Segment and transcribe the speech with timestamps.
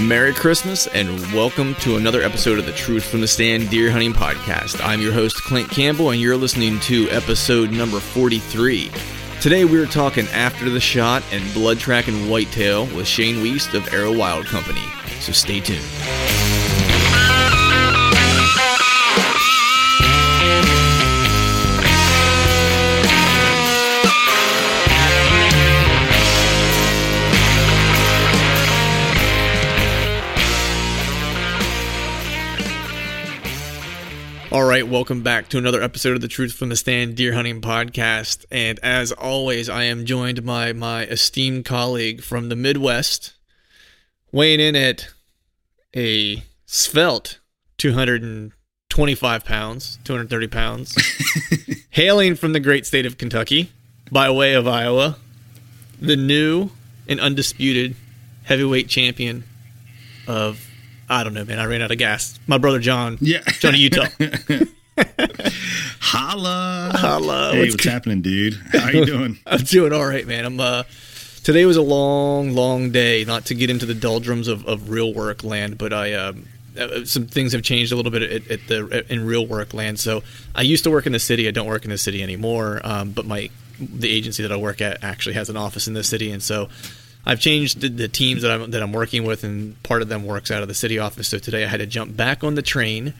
[0.00, 4.12] Merry Christmas and welcome to another episode of the Truth from the Stand Deer Hunting
[4.12, 4.84] Podcast.
[4.84, 8.90] I'm your host, Clint Campbell, and you're listening to episode number 43.
[9.40, 13.74] Today we are talking after the shot and blood track and whitetail with Shane Weist
[13.74, 14.84] of Arrow Wild Company.
[15.20, 15.80] So stay tuned.
[34.54, 37.60] All right, welcome back to another episode of the Truth from the Stand Deer Hunting
[37.60, 38.44] Podcast.
[38.52, 43.32] And as always, I am joined by my esteemed colleague from the Midwest,
[44.30, 45.08] weighing in at
[45.96, 47.40] a svelte
[47.78, 50.96] 225 pounds, 230 pounds,
[51.90, 53.72] hailing from the great state of Kentucky
[54.12, 55.16] by way of Iowa,
[56.00, 56.70] the new
[57.08, 57.96] and undisputed
[58.44, 59.42] heavyweight champion
[60.28, 60.63] of
[61.08, 61.58] I don't know, man.
[61.58, 62.38] I ran out of gas.
[62.46, 63.18] My brother John.
[63.20, 63.40] Yeah.
[63.58, 64.06] Johnny Utah.
[66.00, 66.92] Holla.
[66.94, 67.50] Holla.
[67.52, 68.54] Hey, What's what's, happening, dude?
[68.72, 69.38] How you doing?
[69.46, 70.44] I'm doing all right, man.
[70.44, 70.84] I'm uh
[71.42, 75.12] today was a long, long day, not to get into the doldrums of, of real
[75.12, 76.46] work land, but I um
[76.78, 80.00] uh, some things have changed a little bit at, at the in real work land.
[80.00, 80.22] So
[80.54, 81.46] I used to work in the city.
[81.46, 82.80] I don't work in the city anymore.
[82.84, 86.04] Um, but my the agency that I work at actually has an office in the
[86.04, 86.68] city, and so
[87.26, 90.24] I've changed the, the teams that I'm that I'm working with, and part of them
[90.24, 91.28] works out of the city office.
[91.28, 93.14] So today I had to jump back on the train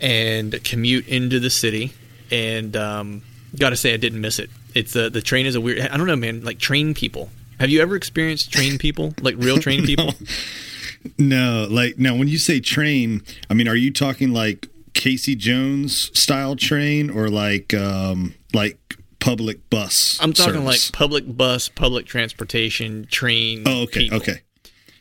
[0.00, 1.92] and commute into the city,
[2.30, 3.22] and um,
[3.56, 4.50] got to say I didn't miss it.
[4.74, 5.80] It's uh, the train is a weird.
[5.80, 6.42] I don't know, man.
[6.42, 7.30] Like train people.
[7.60, 10.14] Have you ever experienced train people, like real train people?
[11.16, 16.10] No, like now when you say train, I mean, are you talking like Casey Jones
[16.18, 18.97] style train or like um like
[19.28, 20.18] public bus?
[20.20, 20.90] I'm talking service?
[20.90, 23.64] like public bus, public transportation, train.
[23.66, 24.18] Oh, okay, people.
[24.18, 24.40] okay.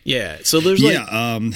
[0.04, 0.38] Yeah.
[0.44, 1.54] So there's like yeah, um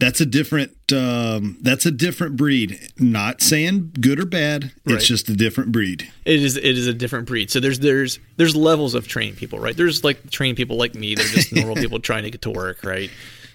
[0.00, 2.78] that's a different um that's a different breed.
[2.98, 4.72] Not saying good or bad.
[4.84, 4.96] Right.
[4.96, 6.10] It's just a different breed.
[6.24, 7.50] it is it is a different breed.
[7.50, 9.76] So there's there's there's levels of trained people, right?
[9.76, 11.14] There's like trained people like me.
[11.14, 13.10] They're just normal people trying to get to work, right?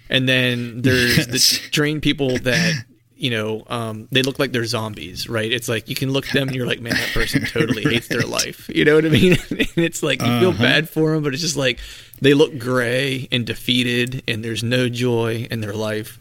[0.08, 1.60] And then there's the Yes.
[1.70, 2.84] trained people that
[3.20, 5.50] you know um, they look like they're zombies, right?
[5.52, 8.08] It's like you can look at them and you're like, man, that person totally hates
[8.08, 8.68] their life.
[8.74, 9.32] You know what I mean?
[9.50, 10.62] and it's like you feel Uh-huh.
[10.62, 11.78] bad for them, but it's just like
[12.20, 16.18] they look gray and defeated, and there's no joy in their life.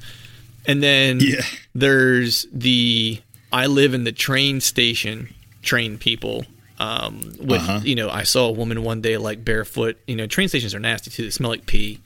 [0.65, 1.41] And then Yeah.
[1.73, 3.19] there's the
[3.51, 5.33] I live in the train station
[5.63, 6.45] train people.
[6.79, 7.81] Um, with Uh-huh.
[7.83, 9.97] you know, I saw a woman one day like barefoot.
[10.07, 11.99] You know, train stations are nasty too; they smell like pee.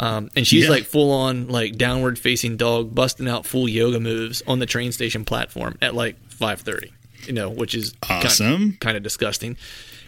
[0.00, 0.70] Um, and she's Yeah.
[0.70, 4.92] like full on like downward facing dog, busting out full yoga moves on the train
[4.92, 6.92] station platform at like five thirty.
[7.26, 8.76] You know, which is Awesome.
[8.80, 9.56] kind, of disgusting.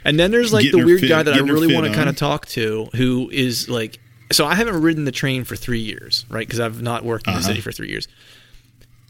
[0.04, 2.08] And then there's like Getting the weird fit- guy that I really want to kind
[2.08, 3.98] of talk to, who is like,
[4.32, 6.46] so I haven't ridden the train for three years, right?
[6.46, 7.48] Because I've not worked in the Uh-huh.
[7.48, 8.06] city for three years.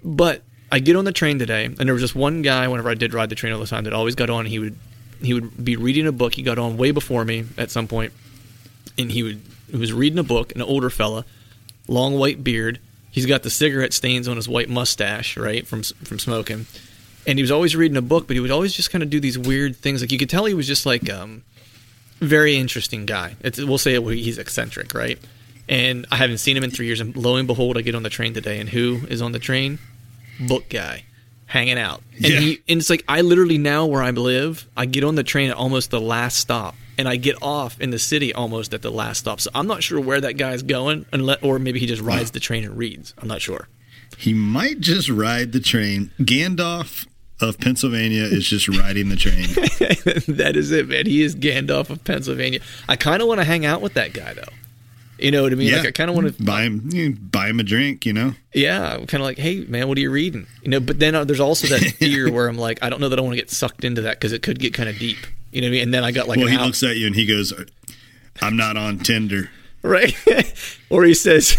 [0.03, 0.43] But
[0.73, 2.67] I get on the train today, and there was just one guy.
[2.69, 4.47] Whenever I did ride the train all the time, that always got on.
[4.47, 4.77] He would
[5.23, 6.35] he would be reading a book.
[6.35, 8.13] He got on way before me at some point,
[8.99, 10.55] and he would he was reading a book.
[10.55, 11.25] An older fella,
[11.89, 12.79] long white beard.
[13.11, 16.67] He's got the cigarette stains on his white mustache, right from from smoking.
[17.27, 19.21] And he was always reading a book, but he would always just kind of do
[19.21, 20.01] these weird things.
[20.01, 21.43] Like you could tell he was just like um,
[22.21, 23.37] very interesting guy.
[23.41, 25.19] It's, we'll say he's eccentric, right?
[25.69, 27.01] And I haven't seen him in three years.
[27.01, 29.39] And lo and behold, I get on the train today, and who is on the
[29.39, 29.79] train?
[30.41, 31.05] Book guy,
[31.47, 32.03] hanging out.
[32.17, 32.41] And Yeah.
[32.41, 35.51] he and it's like I literally now where I live, I get on the train
[35.51, 38.91] at almost the last stop, and I get off in the city almost at the
[38.91, 39.41] last stop.
[39.41, 42.41] So I'm not sure where that guy's going, unless or maybe he just rides the
[42.41, 43.15] train and reads.
[43.17, 43.69] I'm not sure.
[44.19, 46.11] He might just ride the train.
[46.21, 47.07] Gandalf
[47.41, 49.49] of Pennsylvania is just riding the train.
[50.37, 51.07] that is it, man.
[51.07, 52.61] He is Gandalf of Pennsylvania.
[52.87, 54.43] I kind of want to hang out with that guy, though.
[55.19, 55.69] You know what I mean?
[55.69, 55.79] Yeah.
[55.79, 58.05] Like I kind of want to buy him, you know, buy him a drink.
[58.05, 60.47] You know, Yeah, kind of like, hey man, what are you reading?
[60.63, 63.09] You know, but then uh, there's also that fear where I'm like, I don't know
[63.09, 65.19] that I want to get sucked into that because it could get kind of deep.
[65.53, 65.83] You know what I mean?
[65.83, 67.53] And then I got like, well, he out- looks at you and he goes,
[68.41, 69.51] "I'm not on Tinder."
[69.83, 70.15] right?
[70.91, 71.57] or he says,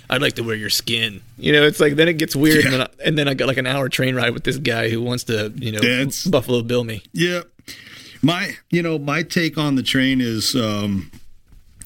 [0.10, 1.20] I'd like to wear your skin.
[1.38, 3.48] You know, it's like then it gets weird, and, then I, and then I got
[3.48, 6.62] like an hour train ride with this guy who wants to, you know, That's- Buffalo
[6.62, 7.02] Bill me.
[7.12, 7.40] Yeah.
[8.22, 11.10] My, you know, my take on the train is, um,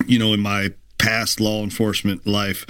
[0.07, 2.67] you know, in my past law enforcement life,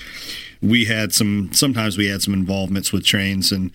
[0.61, 3.71] we had some, sometimes we had some involvements with trains and,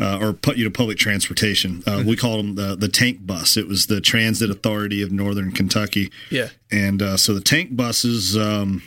[0.00, 1.82] uh, or put you know, public transportation.
[1.86, 3.56] Uh, we called them the, the tank bus.
[3.56, 6.10] It was the Transit Authority of Northern Kentucky.
[6.30, 6.48] Yeah.
[6.72, 8.82] And uh, so the tank buses, um,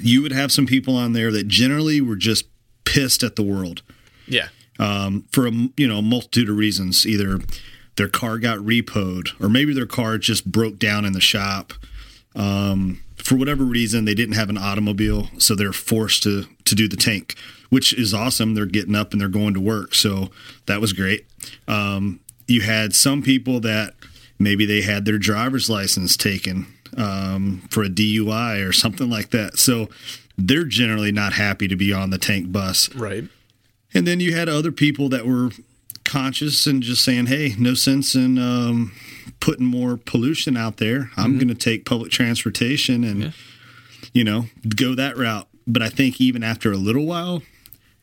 [0.00, 2.46] you would have some people on there that generally were just
[2.84, 3.82] pissed at the world
[4.26, 4.48] Yeah.
[4.78, 7.06] um, for a you know a multitude of reasons.
[7.06, 7.40] Either
[7.96, 11.74] their car got repoed, or maybe their car just broke down in the shop.
[12.34, 16.88] Um, for whatever reason, they didn't have an automobile, so they're forced to to do
[16.88, 17.36] the tank,
[17.70, 18.54] which is awesome.
[18.54, 20.30] They're getting up and they're going to work, so
[20.66, 21.26] that was great.
[21.68, 23.94] Um, you had some people that
[24.38, 26.66] maybe they had their driver's license taken
[26.96, 29.88] um, for a DUI or something like that, so
[30.36, 32.92] they're generally not happy to be on the tank bus.
[32.94, 33.24] Right.
[33.94, 35.50] And then you had other people that were
[36.12, 38.92] conscious and just saying, "Hey, no sense in um,
[39.40, 41.10] putting more pollution out there.
[41.16, 43.32] I'm going to take public transportation and
[44.12, 47.42] you know go that route." But I think even after a little while,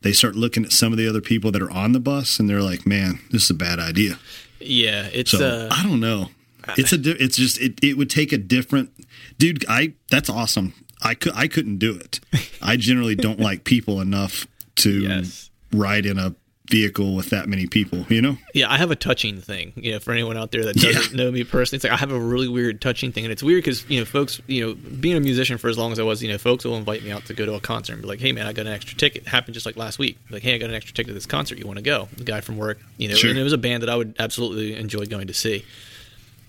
[0.02, 2.48] they start looking at some of the other people that are on the bus, and
[2.48, 4.18] they're like, "Man, this is a bad idea."
[4.60, 5.08] Yeah.
[5.12, 6.28] It's So uh, I don't know.
[6.76, 6.98] It's a.
[6.98, 7.58] di- It's just.
[7.60, 8.90] It, it would take a different.
[9.38, 9.94] Dude, I.
[10.10, 10.72] That's awesome.
[11.02, 11.32] I could.
[11.34, 12.20] I couldn't do it.
[12.62, 14.46] I generally don't like people enough
[14.76, 15.50] to Yes.
[15.72, 16.34] ride in a
[16.70, 18.06] vehicle with that many people.
[18.08, 18.38] You know.
[18.54, 19.72] Yeah, I have a touching thing.
[19.76, 22.12] You know, for anyone out there that doesn't know me personally, it's like I have
[22.12, 25.16] a really weird touching thing, and it's weird because you know, folks, you know, being
[25.16, 27.26] a musician for as long as I was, you know, folks will invite me out
[27.26, 29.22] to go to a concert and be like, "Hey, man, I got an extra ticket."
[29.22, 30.16] It happened just like last week.
[30.30, 31.58] Like, "Hey, I got an extra ticket to this concert.
[31.58, 33.30] You want to go?" The guy from work, you know, Sure.
[33.30, 35.64] and it was a band that I would absolutely enjoy going to see.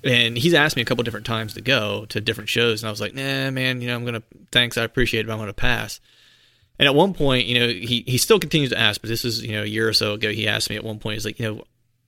[0.04, 2.92] And he's asked me a couple different times to go to different shows, and I
[2.92, 5.54] was like, "Nah, man, you know, I'm gonna thanks, I appreciate it, but I'm gonna
[5.54, 6.00] pass."
[6.82, 9.44] And at one point, you know, he he still continues to ask, but this is
[9.44, 10.32] you know a year or so ago.
[10.32, 11.64] He asked me at one point, he's like, you know,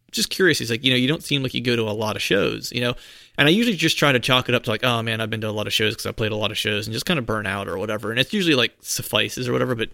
[0.09, 0.57] just curious.
[0.57, 2.71] He's like, you know, you don't seem like you go to a lot of shows,
[2.71, 2.95] you know.
[3.37, 5.41] And I usually just try to chalk it up to like, oh man, I've been
[5.41, 7.19] to a lot of shows because I played a lot of shows and just kind
[7.19, 8.09] of burn out or whatever.
[8.09, 9.75] And it's usually like suffices or whatever.
[9.75, 9.91] But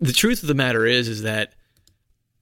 [0.00, 1.54] the truth of the matter is, is that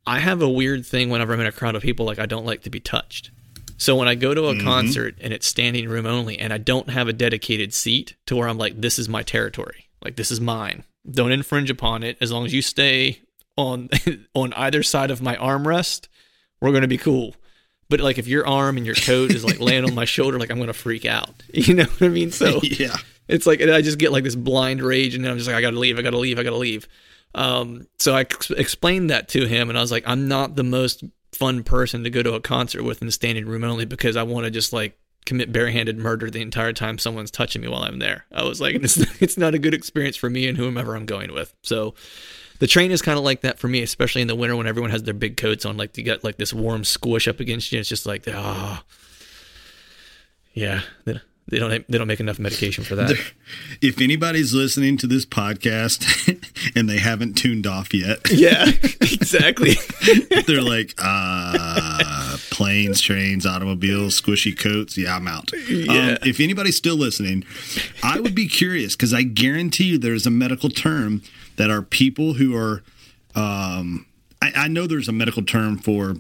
[0.05, 2.45] I have a weird thing whenever I'm in a crowd of people, like I don't
[2.45, 3.31] like to be touched.
[3.77, 4.67] So when I go to a mm-hmm.
[4.67, 8.49] concert and it's standing room only, and I don't have a dedicated seat to where
[8.49, 10.83] I'm like, this is my territory, like this is mine.
[11.11, 12.17] Don't infringe upon it.
[12.21, 13.21] As long as you stay
[13.57, 13.89] on
[14.35, 16.09] on either side of my armrest,
[16.61, 17.35] we're gonna be cool.
[17.89, 20.51] But like if your arm and your coat is like laying on my shoulder, like
[20.51, 21.43] I'm gonna freak out.
[21.53, 22.31] You know what I mean?
[22.31, 22.97] So yeah.
[23.27, 25.61] it's like I just get like this blind rage, and then I'm just like, I
[25.61, 26.87] gotta leave, I gotta leave, I gotta leave.
[27.35, 30.65] Um, so I ex- explained that to him, and I was like, I'm not the
[30.65, 34.17] most fun person to go to a concert with in the standing room only because
[34.17, 37.83] I want to just like commit barehanded murder the entire time someone's touching me while
[37.83, 38.25] I'm there.
[38.33, 41.33] I was like, it's it's not a good experience for me and whomever I'm going
[41.33, 41.55] with.
[41.63, 41.95] So
[42.59, 44.91] the train is kind of like that for me, especially in the winter when everyone
[44.91, 45.77] has their big coats on.
[45.77, 47.79] Like you got like this warm squish up against you.
[47.79, 48.83] It's just like, ah,
[50.55, 50.81] yeah.
[51.51, 53.17] They, don't they don't make enough medication for that.
[53.81, 56.05] If anybody's listening to this podcast
[56.77, 58.67] and they haven't tuned off yet, yeah,
[59.01, 59.75] exactly.
[60.47, 64.99] they're like, uh, planes, trains, automobiles, squishy coats.
[64.99, 65.53] Yeah, I'm out.
[65.69, 65.93] Yeah.
[65.93, 67.45] Um, if anybody's still listening,
[68.03, 71.23] I would be curious because I guarantee you there's a medical term
[71.57, 72.83] that are people who are,
[73.37, 74.07] um,
[74.43, 76.17] I, I know there's a medical term for,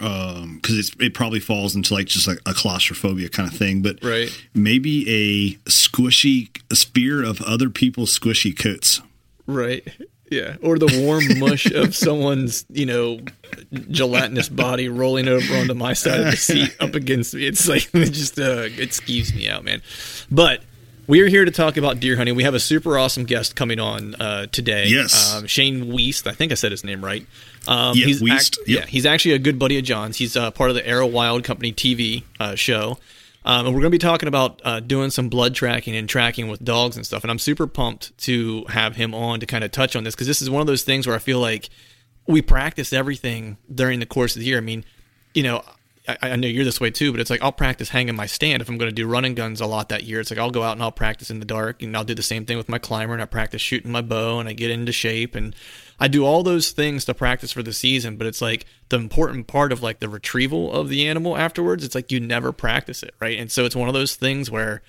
[0.00, 3.82] um, because it's it probably falls into like just like a claustrophobia kind of thing,
[3.82, 4.30] but Right.
[4.54, 9.00] maybe a squishy a spear of other people's squishy coats.
[9.46, 9.86] Right.
[10.32, 10.58] Yeah.
[10.62, 13.18] Or the warm mush of someone's, you know,
[13.90, 17.46] gelatinous body rolling over onto my side of the seat up against me.
[17.48, 19.82] It's like it just uh it skeeves me out, man.
[20.30, 20.62] But
[21.10, 22.36] we are here to talk about deer hunting.
[22.36, 24.86] We have a super awesome guest coming on uh, today.
[24.86, 25.34] Yes.
[25.34, 26.28] um, Shane Weist.
[26.28, 27.26] I think I said his name right.
[27.66, 28.58] Um, Yeah, he's Weist.
[28.58, 28.66] Yep.
[28.66, 30.18] Yeah, he's actually a good buddy of John's.
[30.18, 32.96] He's uh, part of the Arrow Wild Company TV uh, show.
[33.44, 36.46] Um, and we're going to be talking about uh, doing some blood tracking and tracking
[36.46, 37.24] with dogs and stuff.
[37.24, 40.28] And I'm super pumped to have him on to kind of touch on this because
[40.28, 41.70] this is one of those things where I feel like
[42.28, 44.58] we practice everything during the course of the year.
[44.58, 44.84] I mean,
[45.34, 45.64] you know,
[46.22, 48.62] I, I know you're this way too, but it's like I'll practice hanging my stand
[48.62, 50.20] if I'm going to do running guns a lot that year.
[50.20, 52.22] It's like I'll go out and I'll practice in the dark, and I'll do the
[52.22, 54.92] same thing with my climber, and I practice shooting my bow, and I get into
[54.92, 55.54] shape, and
[55.98, 58.16] I do all those things to practice for the season.
[58.16, 61.84] But it's like the important part of like the retrieval of the animal afterwards.
[61.84, 63.38] It's like you never practice it, right?
[63.38, 64.82] And so it's one of those things where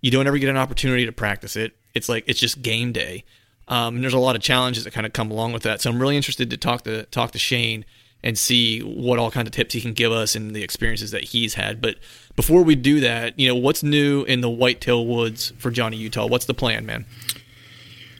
[0.00, 1.76] you don't ever get an opportunity to practice it.
[1.94, 3.24] It's like it's just game day.
[3.68, 5.80] Um, and there's a lot of challenges that kind of come along with that.
[5.80, 7.84] So I'm really interested to talk to talk to Shane
[8.26, 11.22] and see what all kind of tips he can give us and the experiences that
[11.22, 11.80] he's had.
[11.80, 11.94] But
[12.34, 16.26] before we do that, you know, what's new in the whitetail woods for Johnny Utah?
[16.26, 17.06] What's the plan, man?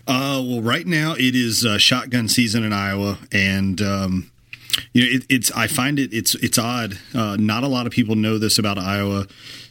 [0.06, 4.30] Uh, well, right now it is uh, shotgun season in Iowa, and um,
[4.92, 6.96] you know, it, it's I find it it's it's odd.
[7.12, 9.26] Uh, not a lot of people know this about Iowa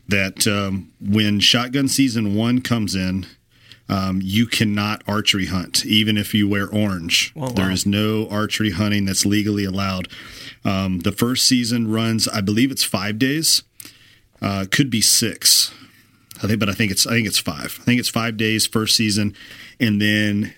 [0.10, 3.26] that um, when shotgun season one comes in,
[3.88, 7.32] um, you cannot archery hunt, even if you wear orange.
[7.36, 7.48] Oh, wow.
[7.50, 10.08] There is no archery hunting that's legally allowed.
[10.64, 13.64] Um, the first season runs, I believe it's five days.
[14.42, 15.74] Uh, could be six,
[16.44, 17.78] I think, but I think it's I think it's five.
[17.82, 19.34] I think it's five days first season,
[19.80, 20.54] and then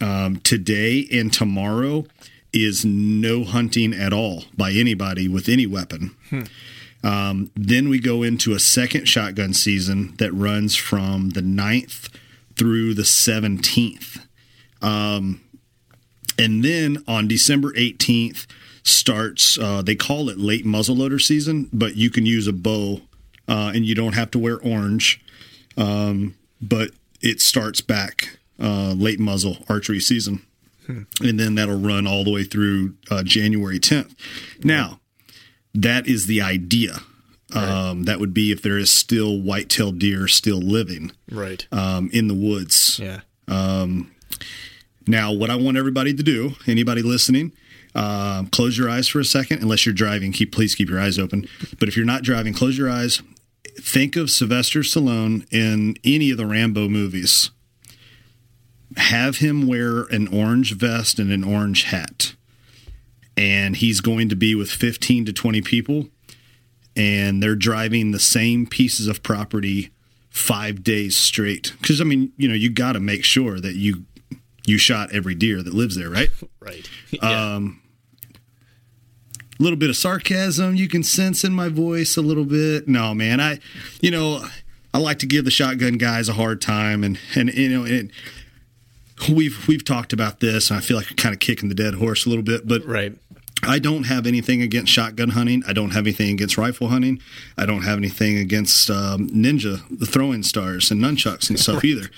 [0.00, 2.06] um, today and tomorrow
[2.52, 6.14] is no hunting at all by anybody with any weapon.
[7.04, 12.08] Um, then we go into a second shotgun season that runs from the 9th
[12.56, 14.20] through the 17th.
[14.80, 15.40] Um,
[16.38, 18.46] and then on December 18th
[18.82, 23.02] starts, uh, they call it late muzzleloader season, but you can use a bow
[23.48, 25.20] uh, and you don't have to wear orange.
[25.76, 26.90] Um, but
[27.20, 30.44] it starts back uh, late muzzle archery season.
[31.22, 34.14] And then that'll run all the way through uh, January 10th.
[34.64, 35.00] Now,
[35.74, 37.00] that is the idea.
[37.54, 41.66] Um, that would be if there is still white-tailed deer still living Right.
[41.72, 42.98] um, in the woods.
[43.02, 43.20] Yeah.
[45.06, 47.52] Now, what I want everybody to do, anybody listening,
[47.94, 49.60] uh, close your eyes for a second.
[49.62, 51.46] Unless you're driving, keep please keep your eyes open.
[51.78, 53.20] But if you're not driving, close your eyes.
[53.80, 57.50] Think of Sylvester Stallone in any of the Rambo movies.
[58.96, 62.34] Have him wear an orange vest and an orange hat,
[63.36, 66.08] and he's going to be with 15 to 20 people,
[66.96, 69.90] and they're driving the same pieces of property
[70.30, 71.72] five days straight.
[71.80, 74.04] Because I mean, you know, you got to make sure that you
[74.66, 76.30] you shot every deer that lives there, right?
[76.60, 76.88] Right.
[77.20, 77.82] A um,
[79.58, 82.86] little bit of sarcasm you can sense in my voice a little bit.
[82.86, 83.58] No, man, I,
[84.00, 84.46] you know,
[84.94, 88.12] I like to give the shotgun guys a hard time, and and you know, and
[89.30, 91.94] we've we've talked about this, and I feel like I'm kind of kicking the dead
[91.94, 93.16] horse a little bit, but right.
[93.64, 95.62] I don't have anything against shotgun hunting.
[95.66, 97.20] I don't have anything against rifle hunting.
[97.56, 102.10] I don't have anything against um, ninja, the throwing stars, and nunchucks and stuff either.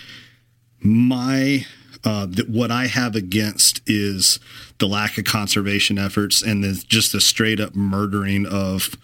[0.81, 1.67] My
[2.05, 4.39] uh, th- what I have against is
[4.79, 8.97] the lack of conservation efforts and the, just the straight up murdering of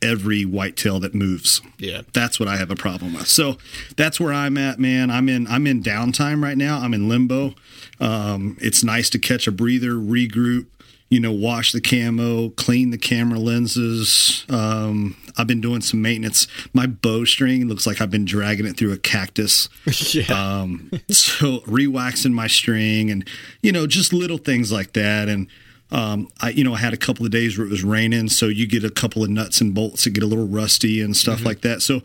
[0.00, 1.60] every whitetail that moves.
[1.78, 2.02] Yeah.
[2.12, 3.28] That's what I have a problem with.
[3.28, 3.58] So
[3.96, 5.10] that's where I'm at, man.
[5.10, 6.78] I'm in I'm in downtime right now.
[6.78, 7.54] I'm in limbo.
[8.00, 10.66] Um, it's nice to catch a breather, regroup,
[11.10, 14.44] you know, wash the camo, clean the camera lenses.
[14.50, 16.46] Um, I've been doing some maintenance.
[16.74, 19.68] My bowstring looks like I've been dragging it through a cactus.
[20.14, 20.26] yeah.
[20.32, 23.26] Um, so re-waxing my string and
[23.62, 25.46] you know just little things like that and
[25.90, 28.46] um, I you know I had a couple of days where it was raining so
[28.46, 31.44] you get a couple of nuts and bolts that get a little rusty and stuff
[31.44, 32.02] like that so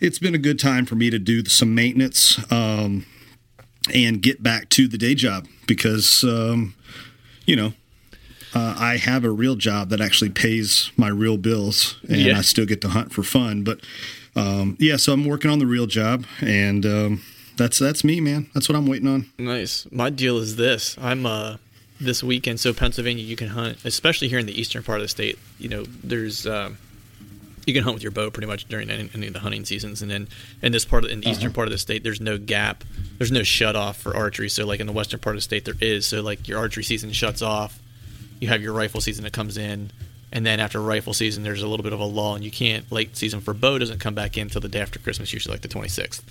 [0.00, 3.06] it's been a good time for me to do some maintenance um,
[3.94, 6.74] and get back to the day job because um,
[7.46, 7.72] you know
[8.54, 12.38] uh, I have a real job that actually pays my real bills, and Yeah.
[12.38, 13.62] I still get to hunt for fun.
[13.64, 13.80] But
[14.36, 17.22] um, yeah, so I'm working on the real job, and um,
[17.56, 18.48] that's that's me, man.
[18.54, 19.30] That's what I'm waiting on.
[19.38, 19.86] Nice.
[19.90, 20.96] My deal is this.
[21.00, 21.56] I'm uh
[22.00, 25.08] this weekend, so Pennsylvania you can hunt, especially here in the eastern part of the
[25.08, 25.38] state.
[25.58, 26.76] You know, there's um,
[27.66, 30.02] you can hunt with your bow pretty much during any, any of the hunting seasons,
[30.02, 30.28] and then
[30.60, 32.82] in this part of, in the eastern part of the state, there's no gap,
[33.18, 34.48] there's no shut off for archery.
[34.48, 36.06] So like in the western part of the state, there is.
[36.06, 37.78] So like your archery season shuts off,
[38.40, 39.90] you have your rifle season that comes in.
[40.32, 42.90] And then after rifle season, there's a little bit of a lull, and you can't.
[42.90, 45.62] Late season for bow doesn't come back in until the day after Christmas, usually like
[45.62, 46.22] the 26th.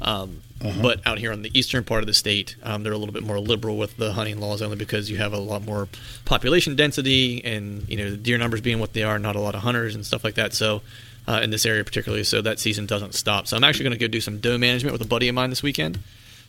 [0.00, 0.42] Um,
[0.80, 3.24] But out here on the eastern part of the state, um, they're a little bit
[3.24, 5.88] more liberal with the hunting laws, only because you have a lot more
[6.24, 9.56] population density, and you know the deer numbers being what they are, not a lot
[9.56, 10.52] of hunters and stuff like that.
[10.54, 10.82] So
[11.26, 13.46] uh, in this area particularly, so that season doesn't stop.
[13.46, 15.50] So I'm actually going to go do some doe management with a buddy of mine
[15.50, 15.98] this weekend.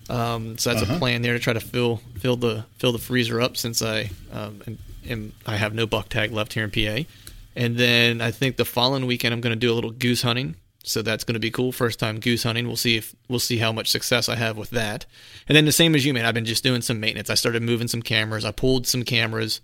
[0.09, 3.41] Um, so that's a plan there to try to fill fill the fill the freezer
[3.41, 4.77] up since I um, am,
[5.09, 7.09] am I have no buck tag left here in PA,
[7.55, 10.55] and then I think the following weekend I'm going to do a little goose hunting.
[10.83, 11.71] So that's going to be cool.
[11.71, 12.65] First time goose hunting.
[12.65, 15.05] We'll see if we'll see how much success I have with that.
[15.47, 16.25] And then the same as you, man.
[16.25, 17.29] I've been just doing some maintenance.
[17.29, 18.45] I started moving some cameras.
[18.45, 19.59] I pulled some cameras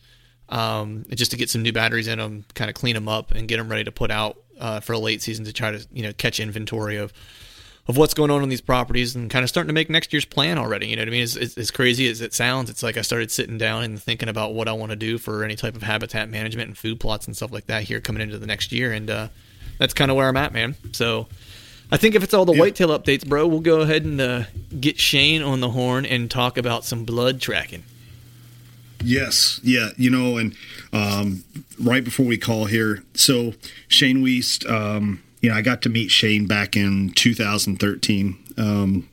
[0.50, 3.48] um, just to get some new batteries in them, kind of clean them up, and
[3.48, 6.04] get them ready to put out uh, for a late season to try to you
[6.04, 7.14] know catch inventory of
[7.88, 10.26] of what's going on on these properties and kind of starting to make next year's
[10.26, 10.88] plan already.
[10.88, 11.24] You know what I mean?
[11.24, 14.28] As, as, as crazy as it sounds, it's like I started sitting down and thinking
[14.28, 17.28] about what I want to do for any type of habitat management and food plots
[17.28, 18.92] and stuff like that here coming into the next year.
[18.92, 19.28] And uh,
[19.78, 20.76] that's kind of where I'm at, man.
[20.94, 21.28] So
[21.92, 22.60] I think if it's all the yeah.
[22.62, 24.44] whitetail updates, bro, we'll go ahead and uh,
[24.80, 27.84] get Shane on the horn and talk about some blood tracking.
[29.04, 30.56] Yes, yeah, you know, and
[30.92, 31.44] um,
[31.80, 33.54] right before we call here, so
[33.88, 38.36] Shane Weist, um, you know, I got to meet Shane back in 2013.
[38.58, 39.08] Um,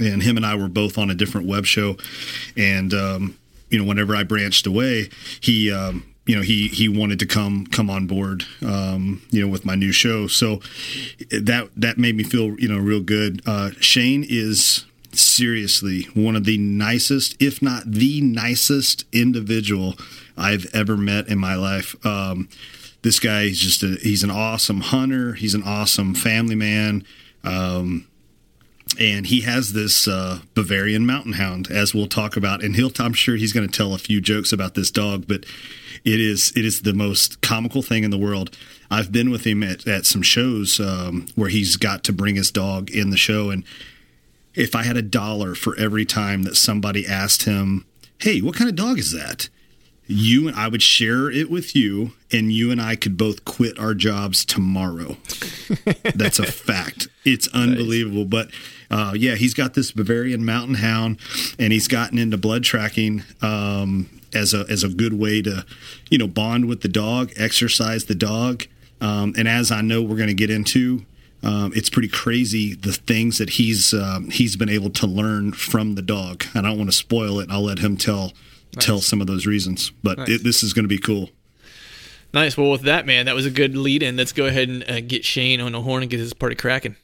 [0.00, 1.96] and him and I were both on a different web show.
[2.56, 3.38] And, um,
[3.70, 5.08] you know, whenever I branched away,
[5.40, 9.46] he, um, you know, he, he wanted to come, come on board, um, you know,
[9.46, 10.26] with my new show.
[10.26, 10.56] So
[11.30, 13.40] that, that made me feel, you know, real good.
[13.46, 19.94] Uh, Shane is seriously one of the nicest, if not the nicest individual
[20.36, 21.94] I've ever met in my life.
[22.04, 22.48] Um,
[23.02, 25.34] this guy is just a he's an awesome hunter.
[25.34, 27.04] He's an awesome family man.
[27.44, 28.06] Um,
[28.98, 32.62] and he has this uh, Bavarian Mountain Hound, as we'll talk about.
[32.62, 35.44] And he'll, I'm sure he's going to tell a few jokes about this dog, but
[36.04, 38.56] it is it is the most comical thing in the world.
[38.90, 42.50] I've been with him at, at some shows um, where he's got to bring his
[42.50, 43.64] dog in the show, and
[44.54, 47.86] if I had a dollar for every time that somebody asked him,
[48.18, 49.48] "Hey, what kind of dog is that?"
[50.06, 53.78] You and I would share it with you, and you and I could both quit
[53.78, 55.16] our jobs tomorrow.
[56.14, 57.08] That's a fact.
[57.24, 58.24] It's unbelievable.
[58.24, 58.28] Nice.
[58.28, 58.50] But
[58.90, 61.18] uh, yeah, he's got this Bavarian Mountain Hound,
[61.58, 65.64] and he's gotten into blood tracking um, as a as a good way to,
[66.10, 68.64] you know, bond with the dog, exercise the dog,
[69.00, 71.04] um, and as I know we're going to get into.
[71.44, 75.96] Um, it's pretty crazy the things that he's um, he's been able to learn from
[75.96, 76.44] the dog.
[76.54, 77.50] I don't want to spoil it.
[77.50, 78.32] I'll let him tell
[78.74, 78.84] nice.
[78.84, 79.90] tell some of those reasons.
[80.02, 80.28] But nice.
[80.28, 81.30] it, this is going to be cool.
[82.34, 82.56] Nice.
[82.56, 84.16] Well, with that, man, that was a good lead in.
[84.16, 86.96] Let's go ahead and uh, get Shane on the horn and get this party cracking.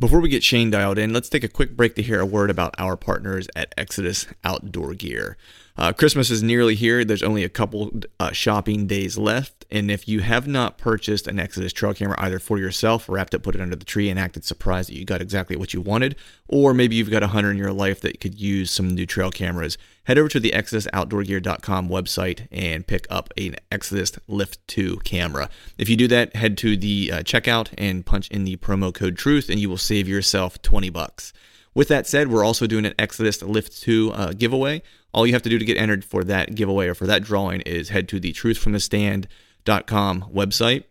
[0.00, 2.50] Before we get Shane dialed in, let's take a quick break to hear a word
[2.50, 5.36] about our partners at Exodus Outdoor Gear.
[5.76, 7.04] Uh, Christmas is nearly here.
[7.04, 7.90] There's only a couple
[8.20, 9.64] uh, shopping days left.
[9.72, 13.40] And if you have not purchased an Exodus trail camera either for yourself, wrapped it,
[13.40, 16.14] put it under the tree, and acted surprised that you got exactly what you wanted,
[16.46, 19.32] or maybe you've got a hunter in your life that could use some new trail
[19.32, 25.48] cameras, head over to the ExodusOutdoorGear.com website and pick up an Exodus Lift 2 camera.
[25.76, 29.16] If you do that, head to the uh, checkout and punch in the promo code
[29.18, 31.32] TRUTH, and you will save yourself 20 bucks.
[31.74, 34.82] With that said, we're also doing an Exodus Lift 2 uh, giveaway.
[35.12, 37.60] All you have to do to get entered for that giveaway or for that drawing
[37.62, 40.84] is head to the truthfromthestand.com website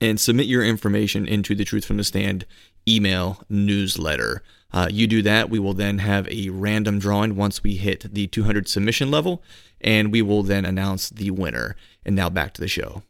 [0.00, 2.46] and submit your information into the Truth from the Stand
[2.86, 4.42] email newsletter.
[4.72, 8.26] Uh, you do that, we will then have a random drawing once we hit the
[8.26, 9.42] 200 submission level,
[9.80, 11.74] and we will then announce the winner.
[12.04, 13.02] And now back to the show.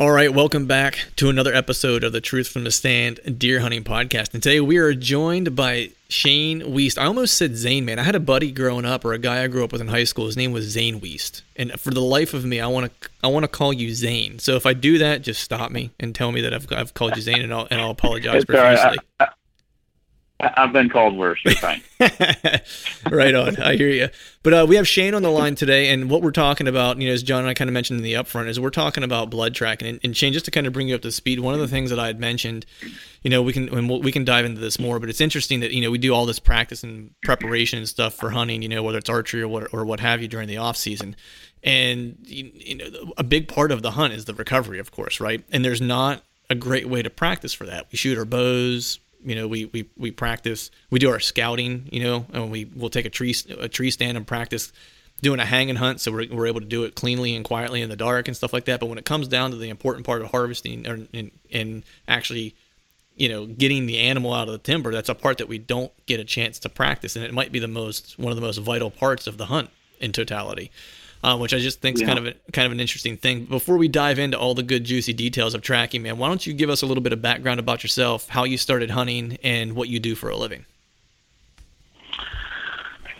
[0.00, 3.82] All right, welcome back to another episode of the Truth from the Stand Deer Hunting
[3.82, 4.32] Podcast.
[4.32, 6.98] And today we are joined by Shane Weist.
[6.98, 7.98] I almost said Zane, man.
[7.98, 10.04] I had a buddy growing up, or a guy I grew up with in high
[10.04, 10.26] school.
[10.26, 13.26] His name was Zane Weist, and for the life of me, I want to I
[13.26, 14.38] want to call you Zane.
[14.38, 17.16] So if I do that, just stop me and tell me that I've I've called
[17.16, 18.98] you Zane, and I'll and I'll apologize profusely.
[19.18, 19.30] Right.
[20.40, 21.40] I've been called worse.
[21.44, 21.82] You're fine.
[23.10, 23.60] right on.
[23.60, 24.08] I hear you.
[24.44, 27.08] But uh, we have Shane on the line today, and what we're talking about, you
[27.08, 29.30] know, as John and I kind of mentioned in the upfront, is we're talking about
[29.30, 29.88] blood tracking.
[29.88, 31.66] And, and Shane, just to kind of bring you up to speed, one of the
[31.66, 32.66] things that I had mentioned,
[33.22, 35.58] you know, we can and we'll, we can dive into this more, but it's interesting
[35.60, 38.68] that you know we do all this practice and preparation and stuff for hunting, you
[38.68, 41.16] know, whether it's archery or what or what have you during the off season.
[41.64, 45.42] And you know, a big part of the hunt is the recovery, of course, right?
[45.50, 47.88] And there's not a great way to practice for that.
[47.90, 52.02] We shoot our bows, you know we, we we practice we do our scouting you
[52.02, 54.72] know and we we'll take a tree a tree stand and practice
[55.20, 56.00] doing a hanging hunt.
[56.00, 58.52] So we're, we're able to do it cleanly and quietly in the dark and stuff
[58.52, 58.80] like that.
[58.80, 62.54] But when it comes down to the important part of harvesting or, and, and actually
[63.16, 65.90] you know getting the animal out of the timber that's a part that we don't
[66.06, 67.16] get a chance to practice.
[67.16, 69.70] And it might be the most one of the most vital parts of the hunt
[70.00, 70.70] in totality
[71.22, 72.08] uh, which I just think is yeah.
[72.08, 73.44] kind of a, kind of an interesting thing.
[73.44, 76.52] Before we dive into all the good juicy details of tracking, man, why don't you
[76.52, 79.88] give us a little bit of background about yourself, how you started hunting, and what
[79.88, 80.64] you do for a living?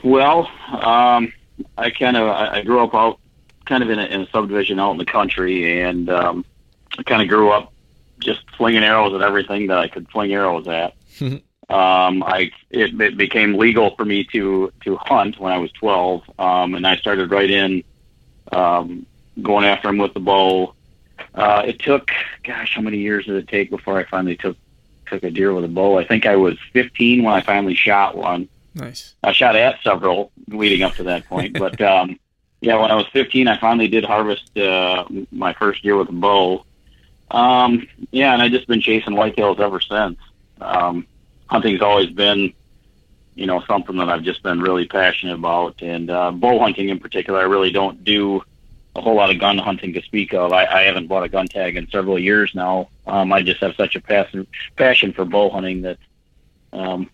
[0.04, 1.32] Well, um,
[1.76, 3.18] I kind of I grew up out
[3.66, 6.44] kind of in a, in a subdivision out in the country, and um,
[6.98, 7.72] I kind of grew up
[8.20, 10.94] just flinging arrows at everything that I could fling arrows at.
[11.68, 16.22] um, I it, it, became legal for me to to hunt when I was 12,
[16.38, 17.84] um, and I started right in
[18.52, 19.04] um,
[19.42, 20.74] going after them with the bow.
[21.34, 22.10] Uh, it took,
[22.42, 24.56] gosh, how many years did it take before I finally took
[25.06, 25.98] took a deer with a bow?
[25.98, 28.48] I think I was 15 when I finally shot one.
[28.74, 29.14] Nice.
[29.22, 32.18] I shot at several leading up to that point, but um,
[32.62, 36.12] yeah, when I was 15, I finally did harvest uh, my first year with a
[36.12, 36.64] bow.
[37.30, 40.18] Um, yeah, and I've just been chasing whitetails ever since.
[40.60, 41.06] Um,
[41.48, 42.52] hunting's always been,
[43.34, 46.98] you know, something that I've just been really passionate about, and uh, bow hunting in
[46.98, 47.40] particular.
[47.40, 48.42] I really don't do
[48.96, 50.52] a whole lot of gun hunting to speak of.
[50.52, 52.88] I, I haven't bought a gun tag in several years now.
[53.06, 55.98] Um, I just have such a passion passion for bow hunting that,
[56.72, 57.10] um,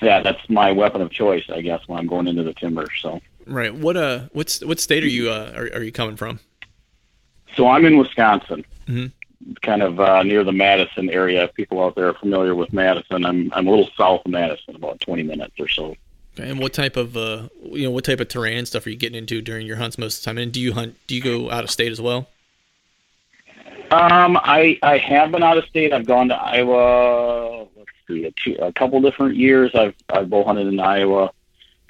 [0.00, 2.86] yeah, that's my weapon of choice, I guess, when I'm going into the timber.
[3.00, 3.20] So.
[3.46, 3.74] Right.
[3.74, 6.40] What uh, what's what state are you uh, are, are you coming from?
[7.56, 9.06] So I'm in Wisconsin, mm-hmm.
[9.62, 11.44] Kind of uh, near the Madison area.
[11.44, 14.76] If people out there are familiar with Madison, I'm I'm a little south of Madison,
[14.76, 15.96] about 20 minutes or so.
[16.34, 16.48] Okay.
[16.48, 18.96] And what type of uh, you know, what type of terrain and stuff are you
[18.96, 20.38] getting into during your hunts most of the time?
[20.38, 20.96] And do you hunt?
[21.06, 22.28] Do you go out of state as well?
[23.90, 25.92] Um, I I have been out of state.
[25.92, 27.66] I've gone to Iowa.
[27.76, 29.74] Let's see, a, two, a couple different years.
[29.74, 31.32] I've I've bow hunted in Iowa.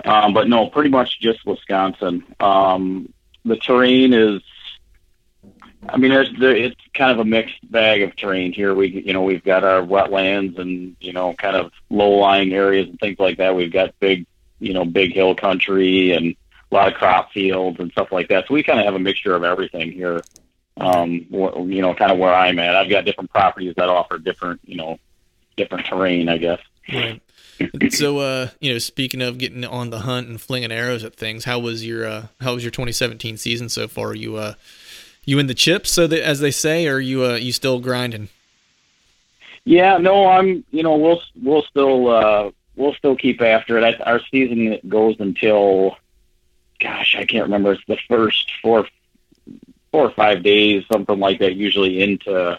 [0.04, 2.24] Um, but no, pretty much just Wisconsin.
[2.40, 3.12] Um,
[3.44, 4.42] the terrain is,
[5.88, 8.74] I mean, it's, it's kind of a mixed bag of terrain here.
[8.74, 12.88] We, you know, we've got our wetlands and, you know, kind of low lying areas
[12.88, 13.56] and things like that.
[13.56, 14.26] We've got big,
[14.60, 16.36] you know, big hill country and
[16.70, 18.46] a lot of crop fields and stuff like that.
[18.46, 20.22] So we kind of have a mixture of everything here.
[20.78, 22.76] Um, you know, kind of where I'm at.
[22.76, 24.98] I've got different properties that offer different, you know,
[25.56, 26.60] different terrain, I guess.
[26.92, 27.20] Right
[27.90, 31.44] so, uh, you know, speaking of getting on the hunt and flinging arrows at things,
[31.44, 34.08] how was your uh, how was your 2017 season so far?
[34.08, 34.54] Are you uh,
[35.24, 37.80] you in the chips, so that as they say, or are you uh, you still
[37.80, 38.28] grinding?
[39.64, 40.64] Yeah, no, I'm.
[40.70, 43.84] You know, we'll we'll still uh, we'll still keep after it.
[43.84, 45.96] I, our season goes until,
[46.80, 47.72] gosh, I can't remember.
[47.72, 48.88] It's the first four
[49.92, 51.54] four or five days, something like that.
[51.54, 52.58] Usually into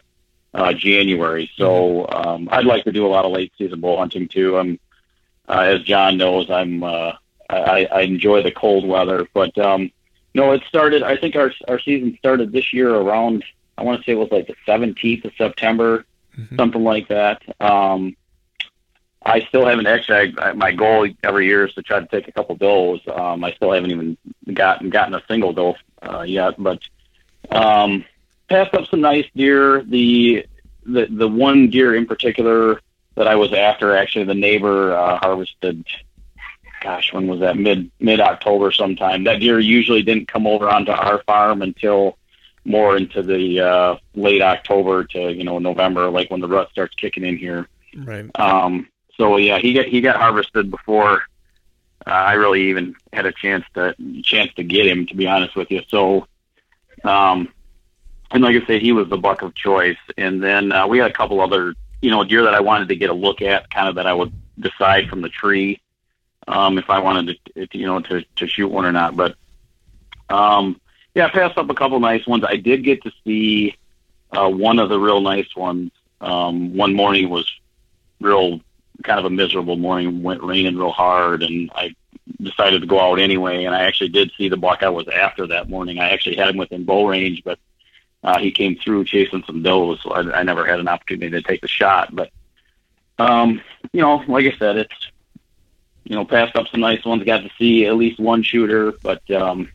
[0.53, 1.51] uh, January.
[1.57, 4.57] So um, I'd like to do a lot of late season bow hunting too.
[4.57, 4.79] I'm
[5.47, 7.13] uh, as John knows, I'm uh,
[7.49, 9.91] I, I enjoy the cold weather, but um,
[10.33, 11.03] no, it started.
[11.03, 13.43] I think our our season started this year around.
[13.77, 16.05] I want to say it was like the 17th of September,
[16.37, 16.55] mm-hmm.
[16.55, 17.41] something like that.
[17.59, 18.15] Um,
[19.25, 20.35] I still haven't actually.
[20.37, 22.99] I, my goal every year is to try to take a couple does.
[23.07, 24.17] Um, I still haven't even
[24.53, 26.81] gotten gotten a single doe uh, yet, but
[27.49, 28.03] um,
[28.49, 29.83] passed up some nice deer.
[29.83, 30.45] The
[30.85, 32.81] the the one deer in particular
[33.15, 33.95] that I was after.
[33.95, 35.85] Actually, the neighbor uh, harvested.
[36.83, 37.57] Gosh, when was that?
[37.57, 39.23] Mid mid October sometime.
[39.23, 42.17] That deer usually didn't come over onto our farm until
[42.65, 46.93] more into the uh, late October to you know November, like when the rut starts
[46.95, 47.69] kicking in here.
[47.95, 48.29] Right.
[48.37, 48.87] Um.
[49.17, 51.21] So yeah, he got he got harvested before
[52.05, 55.07] uh, I really even had a chance to chance to get him.
[55.07, 56.27] To be honest with you, so
[57.05, 57.47] um,
[58.31, 59.97] and like I say, he was the buck of choice.
[60.17, 62.97] And then uh, we had a couple other you know, deer that I wanted to
[62.97, 65.79] get a look at, kind of that I would decide from the tree
[66.47, 69.15] um, if I wanted to, you know, to, to shoot one or not.
[69.15, 69.35] But
[70.29, 70.79] um,
[71.15, 72.43] yeah, I passed up a couple nice ones.
[72.47, 73.75] I did get to see
[74.31, 75.91] uh, one of the real nice ones.
[76.21, 77.51] Um, one morning was
[78.19, 78.61] real
[79.03, 80.23] kind of a miserable morning.
[80.23, 81.95] Went raining real hard, and I
[82.41, 83.65] decided to go out anyway.
[83.65, 85.99] And I actually did see the buck I was after that morning.
[85.99, 87.59] I actually had him within bow range, but
[88.23, 91.41] uh, he came through chasing some does, so I, I never had an opportunity to
[91.41, 92.15] take the shot.
[92.15, 92.31] But
[93.19, 95.11] um, you know, like I said, it's
[96.03, 97.23] you know passed up some nice ones.
[97.23, 99.71] Got to see at least one shooter, but um,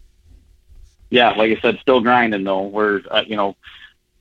[1.10, 2.62] yeah, like I said, still grinding though.
[2.62, 3.56] We're uh, you know.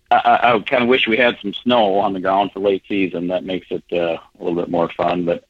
[0.09, 3.27] I, I kind of wish we had some snow on the ground for late season.
[3.27, 5.25] That makes it uh, a little bit more fun.
[5.25, 5.43] But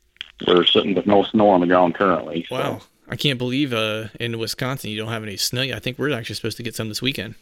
[0.47, 2.43] we're sitting with no snow on the ground currently.
[2.49, 2.55] So.
[2.55, 5.61] Wow, I can't believe uh, in Wisconsin you don't have any snow.
[5.61, 7.35] I think we're actually supposed to get some this weekend.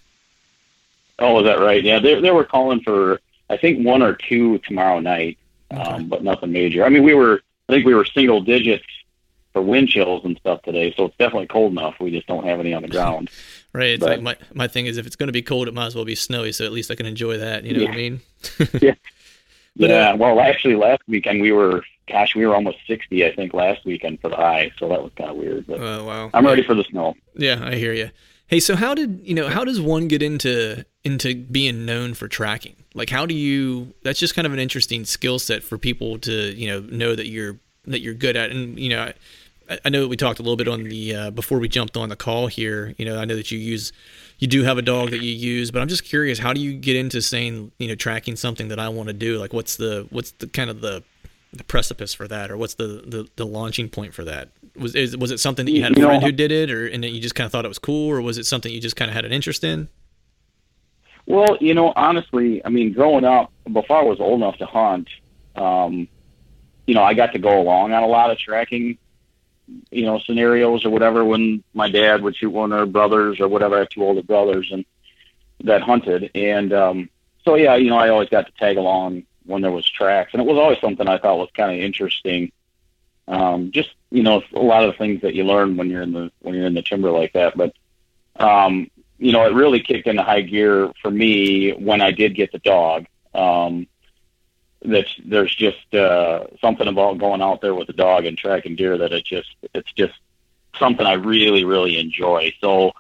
[1.19, 1.82] Oh, is that right?
[1.82, 5.38] Yeah, they they were calling for I think one or two tomorrow night,
[5.71, 5.82] okay.
[5.82, 6.84] um, but nothing major.
[6.84, 8.86] I mean, we were I think we were single digits
[9.55, 11.95] for wind chills and stuff today, so it's definitely cold enough.
[12.01, 13.29] We just don't have any on the ground.
[13.73, 13.91] right.
[13.91, 15.85] It's but, like my my thing is if it's going to be cold, it might
[15.85, 17.63] as well be snowy, so at least I can enjoy that.
[17.63, 17.87] You know yeah.
[17.87, 18.21] what I mean?
[18.81, 18.95] yeah.
[19.77, 20.09] But, yeah.
[20.09, 23.85] Uh, well, actually, last weekend we were, gosh, we were almost sixty, I think, last
[23.85, 24.73] weekend for the high.
[24.77, 25.67] So that was kind of weird.
[25.67, 26.29] But oh wow!
[26.33, 27.15] I'm ready for the snow.
[27.35, 28.11] Yeah, I hear you.
[28.47, 29.47] Hey, so how did you know?
[29.47, 32.75] How does one get into into being known for tracking?
[32.93, 33.93] Like, how do you?
[34.03, 37.27] That's just kind of an interesting skill set for people to you know know that
[37.27, 38.51] you're that you're good at.
[38.51, 39.11] And you know,
[39.84, 42.10] I, know that we talked a little bit on the uh, before we jumped on
[42.10, 42.93] the call here.
[42.97, 43.91] You know, I know that you use
[44.39, 46.73] you do have a dog that you use, but I'm just curious, how do you
[46.73, 49.38] get into saying you know tracking something that I want to do?
[49.38, 51.04] Like, what's the what's the kind of the
[51.54, 54.49] the precipice for that, or what's the, the, the launching point for that?
[54.75, 56.69] Was is, was it something that you had a you friend know, who did it,
[56.69, 58.82] or and you just kind of thought it was cool, or was it something you
[58.82, 59.88] just kind of had an interest in?
[61.25, 65.08] Well, you know, honestly, I mean, growing up, before I was old enough to hunt,
[65.56, 66.08] um,
[66.86, 68.97] you know, I got to go along on a lot of tracking
[69.91, 73.47] you know, scenarios or whatever when my dad would shoot one of our brothers or
[73.47, 73.75] whatever.
[73.75, 74.86] I have two older brothers and
[75.63, 76.32] that hunted.
[76.36, 77.10] And, um,
[77.43, 80.41] so yeah, you know, I always got to tag along when there was tracks and
[80.41, 82.51] it was always something I thought was kind of interesting.
[83.28, 86.13] Um, just, you know, a lot of the things that you learn when you're in
[86.13, 87.58] the, when you're in the timber like that.
[87.58, 87.73] But,
[88.36, 92.51] um, you know, it really kicked into high gear for me when I did get
[92.51, 93.06] the dog.
[93.34, 93.88] Um,
[94.91, 98.98] that there's just uh, something about going out there with a dog and tracking deer
[98.98, 100.13] that it just it's just
[100.78, 102.54] something I really really enjoy.
[102.62, 102.91] So,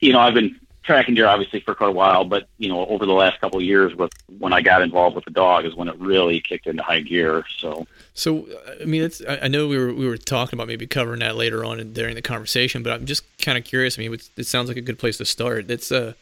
[0.00, 3.04] you know, I've been tracking deer obviously for quite a while, but you know, over
[3.04, 5.86] the last couple of years, with when I got involved with the dog, is when
[5.86, 7.44] it really kicked into high gear.
[7.58, 8.48] So, so
[8.80, 11.64] I mean, it's I know we were we were talking about maybe covering that later
[11.64, 13.98] on in, during the conversation, but I'm just kind of curious.
[13.98, 15.70] I mean, it sounds like a good place to start.
[15.70, 16.14] It's uh,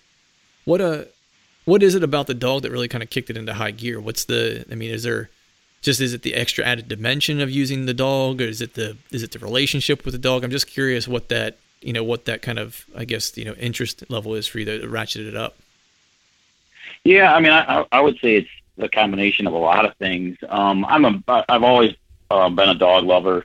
[0.64, 1.04] what a uh,
[1.66, 4.00] what is it about the dog that really kind of kicked it into high gear?
[4.00, 4.64] What's the?
[4.70, 5.28] I mean, is there
[5.82, 8.96] just is it the extra added dimension of using the dog, or is it the
[9.10, 10.42] is it the relationship with the dog?
[10.42, 13.54] I'm just curious what that you know what that kind of I guess you know
[13.54, 15.56] interest level is for you to ratchet it up.
[17.04, 20.38] Yeah, I mean, I I would say it's a combination of a lot of things.
[20.48, 21.94] Um, I'm a I've always
[22.30, 23.44] uh, been a dog lover.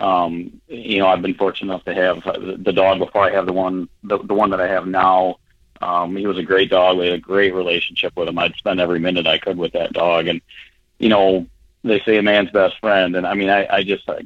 [0.00, 2.24] Um, you know, I've been fortunate enough to have
[2.64, 5.38] the dog before I have the one the, the one that I have now.
[5.84, 6.96] Um, he was a great dog.
[6.96, 8.38] We had a great relationship with him.
[8.38, 10.28] I'd spend every minute I could with that dog.
[10.28, 10.40] And,
[10.98, 11.46] you know,
[11.82, 13.14] they say a man's best friend.
[13.14, 14.24] And I mean, I, I just, I,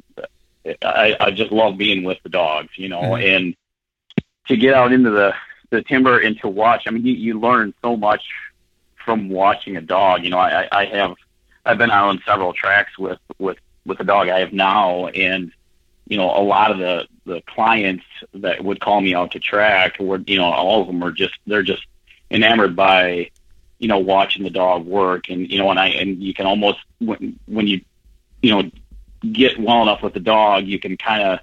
[0.81, 3.27] I, I just love being with the dogs, you know, mm-hmm.
[3.27, 3.55] and
[4.47, 5.35] to get out into the,
[5.69, 8.23] the timber and to watch, I mean, you, you learn so much
[9.03, 10.23] from watching a dog.
[10.23, 11.15] You know, I, I have,
[11.65, 15.07] I've been out on several tracks with, with, with the dog I have now.
[15.07, 15.51] And,
[16.09, 19.97] you know, a lot of the, the clients that would call me out to track
[19.99, 21.85] were, you know, all of them are just, they're just
[22.31, 23.29] enamored by,
[23.77, 25.29] you know, watching the dog work.
[25.29, 27.81] And, you know, and I, and you can almost, when, when you,
[28.41, 28.71] you know,
[29.31, 31.39] get well enough with the dog, you can kind of,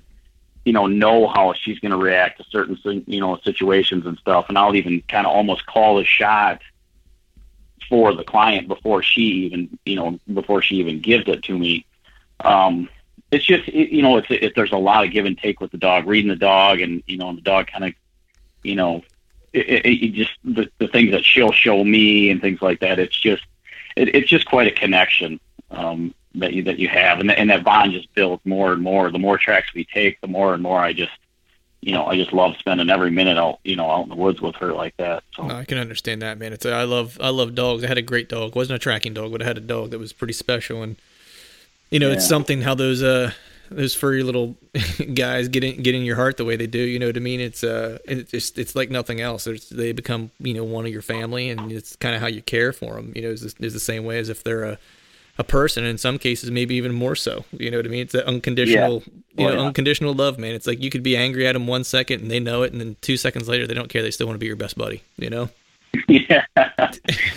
[0.64, 2.76] you know, know how she's going to react to certain,
[3.06, 4.46] you know, situations and stuff.
[4.48, 6.60] And I'll even kind of almost call a shot
[7.88, 11.86] for the client before she even, you know, before she even gives it to me.
[12.40, 12.88] Um,
[13.30, 15.70] it's just it, you know it's it, there's a lot of give and take with
[15.70, 17.94] the dog reading the dog and you know and the dog kind of
[18.62, 19.02] you know
[19.52, 22.98] it, it, it just the, the things that she'll show me and things like that
[22.98, 23.44] it's just
[23.96, 27.64] it, it's just quite a connection um that you that you have and, and that
[27.64, 30.80] bond just builds more and more the more tracks we take the more and more
[30.80, 31.12] i just
[31.86, 34.40] you know, I just love spending every minute out, you know, out in the woods
[34.40, 35.22] with her like that.
[35.34, 36.52] So I can understand that, man.
[36.52, 37.84] It's I love I love dogs.
[37.84, 38.56] I had a great dog.
[38.56, 40.96] wasn't a tracking dog, but I had a dog that was pretty special, and
[41.90, 42.14] you know, yeah.
[42.14, 43.32] it's something how those uh
[43.70, 44.56] those furry little
[45.14, 46.78] guys get in get in your heart the way they do.
[46.78, 47.40] You know what I mean?
[47.40, 49.48] It's uh, it's just it's like nothing else.
[49.70, 52.72] They become you know one of your family, and it's kind of how you care
[52.72, 53.12] for them.
[53.14, 54.78] You know, is is the same way as if they're a
[55.38, 55.84] a person.
[55.84, 57.44] and In some cases, maybe even more so.
[57.52, 58.02] You know what I mean?
[58.02, 59.02] It's that unconditional,
[59.34, 59.44] yeah.
[59.44, 59.66] you know, yeah.
[59.66, 60.54] unconditional love, man.
[60.54, 62.80] It's like you could be angry at them one second and they know it, and
[62.80, 64.02] then two seconds later they don't care.
[64.02, 65.02] They still want to be your best buddy.
[65.16, 65.50] You know?
[66.08, 66.44] yeah,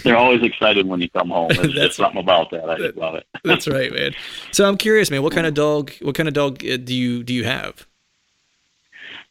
[0.03, 1.49] they're always excited when you come home.
[1.53, 2.69] There's that's something about that.
[2.69, 3.25] I that, love it.
[3.43, 4.13] that's right, man.
[4.51, 5.23] So I'm curious, man.
[5.23, 5.91] What kind of dog?
[6.01, 7.87] What kind of dog uh, do you do you have?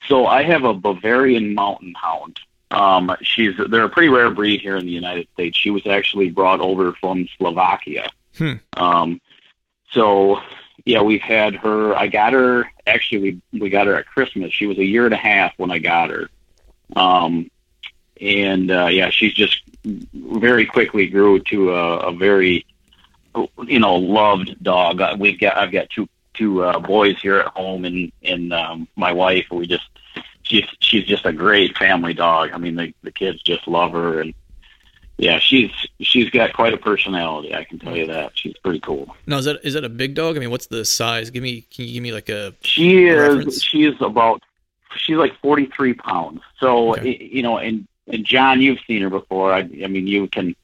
[0.08, 2.40] So I have a Bavarian Mountain Hound.
[2.70, 5.56] Um, she's they're a pretty rare breed here in the United States.
[5.56, 8.08] She was actually brought over from Slovakia.
[8.36, 8.54] Hmm.
[8.74, 9.20] Um,
[9.90, 10.40] so
[10.84, 11.94] yeah, we've had her.
[11.96, 13.40] I got her actually.
[13.52, 14.52] We we got her at Christmas.
[14.52, 16.28] She was a year and a half when I got her.
[16.96, 17.50] Um,
[18.20, 19.62] and uh, yeah, she's just
[20.14, 22.66] very quickly grew to a, a very
[23.66, 25.00] you know loved dog.
[25.00, 28.88] Uh, we've got I've got two two uh, boys here at home, and and um,
[28.96, 29.46] my wife.
[29.50, 29.88] We just
[30.42, 32.50] she's she's just a great family dog.
[32.52, 34.34] I mean, the the kids just love her, and
[35.18, 37.54] yeah, she's she's got quite a personality.
[37.54, 39.14] I can tell you that she's pretty cool.
[39.26, 40.36] Now, is that is that a big dog?
[40.36, 41.30] I mean, what's the size?
[41.30, 44.42] Give me can you give me like a she is she is about
[44.96, 46.40] she's like forty three pounds.
[46.58, 47.16] So okay.
[47.20, 49.52] you know, and and John, you've seen her before.
[49.52, 50.54] I, I mean, you can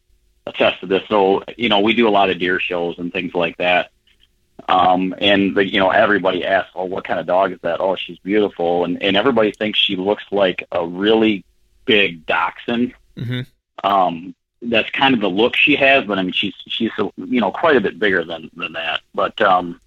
[0.47, 1.03] attest to this.
[1.09, 3.91] So, you know, we do a lot of deer shows and things like that.
[4.69, 7.97] Um, and the, you know, everybody asks, "Oh, what kind of dog is that?" Oh,
[7.97, 11.45] she's beautiful, and and everybody thinks she looks like a really
[11.85, 12.95] big dachshund.
[13.17, 13.41] Mm-hmm.
[13.87, 17.51] Um, that's kind of the look she has, but I mean, she's she's you know
[17.51, 19.01] quite a bit bigger than than that.
[19.13, 19.81] But um,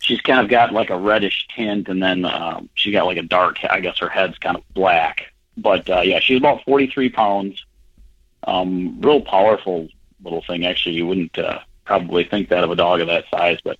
[0.00, 3.22] she's kind of got like a reddish tint, and then um, she got like a
[3.22, 3.58] dark.
[3.68, 7.64] I guess her head's kind of black, but uh, yeah, she's about 43 pounds.
[8.44, 9.88] Um, real powerful
[10.22, 10.66] little thing.
[10.66, 13.78] Actually, you wouldn't uh, probably think that of a dog of that size, but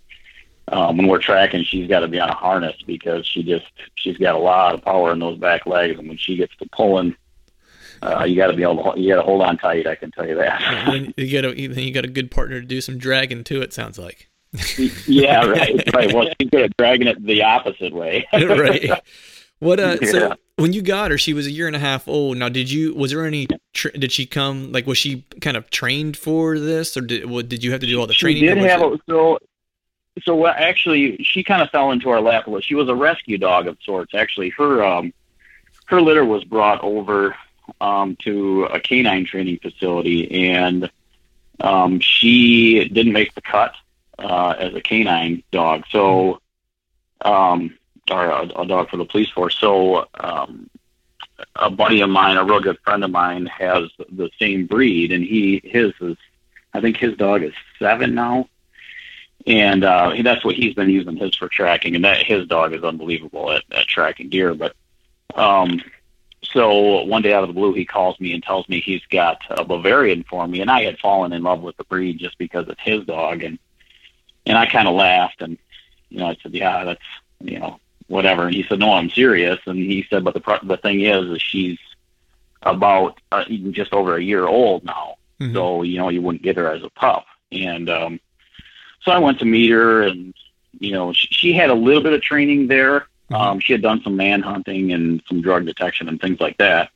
[0.69, 4.17] um, when we're tracking, she's got to be on a harness because she just she's
[4.17, 7.15] got a lot of power in those back legs, and when she gets to pulling,
[8.03, 9.87] uh, you got to be able to you got to hold on tight.
[9.87, 11.12] I can tell you that.
[11.17, 13.62] you got a you got a good partner to do some dragging too.
[13.62, 14.29] It sounds like.
[15.07, 16.12] yeah, right, right.
[16.12, 18.27] Well, she's good at dragging it the opposite way.
[18.33, 18.91] right.
[19.59, 19.97] What uh?
[20.01, 20.11] Yeah.
[20.11, 22.37] So when you got her, she was a year and a half old.
[22.37, 22.95] Now, did you?
[22.95, 23.47] Was there any?
[23.73, 24.73] Tra- did she come?
[24.73, 27.87] Like, was she kind of trained for this, or did what, did you have to
[27.87, 28.42] do all the she training?
[28.42, 29.38] She did have it- a, so.
[30.25, 32.49] So what, actually, she kind of fell into our lap.
[32.62, 34.14] She was a rescue dog of sorts.
[34.14, 35.12] Actually, her um,
[35.87, 37.37] her litter was brought over
[37.83, 40.90] um, to a canine training facility, and
[41.61, 43.75] um, she didn't make the cut
[44.19, 45.85] uh, as a canine dog.
[45.90, 46.40] So,
[47.21, 47.77] um,
[48.11, 49.57] or a, a dog for the police force.
[49.59, 50.69] So, um,
[51.55, 55.23] a buddy of mine, a real good friend of mine, has the same breed, and
[55.23, 56.16] he his is,
[56.73, 58.49] I think his dog is seven now,
[59.47, 62.85] and uh, that's what he's been using his for tracking, and that his dog is
[62.85, 64.55] unbelievable at, at tracking deer.
[64.55, 64.75] But
[65.35, 65.83] um,
[66.42, 69.42] so one day out of the blue, he calls me and tells me he's got
[69.51, 72.69] a Bavarian for me, and I had fallen in love with the breed just because
[72.69, 73.59] it's his dog, and
[74.47, 75.59] and I kind of laughed, and
[76.09, 77.01] you know I said, yeah, that's
[77.40, 80.59] you know whatever, and he said, no, I'm serious, and he said, but the pro-
[80.62, 81.79] the thing is, is she's
[82.62, 85.53] about uh, even just over a year old now, Mhm.
[85.55, 88.21] so you know you wouldn't get her as a pup, and um,
[89.03, 90.35] so I went to meet her, and
[90.79, 93.07] you know she, she had a little bit of training there.
[93.31, 96.90] Um, she had done some man hunting and some drug detection and things like that,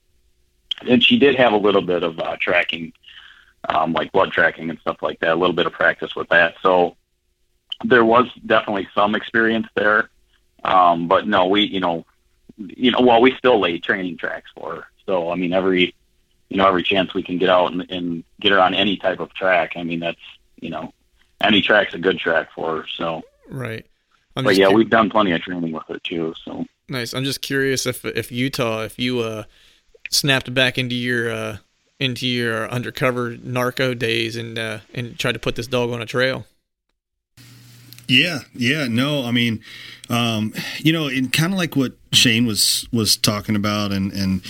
[0.89, 2.93] and she did have a little bit of uh, tracking,
[3.69, 5.33] um, like blood tracking and stuff like that.
[5.33, 6.97] A little bit of practice with that, so
[7.85, 10.10] there was definitely some experience there.
[10.65, 12.05] Um, but no, we you know
[12.57, 14.87] you know well we still lay training tracks for her.
[15.07, 15.95] So I mean every
[16.49, 19.21] you know every chance we can get out and, and get her on any type
[19.21, 19.73] of track.
[19.77, 20.21] I mean that's
[20.61, 20.93] you know
[21.41, 22.87] any track's a good track for her.
[22.97, 23.87] So, right.
[24.37, 26.35] I'm but yeah, cu- we've done plenty of training with her too.
[26.45, 27.15] So nice.
[27.15, 29.45] I'm just curious if if Utah, if you uh
[30.11, 31.57] snapped back into your uh
[31.99, 36.07] into your undercover narco days and uh and tried to put this dog on a
[36.07, 36.47] trail.
[38.11, 39.63] Yeah, yeah, no, I mean,
[40.09, 44.43] um, you know, and kind of like what Shane was was talking about, and and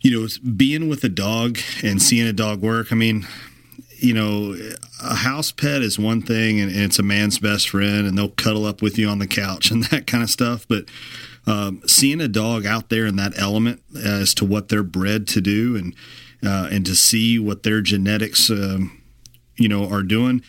[0.00, 2.92] you know, being with a dog and seeing a dog work.
[2.92, 3.26] I mean,
[3.98, 4.56] you know,
[5.02, 8.28] a house pet is one thing, and, and it's a man's best friend, and they'll
[8.28, 10.66] cuddle up with you on the couch and that kind of stuff.
[10.68, 10.84] But
[11.48, 15.40] um, seeing a dog out there in that element as to what they're bred to
[15.40, 15.96] do, and
[16.44, 19.02] uh, and to see what their genetics, um,
[19.56, 20.42] you know, are doing.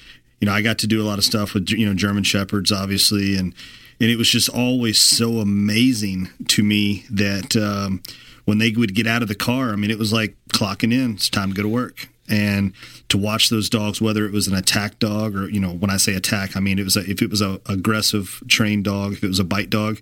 [0.44, 2.70] You know, I got to do a lot of stuff with you know German shepherds,
[2.70, 3.56] obviously, and
[4.02, 8.04] and it was just always so amazing to me that um,
[8.44, 11.14] when they would get out of the car, I mean, it was like clocking in.
[11.14, 12.10] It's time to go to work.
[12.30, 12.74] And
[13.10, 15.98] to watch those dogs, whether it was an attack dog or you know, when I
[15.98, 19.24] say attack, I mean it was a, if it was a aggressive trained dog, if
[19.24, 20.00] it was a bite dog,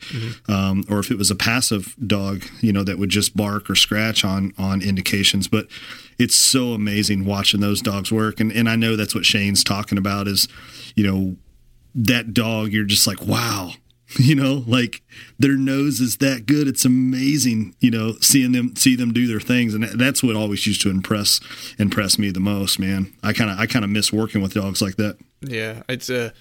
[0.47, 3.75] um, or if it was a passive dog, you know, that would just bark or
[3.75, 5.47] scratch on on indications.
[5.47, 5.67] But
[6.21, 9.97] it's so amazing watching those dogs work, and and I know that's what Shane's talking
[9.97, 10.47] about is,
[10.95, 11.36] you know,
[11.95, 12.71] that dog.
[12.71, 13.71] You're just like, wow,
[14.17, 15.01] you know like
[15.39, 19.39] their nose is that good it's amazing you know seeing them see them do their
[19.39, 21.39] things and that's what always used to impress
[21.79, 24.81] impress me the most man i kind of i kind of miss working with dogs
[24.81, 26.31] like that Yeah, it's uh,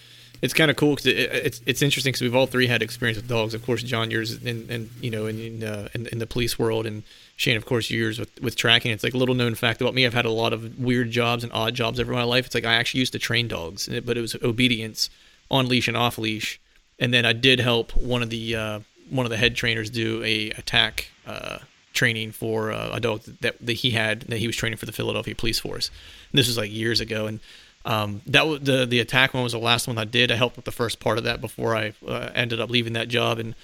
[0.42, 3.16] it's kind of cool because it, it's it's interesting because we've all three had experience
[3.16, 3.54] with dogs.
[3.54, 6.86] Of course, John, yours in you know in in, uh, in in the police world,
[6.86, 7.02] and
[7.40, 8.92] Shane, of course, yours with with tracking.
[8.92, 10.05] It's like a little known fact about me.
[10.05, 12.44] I've had a lot of weird jobs and odd jobs over my life.
[12.44, 15.09] It's like I actually used to train dogs, but it was obedience
[15.50, 16.61] on leash and off leash.
[16.98, 20.22] And then I did help one of the uh, one of the head trainers do
[20.22, 21.61] a attack uh,
[21.94, 24.92] training for uh, a dog that, that he had that he was training for the
[24.92, 25.90] Philadelphia Police Force.
[26.31, 27.40] And this was like years ago, and
[27.87, 30.31] um, that was the the attack one was the last one I did.
[30.31, 33.09] I helped with the first part of that before I uh, ended up leaving that
[33.09, 33.55] job, and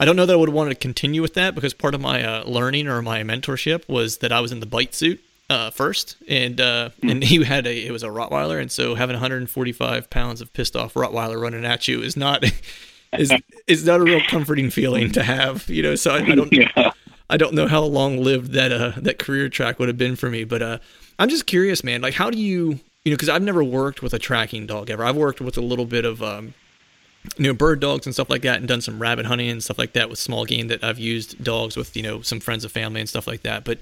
[0.00, 2.00] I don't know that I would have wanted to continue with that because part of
[2.00, 5.70] my uh, learning or my mentorship was that I was in the bite suit uh,
[5.70, 10.10] first, and uh, and he had a it was a Rottweiler, and so having 145
[10.10, 12.44] pounds of pissed off Rottweiler running at you is not
[13.18, 13.32] is
[13.66, 15.94] is not a real comforting feeling to have, you know.
[15.94, 16.92] So I, I don't yeah,
[17.30, 20.30] I don't know how long lived that uh that career track would have been for
[20.30, 20.78] me, but uh
[21.18, 22.00] I'm just curious, man.
[22.00, 23.16] Like, how do you you know?
[23.16, 25.04] Because I've never worked with a tracking dog ever.
[25.04, 26.54] I've worked with a little bit of um
[27.36, 29.78] you know bird dogs and stuff like that, and done some rabbit hunting and stuff
[29.78, 30.68] like that with small game.
[30.68, 33.64] That I've used dogs with you know some friends of family and stuff like that.
[33.64, 33.78] But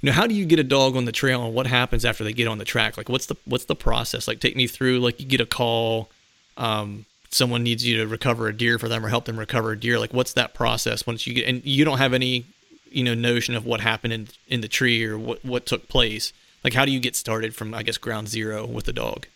[0.00, 2.24] you know, how do you get a dog on the trail, and what happens after
[2.24, 2.96] they get on the track?
[2.96, 4.28] Like, what's the what's the process?
[4.28, 5.00] Like, take me through.
[5.00, 6.08] Like, you get a call.
[6.56, 9.78] Um, someone needs you to recover a deer for them or help them recover a
[9.78, 12.46] deer like what's that process once you get and you don't have any
[12.90, 16.32] you know notion of what happened in in the tree or what what took place
[16.64, 19.26] like how do you get started from i guess ground zero with the dog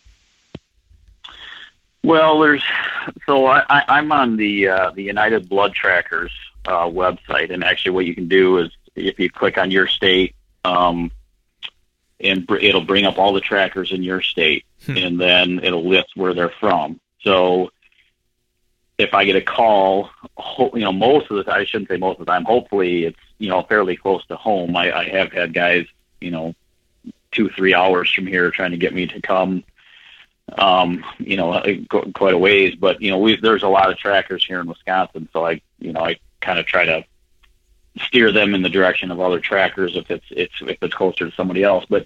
[2.03, 2.63] Well, there's
[3.25, 6.31] so I, I, I'm on the uh, the United Blood Trackers
[6.65, 10.35] uh, website, and actually, what you can do is if you click on your state,
[10.65, 11.11] um,
[12.19, 14.97] and br- it'll bring up all the trackers in your state, Hmm.
[14.97, 16.99] and then it'll list where they're from.
[17.21, 17.71] So
[18.97, 20.09] if I get a call,
[20.73, 23.19] you know, most of the time, I shouldn't say most of the time, hopefully it's,
[23.37, 24.75] you know, fairly close to home.
[24.75, 25.85] I, I have had guys,
[26.19, 26.53] you know,
[27.31, 29.63] two, three hours from here trying to get me to come,
[30.57, 31.61] um, you know,
[32.13, 32.75] quite a ways.
[32.75, 35.29] But, you know, we, there's a lot of trackers here in Wisconsin.
[35.33, 37.05] So I, you know, I kind of try to
[37.97, 41.35] steer them in the direction of other trackers if it's, it's, if it's closer to
[41.35, 41.85] somebody else.
[41.89, 42.05] But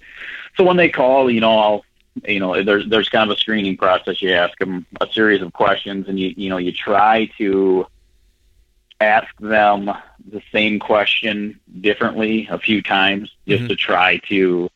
[0.56, 1.84] so when they call, you know, I'll,
[2.26, 4.20] you know, there's there's kind of a screening process.
[4.20, 7.86] You ask them a series of questions, and you you know you try to
[9.00, 9.90] ask them
[10.26, 13.68] the same question differently a few times, just mm-hmm.
[13.68, 14.68] to try to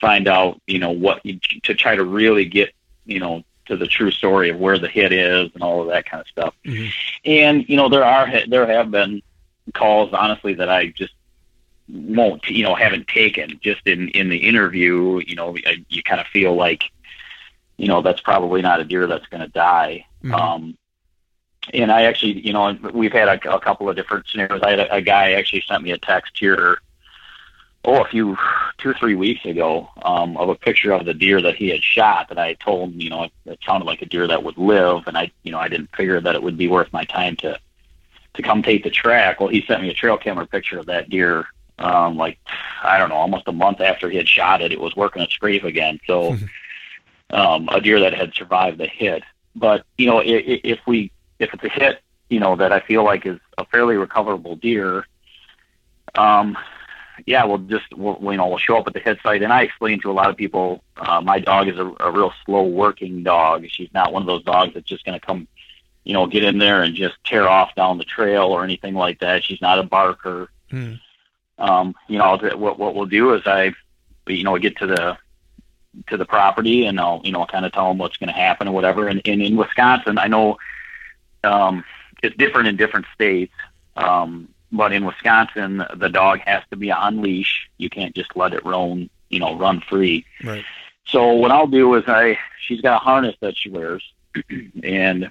[0.00, 2.73] find out, you know, what you, to try to really get,
[3.04, 6.06] you know, to the true story of where the hit is and all of that
[6.06, 6.54] kind of stuff.
[6.64, 6.88] Mm-hmm.
[7.24, 9.22] And you know, there are there have been
[9.72, 11.14] calls, honestly, that I just
[11.88, 16.20] won't you know haven't taken just in in the interview you know I, you kind
[16.20, 16.84] of feel like
[17.76, 20.34] you know that's probably not a deer that's going to die mm-hmm.
[20.34, 20.78] um
[21.74, 24.80] and i actually you know we've had a, a couple of different scenarios i had
[24.80, 26.78] a, a, guy actually sent me a text here
[27.84, 28.36] oh a few
[28.78, 31.82] two or three weeks ago um of a picture of the deer that he had
[31.82, 34.58] shot that i told him you know it, it sounded like a deer that would
[34.58, 37.36] live and i you know i didn't figure that it would be worth my time
[37.36, 37.58] to
[38.34, 41.08] to come take the track well he sent me a trail camera picture of that
[41.08, 41.46] deer
[41.78, 42.38] um, like
[42.82, 45.34] I don't know, almost a month after he had shot it, it was working its
[45.34, 46.00] scrape again.
[46.06, 46.36] So
[47.30, 49.22] um, a deer that had survived the hit.
[49.56, 53.04] But you know, if, if we if it's a hit, you know that I feel
[53.04, 55.06] like is a fairly recoverable deer,
[56.16, 56.56] um,
[57.26, 59.62] yeah, we'll just we'll, you know we'll show up at the hit site, and I
[59.62, 63.22] explain to a lot of people, uh, my dog is a, a real slow working
[63.22, 63.64] dog.
[63.68, 65.48] She's not one of those dogs that's just going to come,
[66.04, 69.20] you know, get in there and just tear off down the trail or anything like
[69.20, 69.44] that.
[69.44, 70.50] She's not a barker.
[70.70, 70.94] Hmm
[71.58, 73.72] um, you know, what what we'll do is I,
[74.26, 75.16] you know, get to the
[76.08, 78.68] to the property and I'll you know kind of tell them what's going to happen
[78.68, 79.08] or whatever.
[79.08, 80.56] And, and in Wisconsin, I know
[81.44, 81.84] um,
[82.22, 83.54] it's different in different states.
[83.96, 87.70] Um, but in Wisconsin, the dog has to be on leash.
[87.78, 90.26] You can't just let it roam, you know, run free.
[90.42, 90.64] Right.
[91.06, 94.02] So what I'll do is I, she's got a harness that she wears,
[94.82, 95.30] and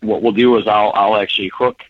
[0.00, 1.82] what we'll do is I'll I'll actually hook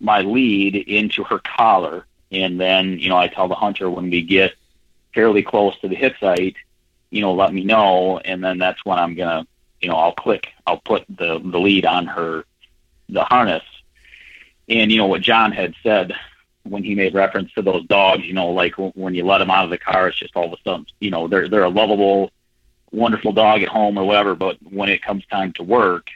[0.00, 4.22] my lead into her collar, and then, you know, I tell the hunter when we
[4.22, 4.54] get
[5.14, 6.56] fairly close to the hit site,
[7.10, 8.18] you know, let me know.
[8.18, 9.46] And then that's when I'm going to,
[9.80, 12.44] you know, I'll click, I'll put the, the lead on her,
[13.08, 13.62] the harness.
[14.68, 16.12] And, you know, what John had said
[16.62, 19.64] when he made reference to those dogs, you know, like when you let them out
[19.64, 22.30] of the car, it's just all of a sudden, you know, they're, they're a lovable,
[22.90, 24.34] wonderful dog at home or whatever.
[24.34, 26.08] But when it comes time to work,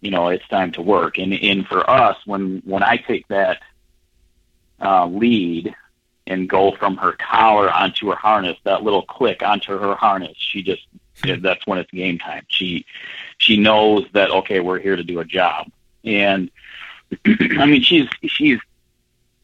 [0.00, 1.18] you know, it's time to work.
[1.18, 3.62] And, and for us, when, when I take that,
[4.80, 5.74] uh, lead
[6.26, 10.62] and go from her collar onto her harness, that little click onto her harness, she
[10.62, 10.86] just
[11.24, 11.40] hmm.
[11.40, 12.44] that's when it's game time.
[12.48, 12.84] She
[13.38, 15.70] she knows that okay, we're here to do a job.
[16.04, 16.50] And
[17.24, 18.58] I mean she's she's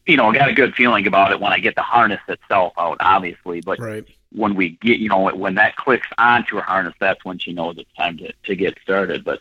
[0.05, 2.97] you know, got a good feeling about it when I get the harness itself out,
[2.99, 3.61] obviously.
[3.61, 4.05] But right.
[4.31, 7.77] when we get you know, when that clicks onto her harness, that's when she knows
[7.77, 9.23] it's time to, to get started.
[9.23, 9.39] But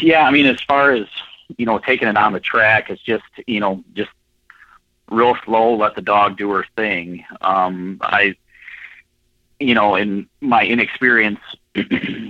[0.00, 1.06] yeah, I mean as far as,
[1.56, 4.10] you know, taking it on the track, it's just, you know, just
[5.10, 7.24] real slow, let the dog do her thing.
[7.40, 8.34] Um, I,
[9.58, 11.40] you know, in my inexperience,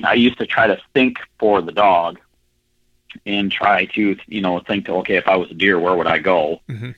[0.05, 2.19] I used to try to think for the dog
[3.27, 6.07] and try to, you know, think to, okay, if I was a deer, where would
[6.07, 6.61] I go?
[6.69, 6.91] Mm-hmm.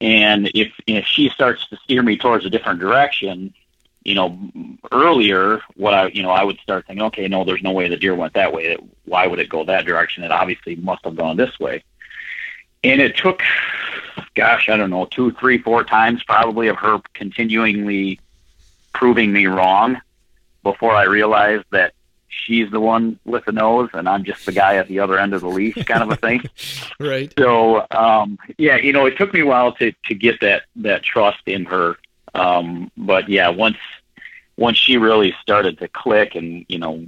[0.00, 3.54] And if if she starts to steer me towards a different direction,
[4.04, 4.38] you know,
[4.90, 7.96] earlier, what I, you know, I would start thinking, okay, no, there's no way the
[7.96, 8.76] deer went that way.
[9.04, 10.24] Why would it go that direction?
[10.24, 11.84] It obviously must have gone this way.
[12.82, 13.42] And it took
[14.34, 18.20] gosh, I don't know, two, three, four times probably of her continually
[18.92, 20.00] proving me wrong
[20.62, 21.94] before I realized that
[22.32, 25.34] she's the one with the nose and I'm just the guy at the other end
[25.34, 26.42] of the leash kind of a thing.
[27.00, 27.32] right.
[27.38, 31.02] So, um, yeah, you know, it took me a while to, to get that, that
[31.02, 31.96] trust in her.
[32.34, 33.78] Um, but yeah, once,
[34.56, 37.06] once she really started to click and, you know,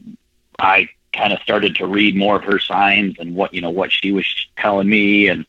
[0.58, 3.92] I kind of started to read more of her signs and what, you know, what
[3.92, 5.46] she was telling me and,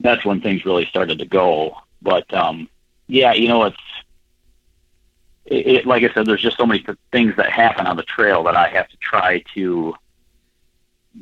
[0.00, 1.76] that's when things really started to go.
[2.02, 2.68] But um,
[3.06, 3.76] yeah, you know, it's
[5.46, 8.44] it, it, like I said, there's just so many things that happen on the trail
[8.44, 9.94] that I have to try to,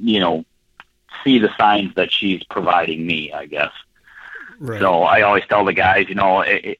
[0.01, 0.45] you know,
[1.25, 3.33] see the signs that she's providing me.
[3.33, 3.73] I guess.
[4.59, 4.81] Right.
[4.81, 6.79] So I always tell the guys, you know, it, it,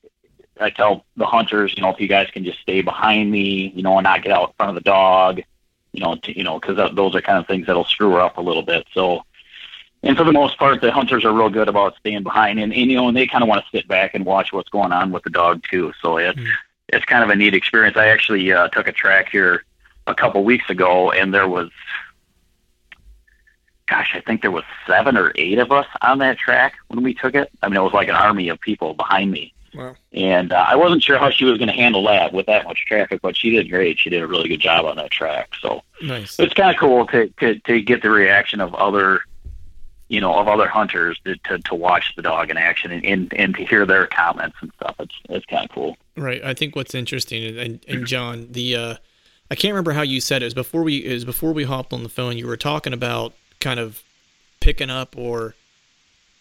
[0.61, 3.83] I tell the hunters, you know, if you guys can just stay behind me, you
[3.83, 5.41] know, and not get out in front of the dog,
[5.93, 8.39] you know, to, you know, because those are kind of things that'll screw her up
[8.39, 8.87] a little bit.
[8.93, 9.25] So
[10.03, 12.91] and for the most part, the hunters are real good about staying behind, and, and
[12.91, 15.13] you know, and they kind of want to sit back and watch what's going on
[15.13, 15.93] with the dog too.
[16.03, 16.47] So it's mm.
[16.93, 17.97] It's kind of a neat experience.
[17.97, 19.65] I actually uh, took a track here
[20.07, 21.71] a couple weeks ago, and there was
[23.89, 27.13] gosh, I think there was seven or eight of us on that track when we
[27.13, 27.51] took it.
[27.63, 29.53] I mean, it was like an army of people behind me.
[29.75, 29.97] Wow.
[30.13, 32.85] And uh, I wasn't sure how she was going to handle that with that much
[32.87, 33.99] traffic, but she did great.
[33.99, 35.51] She did a really good job on that track.
[35.61, 36.39] So Nice.
[36.39, 39.23] it's kind of cool to, to to get the reaction of other,
[40.13, 43.33] you know, of other hunters to to, to watch the dog in action and, and
[43.33, 44.95] and to hear their comments and stuff.
[44.99, 45.97] It's it's kind of cool.
[46.19, 46.45] Right.
[46.45, 48.95] I think what's interesting and, and John, the uh
[49.51, 50.45] I can't remember how you said it.
[50.45, 52.37] It was before we it was before we hopped on the phone.
[52.37, 54.03] You were talking about kind of
[54.61, 55.55] picking up or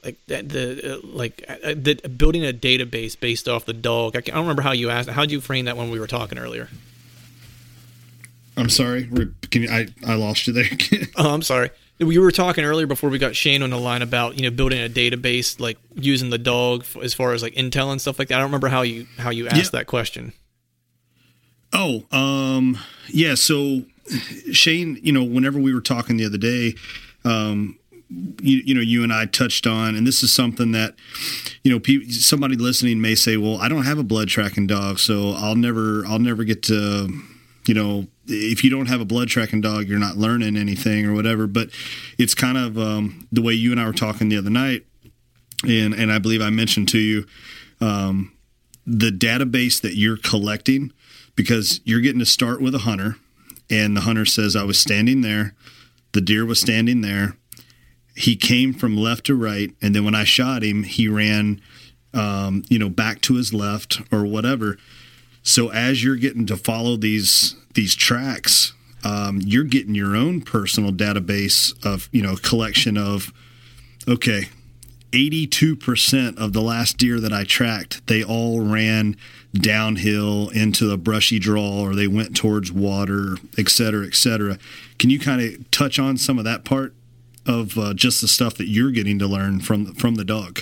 [0.04, 4.18] like that the uh, like uh, the, building a database based off the dog.
[4.18, 5.08] I, can't, I don't remember how you asked.
[5.08, 6.68] How did you frame that when we were talking earlier?
[8.58, 9.08] I'm sorry.
[9.50, 10.66] Can you, I I lost you there.
[11.16, 11.70] Oh, I'm sorry.
[12.02, 14.80] We were talking earlier before we got Shane on the line about you know building
[14.84, 18.30] a database like using the dog f- as far as like intel and stuff like
[18.30, 18.36] that.
[18.36, 19.80] I don't remember how you how you asked Yeah.
[19.80, 20.34] that question.
[21.74, 22.78] Oh, um,
[23.08, 23.36] yeah.
[23.36, 23.84] So
[24.52, 26.76] Shane, you know, whenever we were talking the other day,
[27.24, 27.78] um,
[28.42, 30.96] you, you know, you and I touched on, and this is something that,
[31.64, 35.00] you know, pe- somebody listening may say, well, I don't have a blood tracking dog,
[35.00, 37.08] so I'll never, I'll never get to,
[37.68, 41.14] you know, if you don't have a blood tracking dog, you're not learning anything or
[41.14, 41.48] whatever.
[41.48, 41.70] But
[42.18, 44.86] it's kind of um, the way you and I were talking the other night,
[45.64, 47.26] and and I believe I mentioned to you
[47.82, 48.32] um,
[48.86, 50.92] the database that you're collecting
[51.36, 53.18] because you're getting to start with a hunter
[53.70, 55.56] and the hunter says i was standing there.
[56.12, 57.38] The deer was standing there.
[58.16, 61.62] He came from left to right and then when i shot him he ran
[62.14, 64.78] um, you know back to his left or whatever
[65.44, 68.74] so as you're getting to follow these these tracks
[69.04, 73.34] um, you're getting your own personal database of you know collection of
[74.08, 74.50] okay
[75.12, 79.18] 82% of the last deer that I tracked, they all ran
[79.54, 84.58] downhill into a brushy draw or they went towards water, et cetera, et cetera.
[84.98, 86.94] Can you kind of touch on some of that part
[87.46, 90.62] of uh, just the stuff that you're getting to learn from from the dog?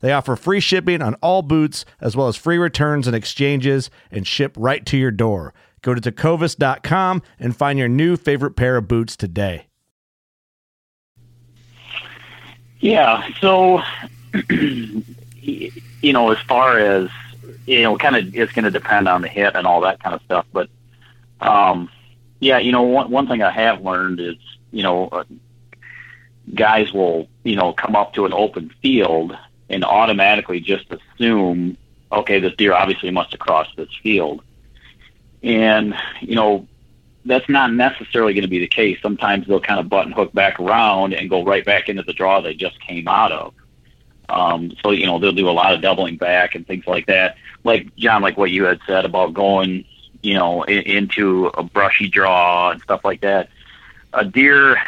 [0.00, 4.26] They offer free shipping on all boots, as well as free returns and exchanges, and
[4.26, 5.54] ship right to your door.
[5.82, 9.66] Go to tecovas.com and find your new favorite pair of boots today.
[12.80, 13.28] Yeah.
[13.40, 13.82] So,
[14.50, 15.72] you
[16.02, 17.10] know, as far as
[17.68, 20.14] you know, kind of, it's going to depend on the hit and all that kind
[20.14, 20.46] of stuff.
[20.52, 20.70] But,
[21.40, 21.90] um,
[22.40, 24.36] yeah, you know, one one thing I have learned is,
[24.70, 25.24] you know, uh,
[26.54, 29.36] guys will, you know, come up to an open field
[29.70, 31.76] and automatically just assume,
[32.10, 34.42] okay, this deer obviously must have crossed this field,
[35.42, 36.66] and you know,
[37.24, 38.98] that's not necessarily going to be the case.
[39.02, 42.40] Sometimes they'll kind of button hook back around and go right back into the draw
[42.40, 43.54] they just came out of.
[44.28, 47.36] Um, so you know they'll do a lot of doubling back and things like that.
[47.64, 49.84] Like John, like what you had said about going,
[50.22, 53.48] you know, in, into a brushy draw and stuff like that.
[54.12, 54.78] A deer,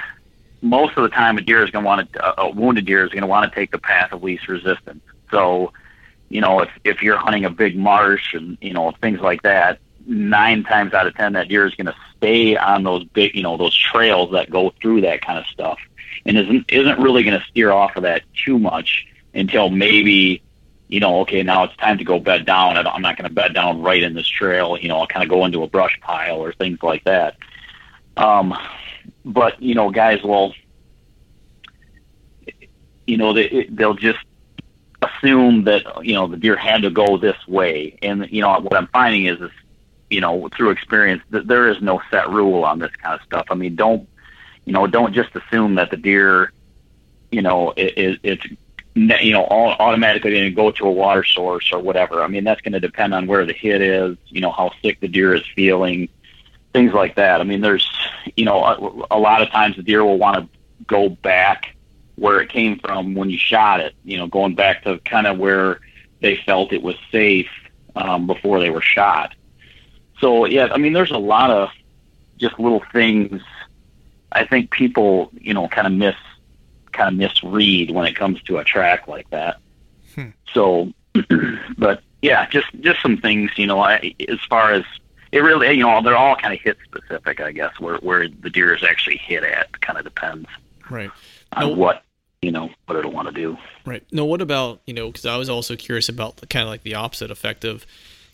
[0.62, 3.10] most of the time, a deer is going to want to, a wounded deer is
[3.10, 5.02] going to want to take the path of least resistance.
[5.30, 5.72] So,
[6.28, 9.78] you know, if if you're hunting a big marsh and you know things like that,
[10.06, 13.42] nine times out of ten, that deer is going to stay on those big, you
[13.42, 15.78] know, those trails that go through that kind of stuff,
[16.26, 20.42] and isn't isn't really going to steer off of that too much until maybe,
[20.88, 22.76] you know, okay, now it's time to go bed down.
[22.76, 24.76] I I'm not going to bed down right in this trail.
[24.78, 27.36] You know, I'll kind of go into a brush pile or things like that.
[28.16, 28.54] Um,
[29.24, 30.54] but you know, guys will,
[33.06, 34.18] you know, they they'll just
[35.02, 38.76] assume that you know the deer had to go this way, and you know what
[38.76, 39.50] I'm finding is, is
[40.08, 43.46] you know through experience that there is no set rule on this kind of stuff.
[43.50, 44.08] I mean, don't
[44.64, 46.52] you know, don't just assume that the deer,
[47.30, 48.46] you know, it, it, it's
[48.94, 52.22] you know all, automatically going to go to a water source or whatever.
[52.22, 55.00] I mean, that's going to depend on where the hit is, you know, how sick
[55.00, 56.08] the deer is feeling,
[56.72, 57.40] things like that.
[57.40, 57.88] I mean, there's
[58.36, 60.48] you know a, a lot of times the deer will want to
[60.86, 61.76] go back
[62.16, 63.94] where it came from when you shot it.
[64.04, 65.80] You know, going back to kind of where
[66.20, 67.50] they felt it was safe
[67.96, 69.34] um, before they were shot.
[70.20, 71.70] So yeah, I mean, there's a lot of
[72.38, 73.42] just little things.
[74.32, 76.14] I think people, you know, kind of miss,
[76.92, 79.58] kind of misread when it comes to a track like that.
[80.14, 80.28] Hmm.
[80.52, 80.92] So,
[81.78, 84.84] but yeah, just just some things, you know, I, as far as
[85.32, 88.50] it really, you know, they're all kind of hit specific, I guess, where where the
[88.50, 90.48] deer is actually hit at kind of depends,
[90.88, 91.10] right,
[91.52, 92.02] on no, what
[92.42, 93.56] you know what it'll want to do.
[93.84, 94.04] Right.
[94.12, 95.08] No, what about you know?
[95.08, 97.86] Because I was also curious about kind of like the opposite effect of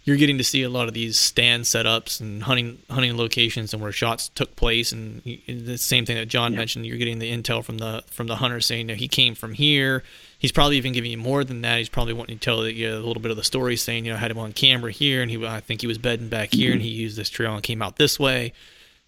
[0.05, 3.83] you're getting to see a lot of these stand setups and hunting hunting locations and
[3.83, 6.59] where shots took place and, the same thing that John yeah.
[6.59, 9.53] mentioned you're getting the intel from the from the hunter saying that he came from
[9.53, 10.03] here
[10.47, 13.01] he's probably even giving you more than that he's probably wanting to tell you a
[13.01, 15.29] little bit of the story saying you know I had him on camera here and
[15.29, 16.75] he I think he was bedding back here mm-hmm.
[16.75, 18.53] and he used this trail and came out this way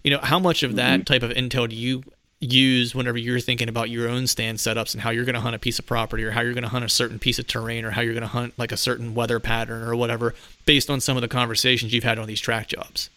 [0.02, 1.04] you know how much of that mm-hmm.
[1.04, 2.02] type of intel do you
[2.40, 5.54] use whenever you're thinking about your own stand setups and how you're going to hunt
[5.54, 7.84] a piece of property or how you're going to hunt a certain piece of terrain
[7.84, 10.34] or how you're going to hunt like a certain weather pattern or whatever
[10.64, 13.10] based on some of the conversations you've had on these track jobs?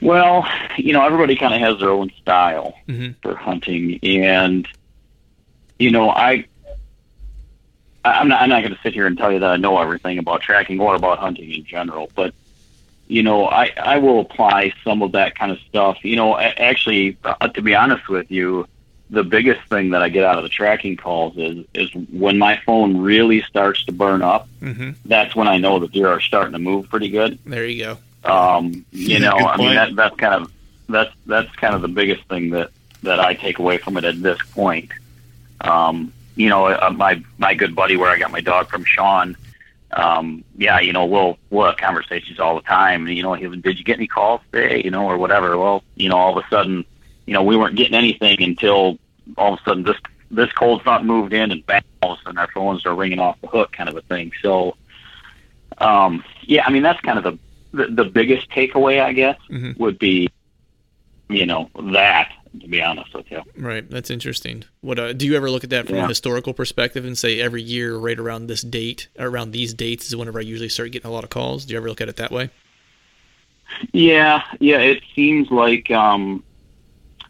[0.00, 0.46] Well,
[0.76, 3.12] you know, everybody kind of has their own style mm-hmm.
[3.22, 4.66] for hunting and
[5.78, 6.46] you know, I
[8.04, 10.18] I'm not I'm not going to sit here and tell you that I know everything
[10.18, 12.34] about tracking or about hunting in general, but
[13.06, 15.98] you know, I, I will apply some of that kind of stuff.
[16.04, 18.66] You know, actually, uh, to be honest with you,
[19.10, 22.60] the biggest thing that I get out of the tracking calls is is when my
[22.64, 24.48] phone really starts to burn up.
[24.60, 24.92] Mm-hmm.
[25.04, 27.38] That's when I know the deer are starting to move pretty good.
[27.44, 28.30] There you go.
[28.30, 30.52] Um, you know, I mean that that's kind of
[30.88, 32.70] that's that's kind of the biggest thing that
[33.02, 34.90] that I take away from it at this point.
[35.64, 39.36] Um, you know, uh, my my good buddy where I got my dog from, Sean
[39.96, 43.06] um, yeah, you know, we'll we'll have conversations all the time.
[43.06, 44.82] You know, did you get any calls today?
[44.82, 45.56] You know, or whatever.
[45.56, 46.84] Well, you know, all of a sudden,
[47.26, 48.98] you know, we weren't getting anything until
[49.38, 49.96] all of a sudden this
[50.30, 53.20] this cold front moved in and bang, all of a sudden our phones are ringing
[53.20, 54.32] off the hook, kind of a thing.
[54.42, 54.76] So,
[55.78, 57.38] um, yeah, I mean, that's kind of the
[57.72, 59.80] the, the biggest takeaway, I guess, mm-hmm.
[59.80, 60.28] would be,
[61.28, 63.42] you know, that to be honest with you.
[63.56, 63.88] Right.
[63.88, 64.64] That's interesting.
[64.80, 66.04] What uh, do you ever look at that from yeah.
[66.04, 70.16] a historical perspective and say every year, right around this date, around these dates is
[70.16, 71.64] whenever I usually start getting a lot of calls?
[71.64, 72.50] Do you ever look at it that way?
[73.92, 74.78] Yeah, yeah.
[74.78, 76.44] It seems like um,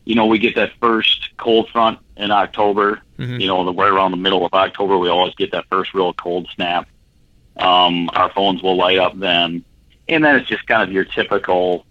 [0.04, 3.00] you know we get that first cold front in October.
[3.18, 3.40] Mm-hmm.
[3.40, 6.12] You know, the right around the middle of October, we always get that first real
[6.12, 6.88] cold snap.
[7.56, 9.64] Um, our phones will light up then,
[10.08, 11.86] and then it's just kind of your typical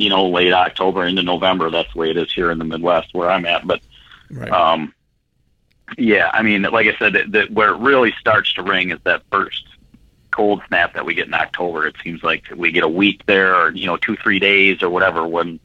[0.00, 1.70] you know, late October into November.
[1.70, 3.66] That's the way it is here in the Midwest where I'm at.
[3.66, 3.82] But,
[4.30, 4.50] right.
[4.50, 4.94] um,
[5.98, 8.98] yeah, I mean, like I said, that, that where it really starts to ring is
[9.04, 9.64] that first
[10.30, 11.86] cold snap that we get in October.
[11.86, 14.88] It seems like we get a week there, or you know, two three days or
[14.88, 15.60] whatever when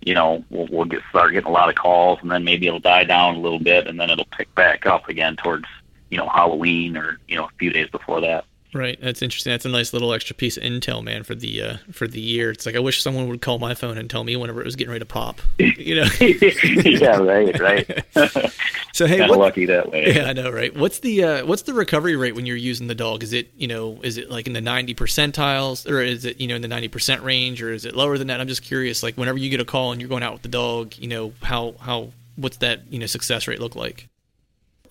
[0.00, 2.80] you know we'll, we'll get start getting a lot of calls, and then maybe it'll
[2.80, 5.64] die down a little bit, and then it'll pick back up again towards
[6.10, 8.44] you know Halloween or you know a few days before that.
[8.74, 9.50] Right, that's interesting.
[9.50, 12.50] That's a nice little extra piece of intel, man, for the uh, for the year.
[12.50, 14.76] It's like I wish someone would call my phone and tell me whenever it was
[14.76, 15.42] getting ready to pop.
[15.58, 16.08] You know?
[16.20, 18.04] yeah, right, right.
[18.94, 20.14] so hey, what, lucky that way.
[20.14, 20.74] Yeah, I know, right?
[20.74, 23.22] What's the uh, what's the recovery rate when you're using the dog?
[23.22, 26.48] Is it you know is it like in the ninety percentiles, or is it you
[26.48, 28.40] know in the ninety percent range, or is it lower than that?
[28.40, 29.02] I'm just curious.
[29.02, 31.34] Like whenever you get a call and you're going out with the dog, you know
[31.42, 34.08] how how what's that you know success rate look like?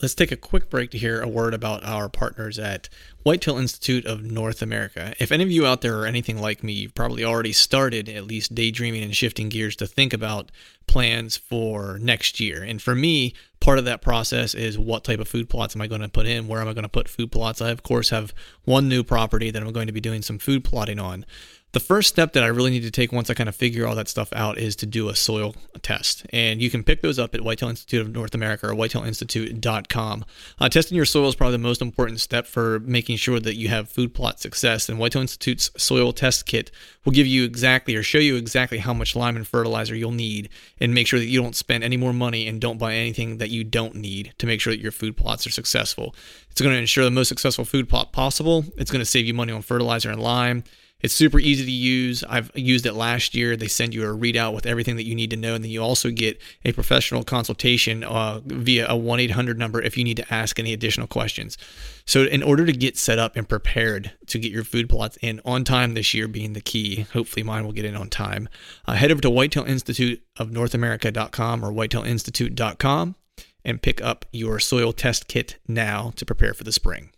[0.01, 2.89] Let's take a quick break to hear a word about our partners at
[3.23, 5.13] Whitetail Institute of North America.
[5.19, 8.25] If any of you out there are anything like me, you've probably already started at
[8.25, 10.51] least daydreaming and shifting gears to think about
[10.87, 12.63] plans for next year.
[12.63, 15.87] And for me, part of that process is what type of food plots am I
[15.87, 16.47] going to put in?
[16.47, 17.61] Where am I going to put food plots?
[17.61, 18.33] I, of course, have
[18.65, 21.25] one new property that I'm going to be doing some food plotting on
[21.73, 23.95] the first step that I really need to take once I kind of figure all
[23.95, 26.25] that stuff out is to do a soil test.
[26.31, 30.25] And you can pick those up at Whitetail Institute of North America or whitetailinstitute.com.
[30.59, 33.69] Uh, testing your soil is probably the most important step for making sure that you
[33.69, 34.89] have food plot success.
[34.89, 36.71] And Whitetail Institute's soil test kit
[37.05, 40.49] will give you exactly or show you exactly how much lime and fertilizer you'll need
[40.79, 43.49] and make sure that you don't spend any more money and don't buy anything that
[43.49, 46.13] you don't need to make sure that your food plots are successful.
[46.49, 48.65] It's going to ensure the most successful food plot possible.
[48.75, 50.65] It's going to save you money on fertilizer and lime.
[51.01, 52.23] It's super easy to use.
[52.23, 53.55] I've used it last year.
[53.55, 55.81] They send you a readout with everything that you need to know, and then you
[55.81, 60.33] also get a professional consultation uh, via a 1 800 number if you need to
[60.33, 61.57] ask any additional questions.
[62.05, 65.41] So, in order to get set up and prepared to get your food plots in
[65.45, 68.49] on time this year, being the key, hopefully mine will get in on time,
[68.87, 73.15] uh, head over to Whitetail Institute of North America.com or whitetailinstitute.com
[73.63, 77.11] and pick up your soil test kit now to prepare for the spring.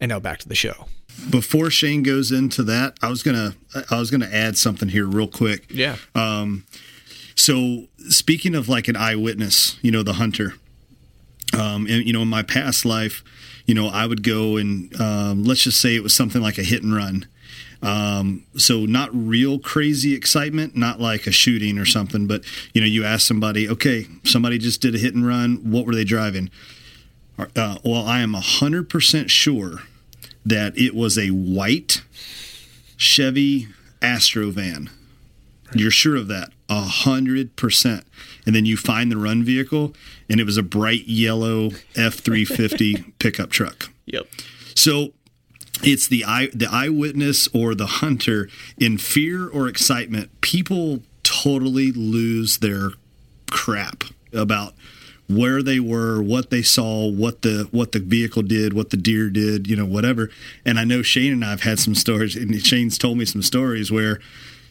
[0.00, 0.86] And now back to the show.
[1.28, 3.54] Before Shane goes into that, I was gonna
[3.90, 5.66] I was gonna add something here real quick.
[5.70, 5.96] Yeah.
[6.14, 6.64] Um,
[7.34, 10.54] so speaking of like an eyewitness, you know, the hunter.
[11.52, 13.22] Um, and you know, in my past life,
[13.66, 16.62] you know, I would go and um, let's just say it was something like a
[16.62, 17.26] hit and run.
[17.82, 22.86] Um, so not real crazy excitement, not like a shooting or something, but you know,
[22.86, 25.56] you ask somebody, okay, somebody just did a hit and run.
[25.70, 26.50] What were they driving?
[27.38, 29.82] Uh, well, I am hundred percent sure
[30.44, 32.02] that it was a white
[32.96, 33.68] Chevy
[34.02, 34.90] Astro van.
[35.72, 36.50] You're sure of that?
[36.68, 38.04] A hundred percent.
[38.46, 39.94] And then you find the run vehicle,
[40.28, 43.90] and it was a bright yellow F three fifty pickup truck.
[44.06, 44.26] Yep.
[44.74, 45.12] So
[45.82, 50.40] it's the eye the eyewitness or the hunter in fear or excitement.
[50.40, 52.90] People totally lose their
[53.50, 54.74] crap about
[55.30, 59.30] where they were, what they saw, what the what the vehicle did, what the deer
[59.30, 60.30] did, you know, whatever.
[60.64, 63.90] And I know Shane and I've had some stories, and Shane's told me some stories
[63.90, 64.20] where,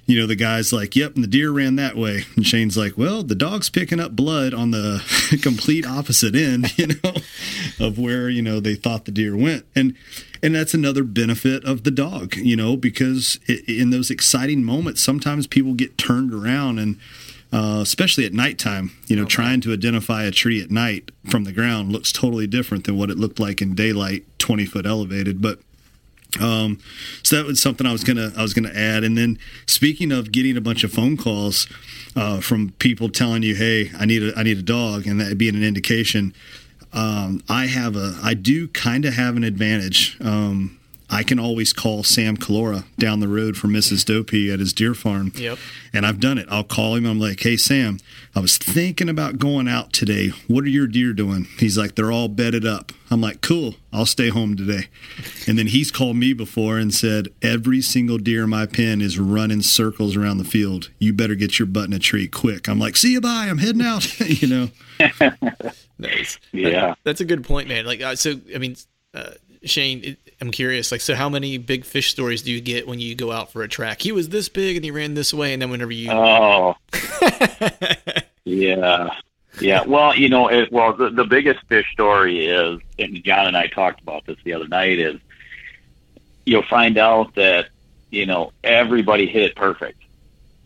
[0.06, 2.98] you know, the guy's like, "Yep," and the deer ran that way, and Shane's like,
[2.98, 5.04] "Well, the dog's picking up blood on the
[5.42, 7.14] complete opposite end, you know,
[7.80, 9.96] of where you know they thought the deer went." And
[10.42, 15.48] and that's another benefit of the dog, you know, because in those exciting moments, sometimes
[15.48, 16.98] people get turned around and
[17.52, 18.92] uh, especially at nighttime.
[19.08, 19.30] You know, okay.
[19.30, 23.10] trying to identify a tree at night from the ground looks totally different than what
[23.10, 25.42] it looked like in daylight, twenty foot elevated.
[25.42, 25.60] But
[26.40, 26.80] um,
[27.24, 29.04] so that was something I was gonna I was gonna add.
[29.04, 31.68] And then speaking of getting a bunch of phone calls
[32.16, 35.38] uh, from people telling you, "Hey, I need a I need a dog," and that
[35.38, 36.34] being an indication.
[36.92, 40.18] Um, I have a I do kind of have an advantage.
[40.22, 40.79] Um,
[41.12, 44.06] I can always call Sam Calora down the road from Mrs.
[44.06, 45.32] Dopey at his deer farm.
[45.36, 45.58] Yep.
[45.92, 46.48] And I've done it.
[46.52, 47.06] I'll call him.
[47.06, 48.00] I'm like, hey, Sam,
[48.36, 50.30] I was thinking about going out today.
[50.48, 51.48] What are your deer doing?
[51.58, 52.92] He's like, they're all bedded up.
[53.10, 53.76] I'm like, cool.
[53.92, 54.88] I'll stay home today.
[55.48, 59.18] And then he's called me before and said, every single deer in my pen is
[59.18, 60.92] running circles around the field.
[61.00, 62.70] You better get your butt in a tree quick.
[62.70, 63.48] I'm like, see you bye.
[63.50, 64.70] I'm heading out, you know?
[65.98, 66.40] nice.
[66.52, 66.70] Yeah.
[66.70, 67.86] That, that's a good point, man.
[67.86, 68.76] Like, uh, so, I mean,
[69.16, 69.32] uh,
[69.64, 70.92] Shane, it, I'm curious.
[70.92, 73.62] Like, so how many big fish stories do you get when you go out for
[73.62, 74.02] a track?
[74.02, 76.76] He was this big and he ran this way, and then whenever you oh.
[78.46, 79.10] Yeah.
[79.60, 79.84] Yeah.
[79.86, 83.68] Well you know it, well the, the biggest fish story is and John and I
[83.68, 85.20] talked about this the other night is
[86.46, 87.68] you'll find out that
[88.10, 90.02] you know everybody hit it perfect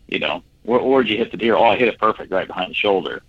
[0.08, 0.42] you know.
[0.62, 1.56] Where, where'd you hit the deer?
[1.56, 3.22] Oh I hit it perfect right behind the shoulder.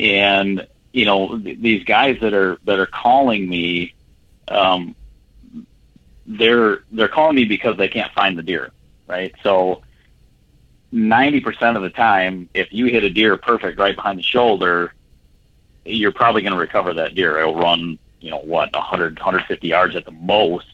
[0.00, 3.94] And you know th- these guys that are that are calling me
[4.48, 4.94] um,
[6.38, 8.70] they're they're calling me because they can't find the deer,
[9.06, 9.34] right?
[9.42, 9.82] So
[10.90, 14.92] ninety percent of the time, if you hit a deer perfect right behind the shoulder,
[15.84, 17.38] you're probably going to recover that deer.
[17.38, 20.66] It'll run, you know, what 100, 150 yards at the most,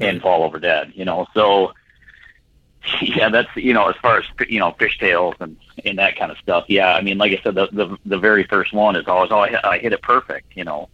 [0.00, 0.92] and fall over dead.
[0.94, 1.72] You know, so
[3.02, 6.30] yeah, that's you know, as far as you know, fish tales and and that kind
[6.30, 6.64] of stuff.
[6.68, 9.40] Yeah, I mean, like I said, the the, the very first one is always, oh,
[9.40, 10.56] I hit, I hit it perfect.
[10.56, 10.88] You know,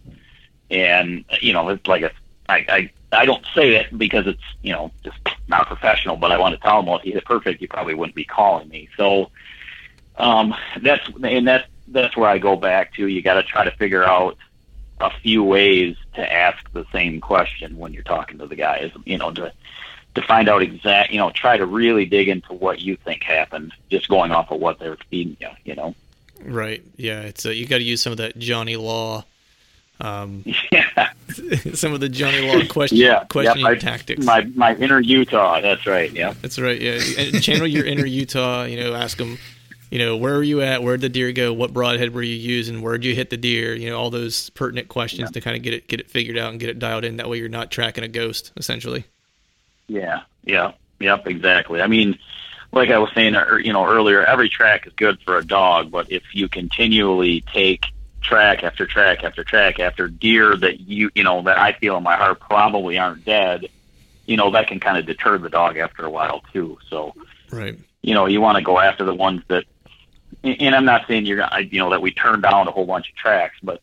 [0.69, 2.11] and you know, it's like a,
[2.49, 6.39] I, I, I don't say it because it's you know just not professional, but I
[6.39, 8.89] want to tell him, well, if you hit perfect, he probably wouldn't be calling me.
[8.97, 9.31] So
[10.17, 13.07] um, that's and that's that's where I go back to.
[13.07, 14.37] You got to try to figure out
[14.99, 18.91] a few ways to ask the same question when you're talking to the guys.
[19.05, 19.51] You know, to
[20.15, 21.11] to find out exact.
[21.11, 24.59] You know, try to really dig into what you think happened, just going off of
[24.59, 25.49] what they're feeding you.
[25.63, 25.95] You know.
[26.41, 26.83] Right.
[26.97, 27.21] Yeah.
[27.21, 29.25] It's uh, you got to use some of that Johnny Law
[30.01, 31.09] um, yeah.
[31.73, 34.25] some of the Johnny Law question, yeah, questioning my, tactics.
[34.25, 35.61] My my inner Utah.
[35.61, 36.11] That's right.
[36.11, 36.33] Yeah.
[36.41, 36.79] That's right.
[36.79, 36.99] Yeah.
[37.39, 38.63] Channel your inner Utah.
[38.63, 39.37] You know, ask them.
[39.91, 40.83] You know, where were you at?
[40.83, 41.53] Where'd the deer go?
[41.53, 42.81] What broadhead were you using?
[42.81, 43.75] Where'd you hit the deer?
[43.75, 45.33] You know, all those pertinent questions yeah.
[45.33, 47.17] to kind of get it get it figured out and get it dialed in.
[47.17, 49.05] That way, you're not tracking a ghost, essentially.
[49.87, 50.21] Yeah.
[50.43, 50.73] Yeah.
[50.99, 51.27] Yep.
[51.27, 51.81] Exactly.
[51.81, 52.17] I mean,
[52.71, 55.91] like I was saying, er, you know, earlier, every track is good for a dog,
[55.91, 57.85] but if you continually take
[58.25, 62.03] track after track after track after deer that you you know that I feel in
[62.03, 63.67] my heart probably aren't dead,
[64.25, 66.77] you know that can kind of deter the dog after a while too.
[66.89, 67.13] So,
[67.51, 69.63] right, you know, you want to go after the ones that.
[70.43, 73.09] And I'm not saying you're gonna you know that we turn down a whole bunch
[73.09, 73.81] of tracks, but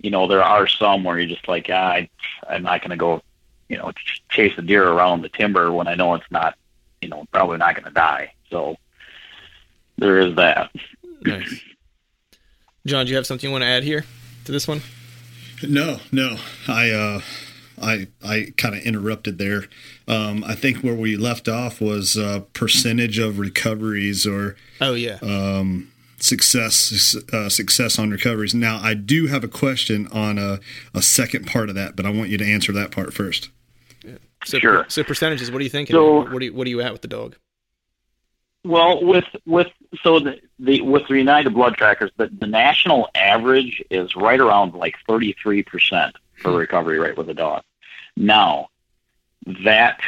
[0.00, 2.08] you know there are some where you're just like ah, I
[2.48, 3.22] I'm not going to go,
[3.68, 3.92] you know,
[4.28, 6.56] chase a deer around the timber when I know it's not,
[7.00, 8.32] you know, probably not going to die.
[8.50, 8.76] So
[9.98, 10.70] there is that.
[11.22, 11.60] Nice.
[12.86, 14.04] John, do you have something you want to add here
[14.44, 14.82] to this one?
[15.66, 16.36] No, no.
[16.68, 17.20] I uh,
[17.80, 19.64] I I kind of interrupted there.
[20.06, 25.18] Um, I think where we left off was uh, percentage of recoveries or oh yeah
[25.22, 28.54] um, success uh, success on recoveries.
[28.54, 30.60] Now I do have a question on a,
[30.92, 33.48] a second part of that, but I want you to answer that part first.
[34.04, 34.16] Yeah.
[34.44, 34.84] So, sure.
[34.88, 35.50] So percentages.
[35.50, 35.94] What are you thinking?
[35.94, 37.36] So, what are you, what are you at with the dog?
[38.64, 39.68] Well, with with
[40.02, 44.74] so the, the with the United Blood Trackers, the, the national average is right around
[44.74, 46.56] like thirty three percent for hmm.
[46.56, 47.62] recovery rate with a dog.
[48.16, 48.68] Now,
[49.64, 50.00] that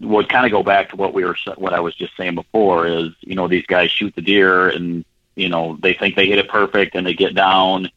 [0.00, 2.86] would kind of go back to what we were what I was just saying before
[2.86, 6.38] is you know these guys shoot the deer and you know they think they hit
[6.38, 7.90] it perfect and they get down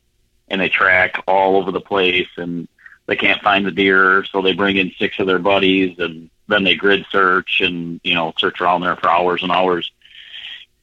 [0.48, 2.68] and they track all over the place and
[3.08, 6.64] they can't find the deer so they bring in six of their buddies and then
[6.64, 9.92] they grid search and you know search around there for hours and hours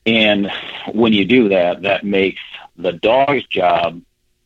[0.06, 0.50] and
[0.92, 2.40] when you do that that makes
[2.76, 4.00] the dog's job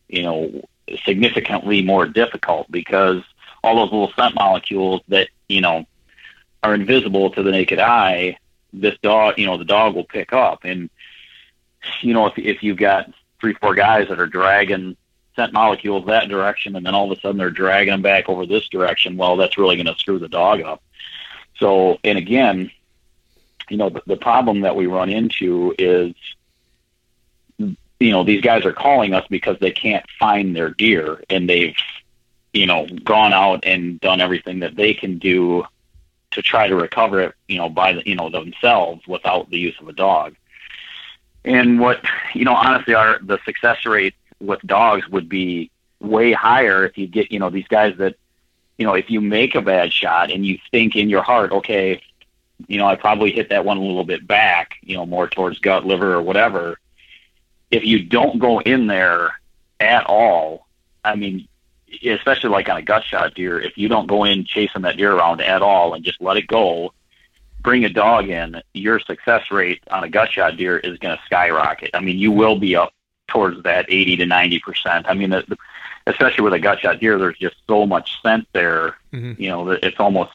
[0.08, 0.62] you know
[1.04, 3.22] significantly more difficult because
[3.62, 5.84] all those little scent molecules that you know
[6.62, 8.36] are invisible to the naked eye
[8.72, 10.64] this dog you know the dog will pick up.
[10.64, 10.90] And
[12.00, 14.96] you know if if you've got three four guys that are dragging
[15.34, 18.46] scent molecules that direction and then all of a sudden they're dragging them back over
[18.46, 20.82] this direction well that's really going to screw the dog up.
[21.58, 22.70] So and again
[23.68, 26.14] you know the, the problem that we run into is
[27.58, 31.76] you know these guys are calling us because they can't find their deer and they've
[32.52, 35.64] you know gone out and done everything that they can do
[36.30, 39.76] to try to recover it you know by the, you know themselves without the use
[39.80, 40.34] of a dog.
[41.44, 42.04] And what
[42.34, 47.06] you know honestly our the success rate with dogs would be way higher if you
[47.06, 48.16] get you know these guys that
[48.76, 52.02] you know if you make a bad shot and you think in your heart okay
[52.68, 55.58] you know I probably hit that one a little bit back you know more towards
[55.58, 56.78] gut liver or whatever
[57.70, 59.32] if you don't go in there
[59.80, 60.66] at all,
[61.04, 61.48] I mean,
[62.04, 65.12] especially like on a gut shot deer, if you don't go in chasing that deer
[65.12, 66.92] around at all and just let it go,
[67.60, 71.22] bring a dog in, your success rate on a gut shot deer is going to
[71.24, 71.90] skyrocket.
[71.94, 72.92] I mean, you will be up
[73.28, 75.06] towards that 80 to 90 percent.
[75.08, 75.58] I mean, the,
[76.06, 78.96] especially with a gut shot deer, there's just so much scent there.
[79.12, 79.42] Mm-hmm.
[79.42, 80.32] You know, it's almost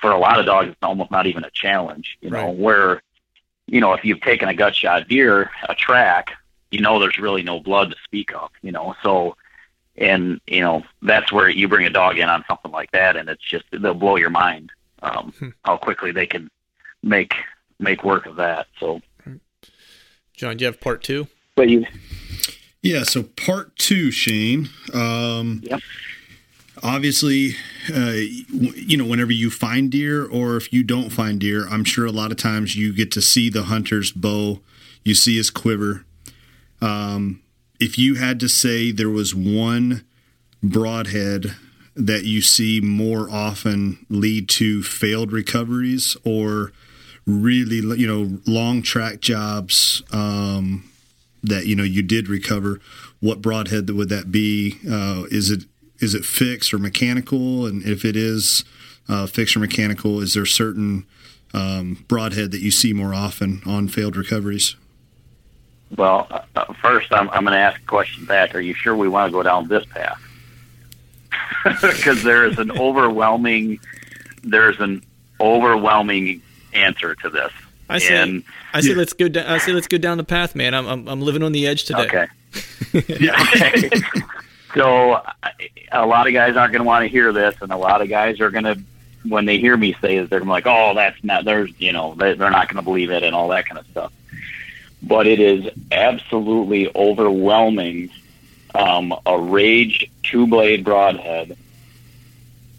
[0.00, 2.18] for a lot of dogs, it's almost not even a challenge.
[2.20, 2.56] You know, right.
[2.56, 3.02] where
[3.70, 6.32] you know, if you've taken a gut shot deer, a track,
[6.72, 9.36] you know, there's really no blood to speak of, you know, so,
[9.96, 13.16] and, you know, that's where you bring a dog in on something like that.
[13.16, 14.72] And it's just, they'll blow your mind,
[15.02, 15.48] um, hmm.
[15.64, 16.50] how quickly they can
[17.02, 17.34] make,
[17.78, 18.66] make work of that.
[18.80, 19.00] So,
[20.34, 21.28] John, do you have part two?
[21.54, 21.86] But you,
[22.82, 23.04] yeah.
[23.04, 25.80] So part two, Shane, um, yep
[26.82, 27.56] obviously,
[27.94, 28.14] uh,
[28.52, 32.12] you know, whenever you find deer or if you don't find deer, I'm sure a
[32.12, 34.60] lot of times you get to see the hunter's bow,
[35.04, 36.04] you see his quiver.
[36.80, 37.42] Um,
[37.78, 40.04] if you had to say there was one
[40.62, 41.56] broadhead
[41.96, 46.72] that you see more often lead to failed recoveries or
[47.26, 50.90] really, you know, long track jobs um,
[51.42, 52.80] that you know you did recover,
[53.20, 54.78] what broadhead would that be?
[54.88, 55.64] Uh, is it
[56.00, 57.66] is it fixed or mechanical?
[57.66, 58.64] And if it is
[59.08, 61.06] uh, fixed or mechanical, is there certain
[61.52, 64.76] um, broadhead that you see more often on failed recoveries?
[65.96, 68.54] Well, uh, uh first, I'm, I'm going to ask a question back.
[68.54, 70.20] Are you sure we want to go down this path?
[71.82, 73.80] Because there is an overwhelming,
[74.42, 75.02] there's an
[75.40, 76.40] overwhelming
[76.72, 77.52] answer to this.
[77.90, 78.96] I say, and, I say, yeah.
[78.96, 79.28] let's go.
[79.28, 80.74] Down, I say, let's go down the path, man.
[80.74, 82.06] I'm, I'm, I'm living on the edge today.
[82.06, 82.26] Okay.
[83.20, 83.42] yeah.
[83.42, 83.90] Okay.
[84.74, 85.20] So
[85.90, 88.08] a lot of guys aren't going to want to hear this, and a lot of
[88.08, 88.78] guys are going to,
[89.28, 91.92] when they hear me say it, they're gonna be like, "Oh, that's not." There's, you
[91.92, 94.12] know, they're not going to believe it and all that kind of stuff.
[95.02, 98.10] But it is absolutely overwhelming.
[98.74, 101.58] Um, a Rage two blade broadhead.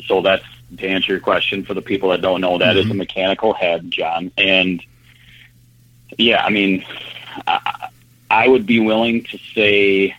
[0.06, 0.46] So that's
[0.78, 2.58] to answer your question for the people that don't know.
[2.58, 2.88] That mm-hmm.
[2.88, 4.82] is a mechanical head, John, and
[6.18, 6.86] yeah, I mean,
[7.46, 7.90] I,
[8.30, 10.16] I would be willing to say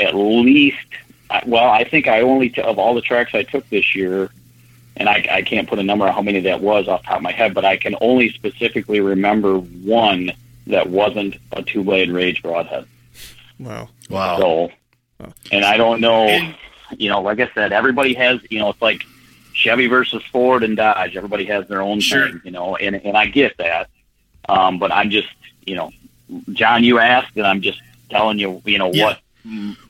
[0.00, 0.78] at least,
[1.46, 4.30] well, I think I only, t- of all the tracks I took this year,
[4.96, 7.16] and I, I can't put a number on how many that was off the top
[7.18, 10.32] of my head, but I can only specifically remember one
[10.66, 12.86] that wasn't a two blade rage broadhead.
[13.58, 13.88] Wow.
[14.08, 14.38] Wow.
[14.38, 14.70] So,
[15.52, 16.52] and I don't know,
[16.96, 19.04] you know, like I said, everybody has, you know, it's like
[19.52, 21.16] Chevy versus Ford and Dodge.
[21.16, 22.28] Everybody has their own sure.
[22.28, 23.88] thing, you know, and, and I get that.
[24.48, 25.28] Um, but I'm just,
[25.66, 25.92] you know,
[26.52, 29.04] John, you asked, and I'm just telling you, you know, yeah.
[29.04, 29.18] what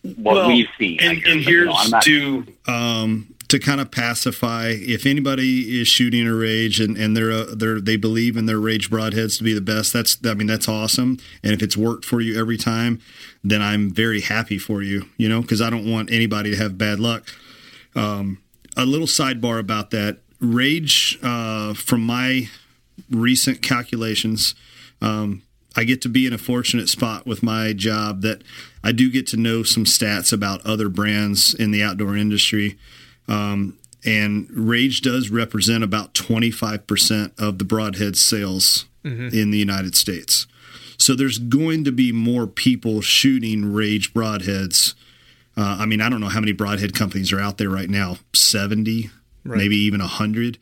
[0.03, 0.99] what well, we've seen.
[1.01, 5.89] And, and here's you know, not, to um, to kind of pacify if anybody is
[5.89, 9.45] shooting a rage and, and they're, uh, they're they believe in their rage broadheads to
[9.45, 9.93] be the best.
[9.93, 11.19] That's I mean that's awesome.
[11.43, 13.01] And if it's worked for you every time,
[13.43, 15.07] then I'm very happy for you.
[15.17, 17.27] You know because I don't want anybody to have bad luck.
[17.97, 18.39] Um,
[18.77, 22.49] a little sidebar about that rage uh, from my
[23.11, 24.55] recent calculations.
[25.03, 25.43] Um,
[25.77, 28.43] I get to be in a fortunate spot with my job that
[28.83, 32.79] I do get to know some stats about other brands in the outdoor industry.
[33.29, 38.87] Um, and Rage does represent about 25% of the broadhead sales
[39.33, 40.47] in the United States.
[40.99, 44.95] So there's going to be more people shooting Rage broadheads.
[45.57, 48.17] Uh, I mean, I don't know how many broadhead companies are out there right now
[48.35, 49.11] 70,
[49.45, 50.59] maybe even 100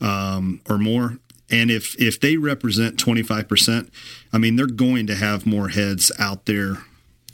[0.00, 1.18] um, or more.
[1.54, 3.90] And if, if they represent 25%,
[4.32, 6.78] I mean, they're going to have more heads out there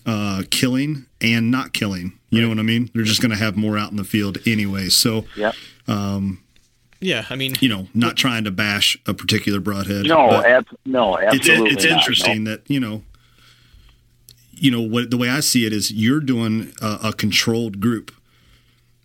[0.07, 2.19] uh, killing and not killing.
[2.31, 2.91] You know what I mean?
[2.95, 4.89] They're just going to have more out in the field anyway.
[4.89, 5.55] So, Yep.
[7.01, 10.07] Yeah, I mean, you know, not trying to bash a particular broadhead.
[10.07, 11.71] No, ab- no, it's absolutely.
[11.71, 13.03] it's not, interesting that you know,
[14.53, 18.13] you know what the way I see it is you're doing a, a controlled group.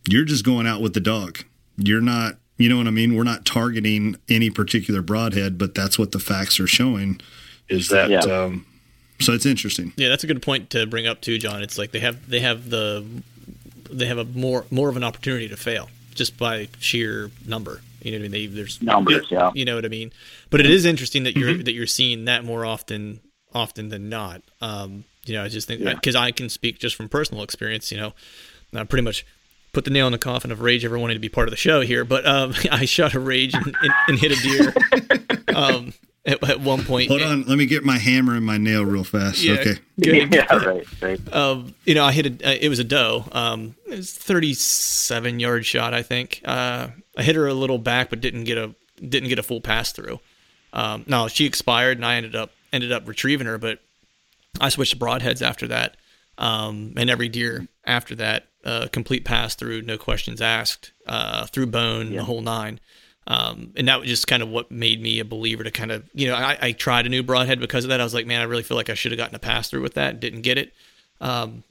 [0.10, 1.40] You're just going out with the dog.
[1.78, 2.36] You're not.
[2.58, 3.16] You know what I mean?
[3.16, 7.20] We're not targeting any particular broadhead, but that's what the facts are showing.
[7.68, 8.20] Is that Yeah.
[8.20, 8.66] um,
[9.20, 9.34] so?
[9.34, 9.92] It's interesting.
[9.98, 11.62] Yeah, that's a good point to bring up too, John.
[11.64, 13.06] It's like they have they have the
[13.90, 17.82] they have a more more of an opportunity to fail just by sheer number.
[18.02, 18.32] You know what I mean?
[18.32, 18.94] They, there's No.
[18.94, 19.52] Numbers, yeah.
[19.56, 20.12] you know what I mean.
[20.52, 23.20] But it is interesting that you're that you're seeing that more often
[23.54, 24.42] often than not.
[24.62, 25.94] Um, you know, I just think Yeah.
[25.96, 27.92] because I can speak just from personal experience.
[27.92, 28.14] You know,
[28.74, 29.26] I pretty much
[29.76, 31.58] put the nail in the coffin of rage ever wanting to be part of the
[31.58, 32.04] show here.
[32.04, 34.74] But um, I shot a rage and, and, and hit a deer.
[35.56, 35.94] um,
[36.26, 39.04] at, at one point, Hold on, let me get my hammer and my nail real
[39.04, 39.44] fast.
[39.44, 39.60] Yeah.
[39.60, 39.76] Okay.
[40.02, 40.34] Good.
[40.34, 41.34] yeah, right, right.
[41.34, 42.50] um, you know, I hit a.
[42.50, 43.26] Uh, it was a doe.
[43.32, 46.42] Um, it was thirty-seven yard shot, I think.
[46.44, 48.74] Uh, I hit her a little back, but didn't get a
[49.08, 50.20] didn't get a full pass through.
[50.74, 53.60] Um, no, she expired, and I ended up ended up retrieving her.
[53.60, 53.80] But
[54.60, 55.96] I switched to broadheads after that,
[56.40, 61.68] um, and every deer after that, uh, complete pass through, no questions asked, uh, through
[61.68, 62.80] bone, the whole nine.
[63.28, 66.04] Um, and that was just kind of what made me a believer to kind of,
[66.14, 68.00] you know, I, I tried a new broadhead because of that.
[68.00, 69.82] I was like, man, I really feel like I should have gotten a pass through
[69.82, 70.20] with that.
[70.20, 70.74] Didn't get it.
[71.22, 71.64] Um,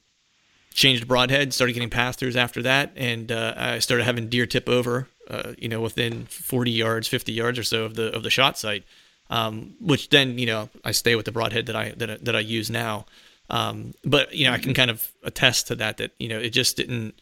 [0.72, 4.68] changed broadhead, started getting pass throughs after that, and uh, I started having deer tip
[4.68, 8.30] over, uh, you know, within 40 yards, 50 yards or so of the of the
[8.30, 8.84] shot site.
[9.30, 12.36] Um, which then, you know, I stay with the broadhead that I that, I- that
[12.36, 13.06] I use now.
[13.50, 15.98] Um, but you know, I can kind of attest to that.
[15.98, 17.14] That you know, it just didn't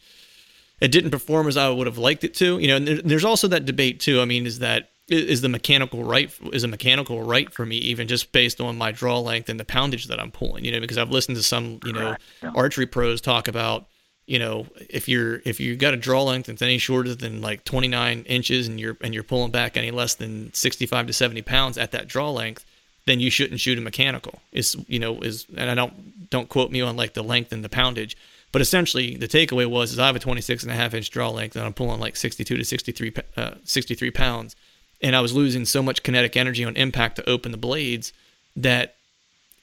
[0.79, 2.59] it didn't perform as I would have liked it to.
[2.59, 4.21] You know, and there, there's also that debate too.
[4.21, 8.07] I mean, is that is the mechanical right is a mechanical right for me even
[8.07, 10.65] just based on my draw length and the poundage that I'm pulling?
[10.65, 12.51] You know, because I've listened to some you know yeah.
[12.55, 13.87] archery pros talk about
[14.25, 17.63] you know if you're if you've got a draw length that's any shorter than like
[17.65, 21.77] 29 inches and you're and you're pulling back any less than 65 to 70 pounds
[21.77, 22.65] at that draw length
[23.05, 25.93] then you shouldn't shoot a mechanical is you know is and i don't
[26.29, 28.15] don't quote me on like the length and the poundage
[28.51, 31.29] but essentially the takeaway was is i have a 26 and a half inch draw
[31.29, 34.55] length and i'm pulling like 62 to 63 uh, 63 pounds.
[35.01, 38.13] And i was losing so much kinetic energy on impact to open the blades
[38.55, 38.95] that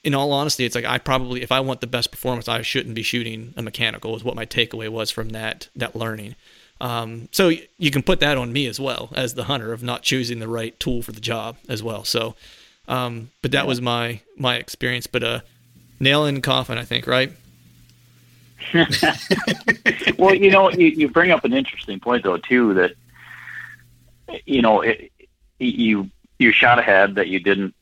[0.03, 2.95] in all honesty it's like i probably if i want the best performance i shouldn't
[2.95, 6.35] be shooting a mechanical is what my takeaway was from that that learning.
[6.79, 10.01] Um, so you can put that on me as well as the hunter of not
[10.01, 12.03] choosing the right tool for the job as well.
[12.03, 12.35] So
[12.87, 15.07] um, but that was my my experience.
[15.07, 15.39] But uh,
[16.01, 17.31] nail in coffin, I think, right?
[20.17, 22.93] well, you know, you, you bring up an interesting point though too that
[24.45, 25.11] you know it,
[25.59, 27.73] you you shot ahead that you didn't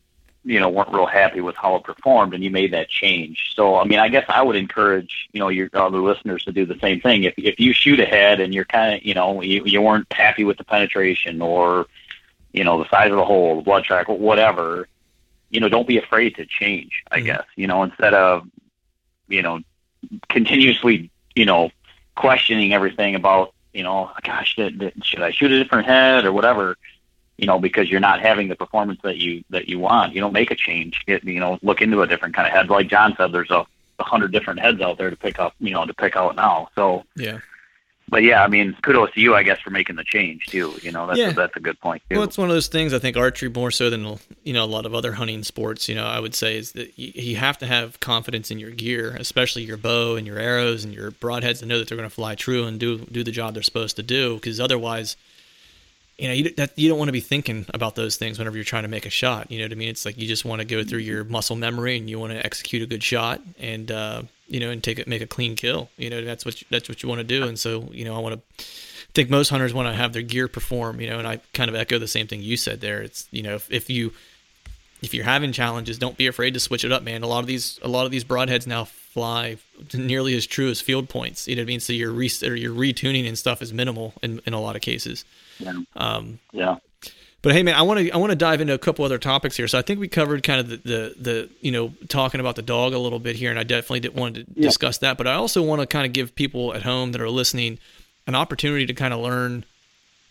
[0.43, 3.53] you know weren't real happy with how it performed and you made that change.
[3.55, 6.65] So I mean, I guess I would encourage you know your other listeners to do
[6.65, 7.24] the same thing.
[7.24, 10.43] If if you shoot ahead and you're kind of you know you, you weren't happy
[10.43, 11.88] with the penetration or
[12.51, 14.88] you know the size of the hole, the blood track, whatever,
[15.50, 17.04] you know, don't be afraid to change.
[17.12, 17.26] I Mhm.
[17.26, 18.47] guess you know instead of
[19.28, 19.62] you know
[20.30, 21.72] continuously, you know,
[22.16, 26.32] questioning everything about, you know, gosh, did, did, should I shoot a different head or
[26.32, 26.78] whatever,
[27.38, 30.14] you know, because you're not having the performance that you that you want.
[30.14, 31.00] You know, make a change.
[31.06, 32.70] Get, you know, look into a different kind of head.
[32.70, 33.66] Like John said, there's a,
[34.00, 36.70] a hundred different heads out there to pick up, you know, to pick out now.
[36.76, 37.39] So, Yeah.
[38.10, 40.74] But yeah, I mean, kudos to you, I guess, for making the change too.
[40.82, 41.30] You know, that's Yeah.
[41.30, 42.16] a, that's a good point too.
[42.18, 42.93] Well, it's one of those things.
[42.93, 45.88] I think archery more so than you know a lot of other hunting sports.
[45.88, 48.72] You know, I would say is that you, you have to have confidence in your
[48.72, 52.10] gear, especially your bow and your arrows and your broadheads to know that they're going
[52.10, 54.36] to fly true and do do the job they're supposed to do.
[54.36, 55.16] Because otherwise,
[56.20, 58.65] you know, you, that, you don't want to be thinking about those things whenever you're
[58.65, 59.49] trying to make a shot.
[59.49, 59.88] You know what I mean?
[59.88, 62.45] It's like you just want to go through your muscle memory and you want to
[62.45, 65.89] execute a good shot and uh, you know and take it make a clean kill.
[65.97, 67.43] You know, that's what you, that's what you want to do.
[67.43, 68.65] And so you know, I want to
[69.09, 71.70] I think most hunters want to have their gear perform, you know, and I kind
[71.70, 73.01] of echo the same thing you said there.
[73.01, 74.11] It's you know, if, if you
[75.01, 77.24] if you're having challenges, don't be afraid to switch it up, man.
[77.24, 79.57] A lot of these a lot of these broadheads now fly
[79.93, 81.47] nearly as true as field points.
[81.47, 81.80] You know what I mean?
[81.80, 84.82] So your re or your retuning and stuff is minimal in, in a lot of
[84.82, 85.24] cases.
[85.60, 85.74] Yeah.
[85.95, 86.78] Um, yeah.
[87.41, 89.55] but hey, man, I want to I want to dive into a couple other topics
[89.57, 89.68] here.
[89.68, 92.62] So I think we covered kind of the, the the you know talking about the
[92.62, 94.64] dog a little bit here, and I definitely did want to Yeah.
[94.68, 95.18] discuss that.
[95.18, 97.80] But I also want to kind of give people at home that are listening
[98.28, 99.66] an opportunity to kind of learn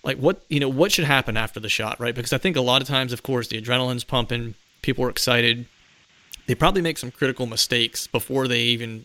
[0.04, 2.14] like what you know what should happen after the shot, right?
[2.14, 5.66] Because I think a lot of times, of course, the adrenaline's pumping, people are excited.
[6.46, 9.04] They probably make some critical mistakes before they even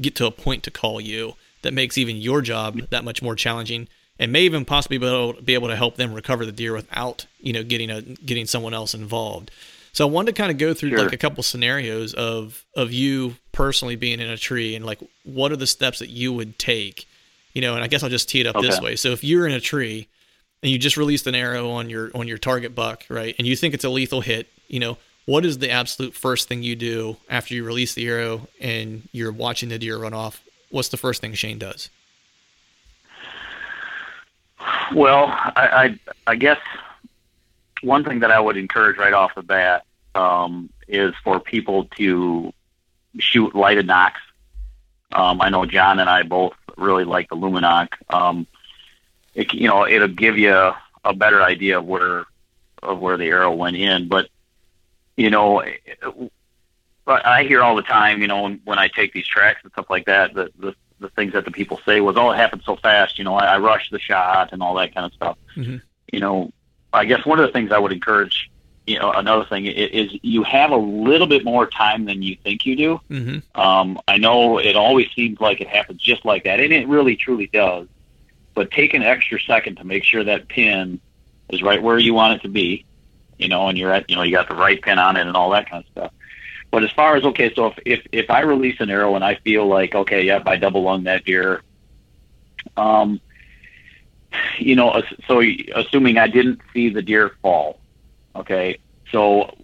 [0.00, 3.36] get to a point to call you that makes even your job that much more
[3.36, 3.86] challenging
[4.18, 7.26] and may even possibly be able, be able to help them recover the deer without
[7.40, 9.50] you know getting a getting someone else involved.
[9.94, 11.00] So I wanted to kind of go through Sure.
[11.00, 15.52] like a couple scenarios of of you personally being in a tree and like what
[15.52, 17.06] are the steps that you would take,
[17.52, 17.74] you know.
[17.74, 18.96] And I guess I'll just tee it up this way.
[18.96, 20.08] So if you're in a tree
[20.62, 23.54] and you just released an arrow on your on your target buck, right, and you
[23.56, 24.96] think it's a lethal hit, you know,
[25.26, 29.32] what is the absolute first thing you do after you release the arrow and you're
[29.32, 30.42] watching the deer run off?
[30.70, 31.90] What's the first thing Shane does?
[34.94, 36.58] Well, I, I I guess
[37.82, 39.84] one thing that I would encourage right off the bat
[40.14, 42.52] um, is for people to
[43.18, 44.20] shoot lighted nocks.
[45.12, 47.88] Um, I know John and I both really like the Lumenok.
[48.08, 48.46] Um,
[49.34, 52.24] it, you know, it'll give you a, a better idea of where
[52.82, 54.08] of where the arrow went in.
[54.08, 54.28] But
[55.16, 55.80] you know, it-
[57.06, 59.90] I hear all the time, you know, when, when I take these tracks and stuff
[59.90, 62.76] like that, the, the the things that the people say was, "Oh, it happened so
[62.76, 65.36] fast." You know, I, I rushed the shot and all that kind of stuff.
[65.56, 65.82] Mhm.
[66.12, 66.52] You know,
[66.92, 68.50] I guess one of the things I would encourage,
[68.86, 72.36] you know, another thing i- is you have a little bit more time than you
[72.42, 73.00] think you do.
[73.10, 73.60] Mm-hmm.
[73.60, 77.16] Um, I know it always seems like it happens just like that, and it really
[77.16, 77.88] truly does.
[78.54, 81.00] But take an extra second to make sure that pin
[81.48, 82.84] is right where you want it to be,
[83.38, 85.34] you know, and you're at, you know, you got the right pin on it and
[85.36, 86.12] all that kind of stuff.
[86.72, 89.36] But as far as okay, so if if, if I release an arrow and I
[89.36, 91.62] feel like okay, yep, I double lung that deer,
[92.76, 93.20] um,
[94.58, 95.42] you know, so
[95.74, 97.78] assuming I didn't see the deer fall,
[98.34, 98.78] okay,
[99.10, 99.54] so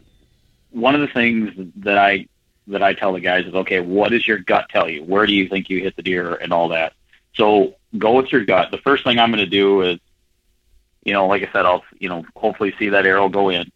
[0.70, 2.28] one of the things that I
[2.66, 5.02] that I tell the guys is, okay, what does your gut tell you?
[5.02, 6.92] Where do you think you hit the deer and all that?
[7.34, 8.70] So go with your gut.
[8.70, 9.98] The first thing I'm going to do is,
[11.04, 13.72] you know, like I said, I'll, you know, hopefully see that arrow go in.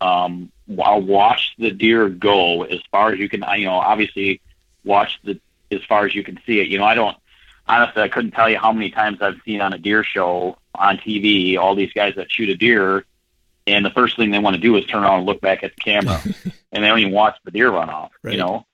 [0.00, 0.52] Um,
[0.82, 4.40] I'll watch the deer go as far as you can, you know, obviously
[4.84, 5.40] watch the,
[5.70, 6.68] as far as you can see it.
[6.68, 7.16] You know, I don't,
[7.66, 10.98] honestly, I couldn't tell you how many times I've seen on a deer show on
[10.98, 13.04] TV, all these guys that shoot a deer
[13.68, 15.74] and the first thing they want to do is turn around and look back at
[15.74, 16.22] the camera
[16.72, 18.32] and they don't even watch the deer run off, Right.
[18.34, 18.64] you know?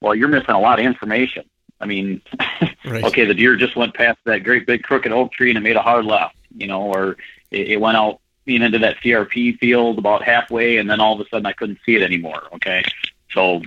[0.00, 1.44] Well, you're missing a lot of information.
[1.80, 2.22] I mean,
[2.84, 3.04] Right.
[3.04, 5.76] okay, the deer just went past that great big crooked oak tree and it made
[5.76, 7.16] a hard left, you know, or
[7.50, 11.24] it, it went out know, into that CRP field about halfway, and then all of
[11.24, 12.42] a sudden I couldn't see it anymore.
[12.54, 12.84] Okay,
[13.30, 13.62] so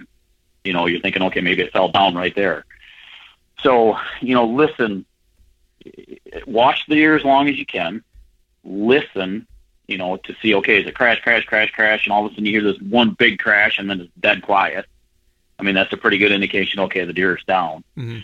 [0.64, 2.66] you know you're thinking, okay, maybe it fell down right there.
[3.62, 5.06] So you know, listen,
[6.46, 8.04] watch the deer as long as you can.
[8.64, 9.48] Listen,
[9.88, 12.36] you know, to see, okay, is it crash, crash, crash, crash, and all of a
[12.36, 14.86] sudden you hear this one big crash, and then it's dead quiet.
[15.58, 16.80] I mean, that's a pretty good indication.
[16.82, 17.84] Okay, the deer is down.
[17.98, 18.24] Mhm.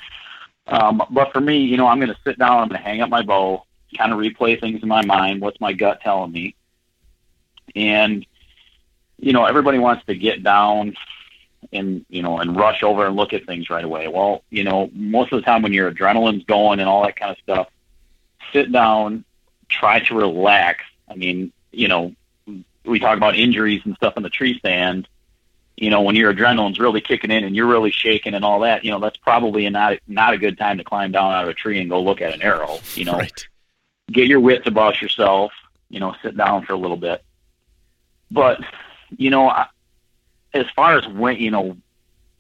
[0.68, 2.60] Um, but for me, you know, I'm going to sit down.
[2.60, 3.66] I'm going to hang up my bow,
[3.98, 5.42] kind of replay things in my mind.
[5.42, 6.56] What's my gut telling me?
[7.76, 8.26] And
[9.18, 10.96] you know, everybody wants to get down
[11.72, 14.08] and you know and rush over and look at things right away.
[14.08, 17.32] Well, you know, most of the time when your adrenaline's going and all that kind
[17.32, 17.68] of stuff,
[18.52, 19.24] sit down,
[19.70, 20.84] try to relax.
[21.08, 22.16] I mean, you know,
[22.84, 25.08] we talk about injuries and stuff in the tree stand.
[25.78, 28.84] You know, when your adrenaline's really kicking in and you're really shaking and all that,
[28.84, 31.54] you know, that's probably not not a good time to climb down out of a
[31.54, 32.80] tree and go look at an arrow.
[32.96, 33.48] You know, Right.
[34.12, 35.52] Get your wits about yourself.
[35.90, 37.24] You know, sit down for a little bit.
[38.30, 38.60] But
[39.18, 39.68] you know, I-
[40.54, 41.78] as far as when you know,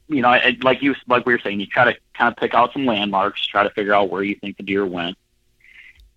[0.07, 2.53] you know, I, like you like we were saying, you try to kind of pick
[2.53, 5.17] out some landmarks, try to figure out where you think the deer went,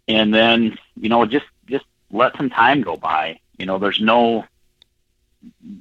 [0.09, 3.39] and then you know, just just let some time go by.
[3.59, 4.45] You know, there's no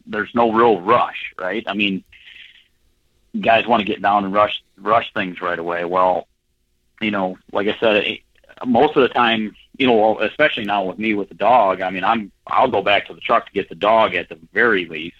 [0.05, 1.63] there's no real rush, right?
[1.67, 2.03] I mean,
[3.39, 5.85] guys want to get down and rush rush things right away.
[5.85, 6.27] Well,
[7.01, 8.17] you know, like I said,
[8.65, 12.03] most of the time, you know, especially now with me with the dog, I mean,
[12.03, 15.17] I'm I'll go back to the truck to get the dog at the very least.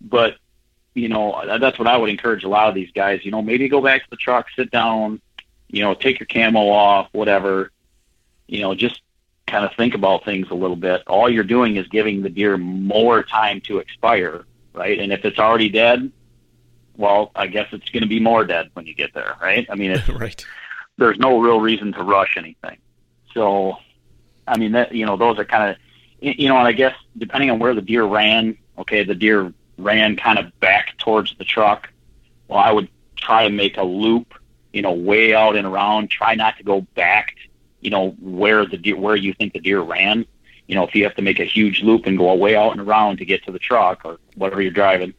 [0.00, 0.36] But
[0.94, 3.24] you know, that's what I would encourage a lot of these guys.
[3.24, 5.20] You know, maybe go back to the truck, sit down,
[5.68, 7.70] you know, take your camo off, whatever.
[8.46, 9.00] You know, just
[9.46, 11.02] kind of think about things a little bit.
[11.06, 14.44] All you're doing is giving the deer more time to expire,
[14.74, 14.98] right?
[14.98, 16.10] And if it's already dead,
[16.96, 19.66] well, I guess it's going to be more dead when you get there, right?
[19.70, 20.44] I mean, it's right.
[21.02, 22.78] There's no real reason to rush anything.
[23.34, 23.76] So,
[24.46, 25.76] I mean, that you know, those are kind of,
[26.20, 30.16] you know, and I guess depending on where the deer ran, okay, the deer ran
[30.16, 31.88] kind of back towards the truck.
[32.48, 34.34] Well, I would try to make a loop,
[34.72, 36.10] you know, way out and around.
[36.10, 37.34] Try not to go back,
[37.80, 40.26] you know, where the deer, where you think the deer ran.
[40.68, 42.80] You know, if you have to make a huge loop and go way out and
[42.80, 45.12] around to get to the truck or whatever you're driving,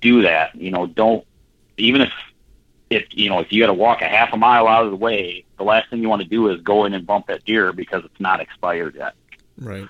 [0.00, 0.54] do that.
[0.54, 1.24] You know, don't
[1.76, 2.12] even if
[2.90, 4.96] if you know if you got to walk a half a mile out of the
[4.96, 7.72] way, the last thing you want to do is go in and bump that deer
[7.72, 9.14] because it's not expired yet.
[9.56, 9.86] Right.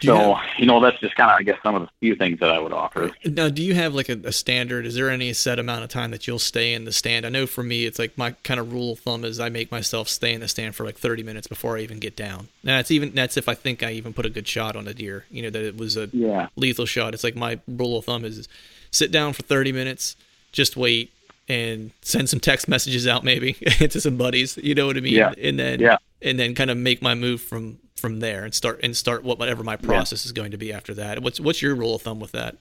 [0.00, 1.88] Do you So have- you know that's just kind of I guess some of the
[2.00, 3.10] few things that I would offer.
[3.24, 4.86] Now, do you have like a, a standard?
[4.86, 7.26] Is there any set amount of time that you'll stay in the stand?
[7.26, 9.70] I know for me, it's like my kind of rule of thumb is I make
[9.72, 12.48] myself stay in the stand for like 30 minutes before I even get down.
[12.64, 14.94] Now, that's even that's if I think I even put a good shot on a
[14.94, 15.24] deer.
[15.30, 16.46] You know that it was a Yeah.
[16.56, 17.12] lethal shot.
[17.12, 18.48] It's like my rule of thumb is
[18.92, 20.16] sit down for 30 minutes,
[20.52, 21.12] just wait,
[21.48, 24.56] and send some text messages out maybe to some buddies.
[24.58, 25.14] You know what I mean?
[25.14, 25.32] Yeah.
[25.42, 25.96] And then Yeah.
[26.22, 29.38] and then kind of make my move from from there and start and start what
[29.38, 31.22] whatever my process is going to be after that.
[31.22, 32.56] What's what's your rule of thumb with that?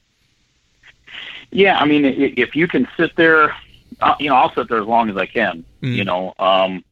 [1.51, 3.55] Yeah, I mean, if you can sit there,
[4.01, 5.63] uh, you know, I'll sit there as long as I can.
[5.81, 5.95] Mm.
[5.95, 6.83] You know, um,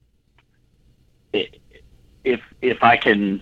[1.34, 3.41] if if I can,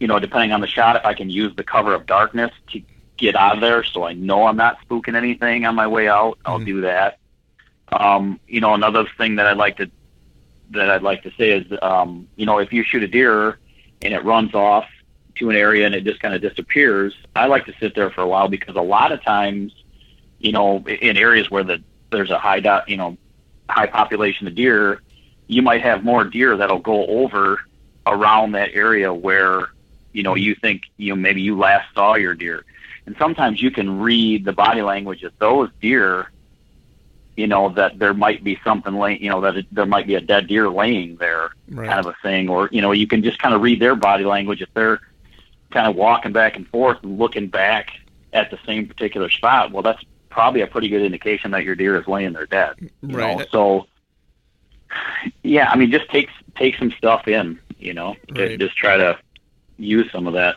[0.00, 2.82] you know, depending on the shot, if I can use the cover of darkness to
[3.16, 6.38] get out of there, so I know I'm not spooking anything on my way out,
[6.44, 6.66] I'll Mhm.
[6.66, 7.18] do that.
[7.92, 9.90] Um, you know, another thing that I'd like to
[10.70, 13.58] that I'd like to say is, um, you know, if you shoot a deer
[14.02, 14.88] and it runs off
[15.36, 18.20] to an area and it just kind of disappears, I like to sit there for
[18.20, 19.72] a while because a lot of times
[20.40, 23.16] you know, in areas where the there's a high dot, you know,
[23.68, 25.00] high population of deer,
[25.46, 27.60] you might have more deer that'll go over
[28.06, 29.68] around that area where,
[30.12, 32.64] you know, you think you know maybe you last saw your deer,
[33.06, 36.32] and sometimes you can read the body language of those deer.
[37.40, 40.14] You know that there might be something laying, you know that it, there might be
[40.14, 41.88] a dead deer laying there, Right.
[41.88, 44.24] kind of a thing, or you know you can just kind of read their body
[44.24, 45.00] language if they're
[45.70, 47.90] kind of walking back and forth and looking back
[48.32, 49.72] at the same particular spot.
[49.72, 52.74] Well, that's probably a pretty good indication that your deer is laying there dead.
[52.80, 53.38] You Right.
[53.38, 53.44] Know?
[53.50, 53.86] So,
[55.42, 57.58] yeah, I mean, just take take some stuff in.
[57.78, 58.58] You know, Right.
[58.58, 59.18] just try to
[59.78, 60.56] use some of that.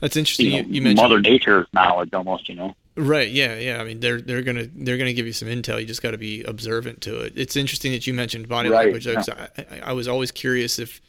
[0.00, 0.46] That's interesting.
[0.46, 2.48] You, You, know, you mentioned Mother Nature's knowledge, almost.
[2.48, 2.76] You know.
[2.96, 3.30] Right.
[3.30, 3.80] Yeah, yeah.
[3.80, 5.80] I mean, they're they're gonna they're gonna give you some intel.
[5.80, 7.34] You just got to be observant to it.
[7.36, 9.04] It's interesting that you mentioned body Right, language.
[9.04, 11.00] though, 'cause I, I, I was always curious if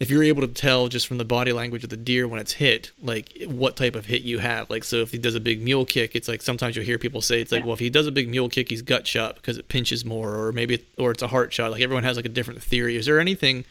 [0.00, 2.54] if you're able to tell just from the body language of the deer when it's
[2.54, 4.68] hit, like what type of hit you have.
[4.68, 7.20] Like, so if he does a big mule kick, it's like sometimes you'll hear people
[7.22, 9.58] say it's like, well, if he does a big mule kick, he's gut shot because
[9.58, 11.70] it pinches more, or maybe it, or it's a heart shot.
[11.70, 12.96] Like everyone has like a different theory.
[12.96, 13.64] Is there anything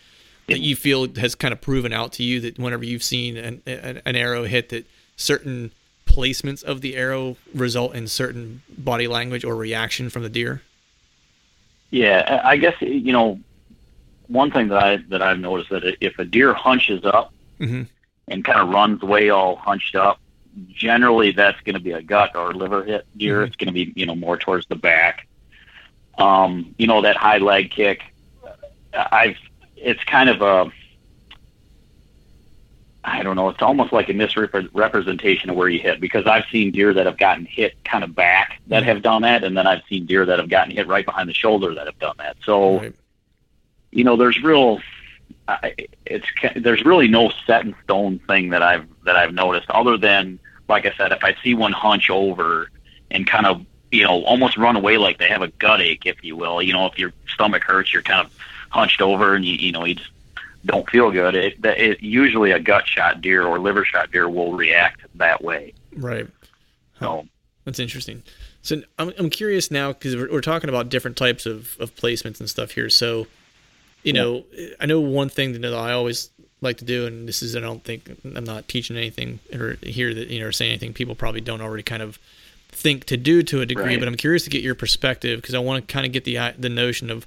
[0.48, 3.62] that you feel has kind of proven out to you that whenever you've seen an,
[3.66, 4.86] an, an arrow hit that
[5.18, 5.74] certain
[6.16, 10.62] placements of the arrow result in certain body language or reaction from the deer?
[11.90, 13.40] Yeah, I guess you know
[14.28, 17.88] one thing that I that I've noticed that if a deer hunches up Mhm.
[18.28, 20.20] and kind of runs away all hunched up,
[20.70, 23.42] generally that's going to be a gut or liver hit deer.
[23.44, 23.48] Mhm.
[23.48, 25.28] It's going to be you know more towards the back.
[26.18, 28.02] Um, you know that high leg kick.
[28.94, 29.38] I've
[29.78, 30.72] it's kind of a
[33.04, 33.50] I don't know.
[33.50, 37.18] It's almost like a misrepresentation of where you hit because I've seen deer that have
[37.18, 40.38] gotten hit kind of back that have done that, and then I've seen deer that
[40.38, 42.38] have gotten hit right behind the shoulder that have done that.
[42.46, 42.96] So Right.
[43.92, 44.80] you know, there's real,
[45.48, 45.76] I
[46.06, 50.40] it's there's really no set in stone thing that I've that I've noticed other than
[50.68, 52.70] like I said, if I see one hunch over
[53.10, 56.24] and kind of you know almost run away like they have a gut ache, if
[56.24, 56.62] you will.
[56.62, 58.32] You know, if your stomach hurts, you're kind of
[58.70, 60.12] hunched over and you you know you just
[60.66, 61.36] don't feel good.
[61.36, 65.44] It, that- it usually a gut shot deer or liver shot deer will react that
[65.44, 65.74] way.
[65.96, 66.28] Right.
[67.00, 67.28] So
[67.66, 68.24] That's interesting.
[68.62, 72.40] So I'm, I'm curious now because we're, we're talking about different types of, of placements
[72.40, 72.90] and stuff here.
[72.90, 73.26] So,
[74.04, 74.44] you know,
[74.80, 76.30] I know one thing that I always
[76.62, 80.14] like to do, and this is, I don't think I'm not teaching anything or here
[80.14, 82.20] that, you know, or saying anything people probably don't already kind of
[82.70, 84.00] think to do to a degree, Right.
[84.00, 86.38] but I'm curious to get your perspective because I want to kind of get the,
[86.58, 87.26] the notion of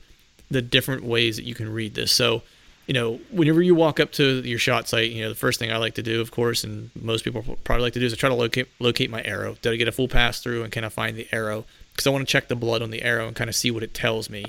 [0.51, 2.12] the different ways that you can read this.
[2.12, 2.43] So,
[2.86, 5.73] you know, whenever you walk up to your shot site, you know, the first thing
[5.73, 8.16] I like to do, of course, and most people probably like to do is I
[8.16, 9.56] try to locate locate my arrow.
[9.62, 11.65] Did I get a full pass through and can I find the arrow?
[11.93, 13.82] Because I want to check the blood on the arrow and kind of see what
[13.82, 14.44] it tells me.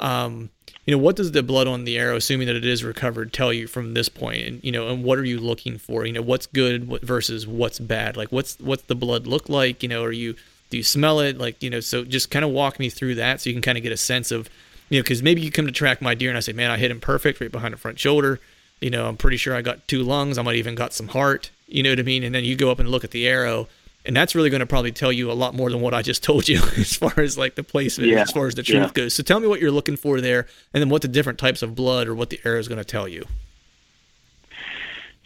[0.00, 0.50] Um,
[0.86, 3.52] you know, what does the blood on the arrow, assuming that it is recovered, tell
[3.52, 4.42] you from this point?
[4.46, 6.06] And you know, and what are you looking for?
[6.06, 8.16] You know, what's good versus what's bad?
[8.16, 9.82] Like, what's what's the blood look like?
[9.82, 10.34] You know, are you
[10.70, 11.38] do you smell it?
[11.38, 13.78] Like, you know, so just kind of walk me through that so you can kind
[13.78, 14.48] of get a sense of
[14.90, 16.78] you know, because maybe you come to track my deer and I say, man, I
[16.78, 18.40] hit him perfect right behind the front shoulder.
[18.80, 20.38] You know, I'm pretty sure I got two lungs.
[20.38, 21.50] I might even got some heart.
[21.66, 22.22] You know what I mean?
[22.24, 23.68] And then you go up and look at the arrow,
[24.06, 26.22] and that's really going to probably tell you a lot more than what I just
[26.30, 28.22] told you as far as like the placement, Yeah.
[28.22, 28.90] as far as the truth Yeah.
[28.94, 29.14] goes.
[29.14, 31.74] So tell me what you're looking for there, and then what the different types of
[31.74, 33.26] blood or what the arrow is going to tell you.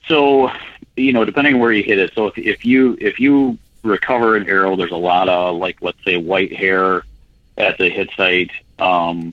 [0.09, 0.51] So,
[0.97, 2.13] you know, depending on where you hit it.
[2.15, 6.03] So if, if you if you recover an arrow, there's a lot of like let's
[6.05, 7.03] say white hair
[7.59, 9.33] at the hit site, um,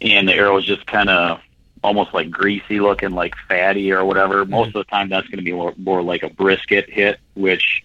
[0.00, 1.40] and the arrow is just kind of
[1.82, 4.44] almost like greasy looking, like fatty or whatever.
[4.44, 7.84] Most of the time, that's going to be more, more like a brisket hit, which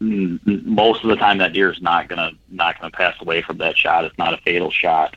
[0.00, 3.58] mm, most of the time that deer is not gonna not gonna pass away from
[3.58, 4.04] that shot.
[4.04, 5.16] It's not a fatal shot.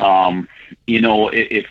[0.00, 0.48] Um,
[0.86, 1.66] you know, if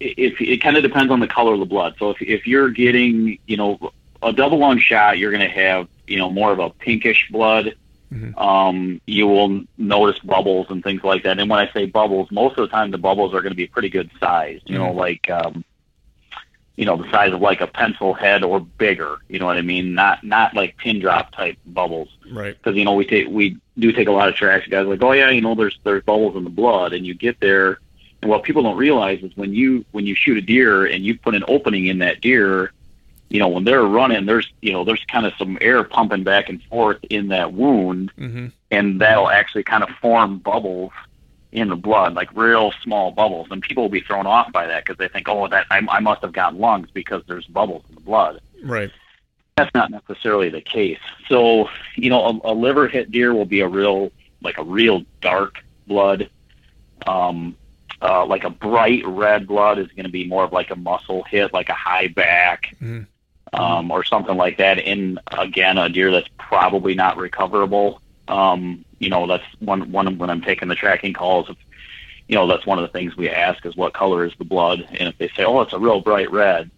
[0.00, 1.96] if it kind of depends on the color of the blood.
[1.98, 3.92] So if if you're getting you know
[4.22, 7.74] a double lung shot, you're gonna have you know more of a pinkish blood.
[8.38, 11.38] Um, you will notice bubbles and things like that.
[11.38, 13.66] And when I say bubbles, most of the time the bubbles are going to be
[13.66, 14.68] pretty good sized.
[14.68, 15.64] You know, like um,
[16.76, 19.16] you know the size of like a pencil head or bigger.
[19.28, 19.94] You know what I mean?
[19.94, 22.56] Not not like pin drop type bubbles Right.
[22.56, 24.66] because you know we take we do take a lot of trash.
[24.68, 27.14] Guys are like, oh yeah, you know, there's there's bubbles in the blood, and you
[27.14, 27.78] get there,
[28.22, 31.18] and what people don't realize is when you when you shoot a deer and you
[31.18, 32.72] put an opening in that deer,
[33.30, 36.48] you know, when they're running, there's you know there's kind of some air pumping back
[36.48, 40.92] and forth in that wound, hmm and that'll actually kind of form bubbles
[41.52, 44.84] in the blood, like real small bubbles, and people will be thrown off by that
[44.84, 47.94] because they think, oh, that I, I must have got lungs because there's bubbles in
[47.94, 48.90] the blood Right.
[49.56, 50.98] that's not necessarily the case.
[51.28, 55.04] So, you know, a, a liver hit deer will be a real, like a real
[55.22, 56.28] dark blood.
[57.06, 57.56] Um,
[58.02, 61.22] uh, like a bright red blood is going to be more of like a muscle
[61.24, 63.06] hit, like a high back, Mhm.
[63.52, 64.78] Um, or something like that.
[64.78, 68.00] in again, a deer that's probably not recoverable.
[68.26, 71.50] Um, you know, that's one one when I'm taking the tracking calls.
[72.28, 74.86] You know, that's one of the things we ask is what color is the blood,
[74.90, 76.70] and if they say, oh, it's a real bright red,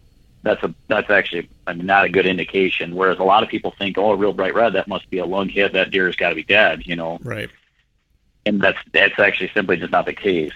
[0.42, 2.94] that's a that's actually I mean not a good indication.
[2.94, 5.26] Whereas a lot of people think, oh, a real bright red, that must be a
[5.26, 5.72] lung hit.
[5.72, 7.18] That deer's got to be dead, you know.
[7.22, 7.51] Right.
[8.47, 10.52] And that's that's actually simply just not the case.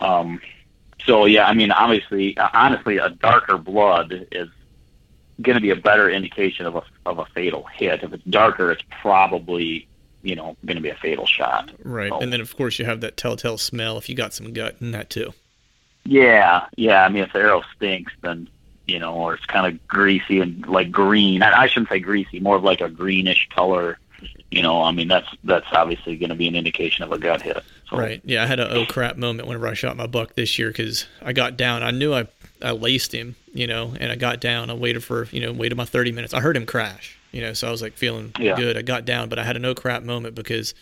[0.00, 0.40] Um,
[1.04, 4.48] so yeah, I mean, obviously, honestly, a darker blood is
[5.40, 8.02] going to be a better indication of a of a fatal hit.
[8.02, 9.86] If it's darker, it's probably
[10.22, 11.70] you know going to be a fatal shot.
[11.82, 12.10] Right.
[12.10, 14.76] So- And then of course you have that telltale smell if you got some gut
[14.80, 15.32] in that too.
[16.04, 17.04] Yeah, yeah.
[17.04, 18.48] I mean, if the arrow stinks, then
[18.86, 21.42] you know, or it's kind of greasy and like green.
[21.42, 23.98] I, I shouldn't say greasy, more of like a greenish color.
[24.50, 27.42] You know, I mean, that's that's obviously going to be an indication of a gut
[27.42, 27.62] hit.
[27.88, 28.20] So, Right.
[28.24, 31.06] Yeah, I had a oh crap moment whenever I shot my buck this year because
[31.22, 31.82] I got down.
[31.82, 32.26] I knew I
[32.60, 34.70] I laced him, you know, and I got down.
[34.70, 36.32] I waited for you know waited my thirty minutes.
[36.34, 38.56] I heard him crash, you know, so I was like feeling Yeah.
[38.56, 38.76] good.
[38.76, 40.74] I got down, but I had a no crap moment because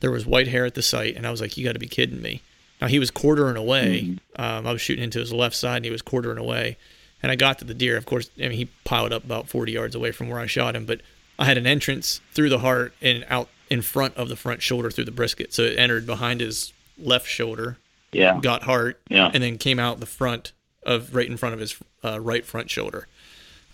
[0.00, 1.88] there was white hair at the site, and I was like, you got to be
[1.88, 2.42] kidding me.
[2.80, 4.16] Now he was quartering away.
[4.36, 6.76] Um, I was shooting into his left side, and he was quartering away.
[7.22, 7.96] And I got to the deer.
[7.96, 10.76] Of course, I mean he piled up about forty yards away from where I shot
[10.76, 11.00] him, but
[11.38, 14.90] I had an entrance through the heart and out in front of the front shoulder
[14.90, 17.76] through the brisket, so it entered behind his left shoulder,
[18.12, 18.38] Yeah.
[18.40, 19.30] got heart, Yeah.
[19.34, 20.52] and then came out the front
[20.84, 23.06] of right in front of his uh, right front shoulder.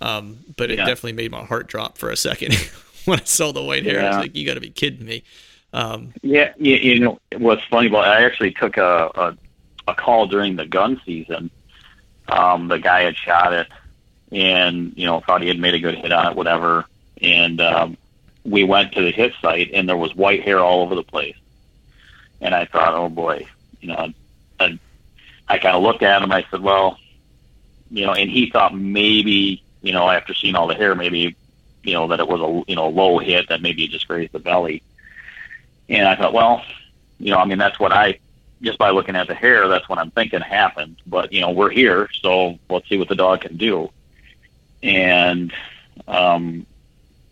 [0.00, 0.84] Um, but it Yeah.
[0.84, 2.54] definitely made my heart drop for a second
[3.04, 4.02] when I saw the white hair.
[4.02, 5.22] I was like, "You got to be kidding me!"
[5.72, 9.36] Um, Yeah, you, you know what's funny about I actually took a, a
[9.88, 11.50] a call during the gun season.
[12.28, 13.68] Um, the guy had shot it,
[14.32, 16.86] and you know thought he had made a good hit on it, whatever.
[17.20, 17.96] And um,
[18.44, 21.36] we went to the hit site, and there was white hair all over the place.
[22.40, 23.46] And I thought, oh boy,
[23.80, 24.12] you know,
[24.60, 24.78] I,
[25.48, 26.32] I kind of looked at him.
[26.32, 26.98] I said, well,
[27.90, 31.36] you know, and he thought maybe, you know, after seeing all the hair, maybe,
[31.82, 34.32] you know, that it was a you know low hit that maybe it just grazed
[34.32, 34.82] the belly.
[35.88, 36.64] And I thought, well,
[37.18, 38.18] you know, I mean, that's what I,
[38.62, 40.96] just by looking at the hair, that's what I'm thinking happened.
[41.06, 43.90] But, you know, we're here, so let's see what the dog can do.
[44.82, 45.52] And,
[46.08, 46.66] um,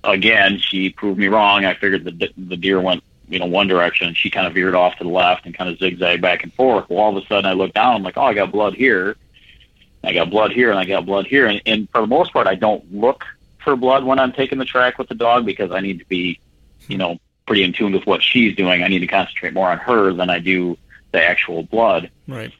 [0.04, 1.64] again, she proved me wrong.
[1.64, 4.96] I figured the, the deer went, you know, one direction she kind of veered off
[4.96, 6.88] to the left and kind of zigzagged back and forth.
[6.88, 9.16] Well, all of a sudden I look down, I'm like, oh, I got blood here.
[10.04, 11.46] I got blood here and I got blood here.
[11.46, 13.24] And, and for the most part, I don't look
[13.62, 16.40] for blood when I'm taking the track with the dog because I need to be,
[16.88, 18.82] you know, pretty in tune with what she's doing.
[18.82, 20.76] I need to concentrate more on her than I do
[21.12, 22.10] the actual blood.
[22.26, 22.52] right.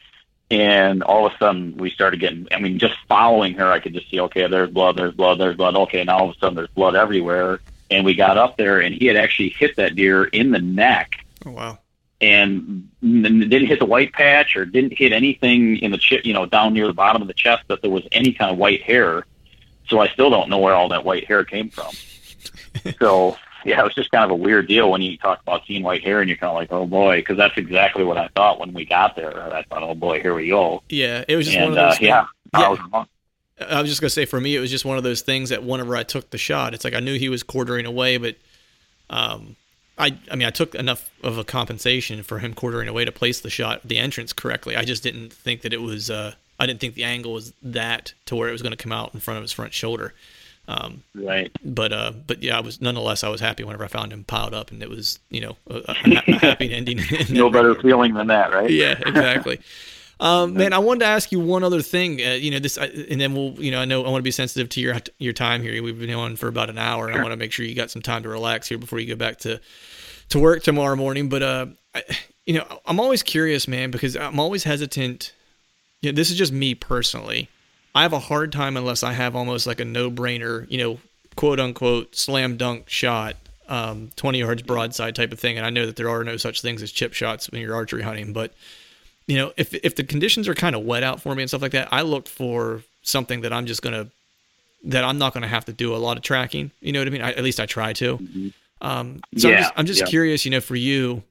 [0.51, 2.47] And all of a sudden, we started getting.
[2.51, 5.55] I mean, just following her, I could just see, okay, there's blood, there's blood, there's
[5.55, 5.75] blood.
[5.75, 7.59] Okay, now all of a sudden, there's blood everywhere.
[7.89, 11.25] And we got up there, and he had actually hit that deer in the neck,
[11.45, 11.79] Oh wow.
[12.21, 16.45] And didn't hit the white patch or didn't hit anything in the chi- you know,
[16.45, 19.25] down near the bottom of the chest that there was any kind of white hair.
[19.87, 21.91] So I still don't know where all that white hair came from.
[22.99, 23.35] so
[23.65, 26.03] yeah, it was just kind of a weird deal when you talk about seeing white
[26.03, 28.73] hair and you're kind of like, oh boy, because that's exactly what I thought when
[28.73, 29.53] we got there.
[29.53, 30.81] I thought, oh boy, here we go.
[30.89, 32.01] Yeah, it was just one And of uh, those.
[32.01, 33.07] yeah, things- I was.
[33.69, 35.63] I was just gonna say for me, it was just one of those things that
[35.63, 38.35] whenever I took the shot, it's like I knew he was quartering away, but
[39.09, 39.55] um,
[39.97, 43.41] I I mean I took enough of a compensation for him quartering away to place
[43.41, 44.75] the shot, the entrance correctly.
[44.75, 46.09] I just didn't think that it was.
[46.09, 48.91] Uh, I didn't think the angle was that to where it was going to come
[48.91, 50.13] out in front of his front shoulder.
[50.65, 51.51] Um, right.
[51.65, 54.53] but uh, but yeah, I was nonetheless I was happy whenever I found him piled
[54.53, 56.99] up, and it was you know a, a, a happy ending.
[57.29, 58.69] No better feeling than that, right?
[58.69, 59.59] Yeah, exactly.
[60.19, 62.21] Um, man, I wanted to ask you one other thing.
[62.21, 64.31] Uh, you know, this, and then we'll, you know, I know I want to be
[64.31, 65.81] sensitive to your your time here.
[65.81, 67.91] We've been on for about an hour, and I want to make sure you got
[67.91, 69.59] some time to relax here before you go back to
[70.29, 71.29] to work tomorrow morning.
[71.29, 71.65] But uh,
[71.95, 72.03] I,
[72.45, 75.33] you know, I'm always curious, man, because I'm always hesitant.
[76.01, 77.49] You know, this is just me personally.
[77.95, 80.99] I have a hard time unless I have almost like a no brainer, you know,
[81.35, 83.35] quote unquote slam dunk shot,
[83.69, 85.57] um, 20 yards broadside type of thing.
[85.57, 88.01] And I know that there are no such things as chip shots when you're archery
[88.01, 88.53] hunting, but
[89.27, 91.61] you know, if if the conditions are kind of wet out for me and stuff
[91.61, 94.07] like that, I look for something that I'm just gonna
[94.85, 96.71] that I'm not gonna have to do a lot of tracking.
[96.81, 97.21] You know what I mean?
[97.21, 98.17] I, at least I try to.
[98.17, 98.47] Mm-hmm.
[98.81, 100.05] Um, so yeah, I'm just, I'm just yeah.
[100.07, 101.23] curious, you know, for you,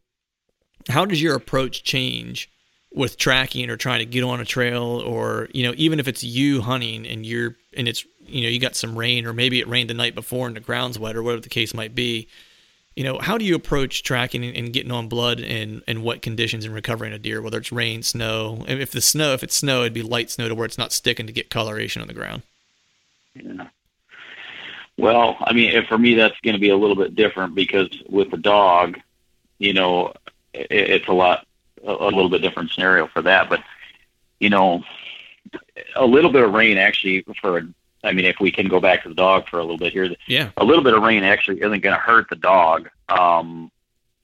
[0.89, 2.51] how does your approach change
[2.94, 6.24] with tracking or trying to get on a trail, or you know, even if it's
[6.24, 9.69] you hunting and you're and it's you know you got some rain or maybe it
[9.69, 12.28] rained the night before and the ground's wet or whatever the case might be
[12.97, 16.64] you know, how do you approach tracking and, getting on blood in, in wet conditions
[16.64, 18.64] and recovering a deer, whether it's rain, snow?
[18.69, 20.93] And if the snow, if it's snow, it'd be light snow to where it's not
[20.93, 22.43] sticking to get coloration on the ground.
[23.35, 23.69] Yeah.
[24.98, 28.31] Well, I mean, for me, that's going to be a little bit different because with
[28.31, 28.98] the dog,
[29.59, 30.12] you know,
[30.52, 31.47] it, it's a lot,
[31.85, 33.48] a, a little bit different scenario for that.
[33.48, 33.64] But,
[34.39, 34.85] you know,
[35.97, 37.66] a little bit of rain actually for a
[38.05, 40.11] I mean, if we can go back to the dog for a little bit here,
[40.27, 42.89] yeah, a little bit of rain actually isn't going to hurt the dog.
[43.09, 43.70] Um,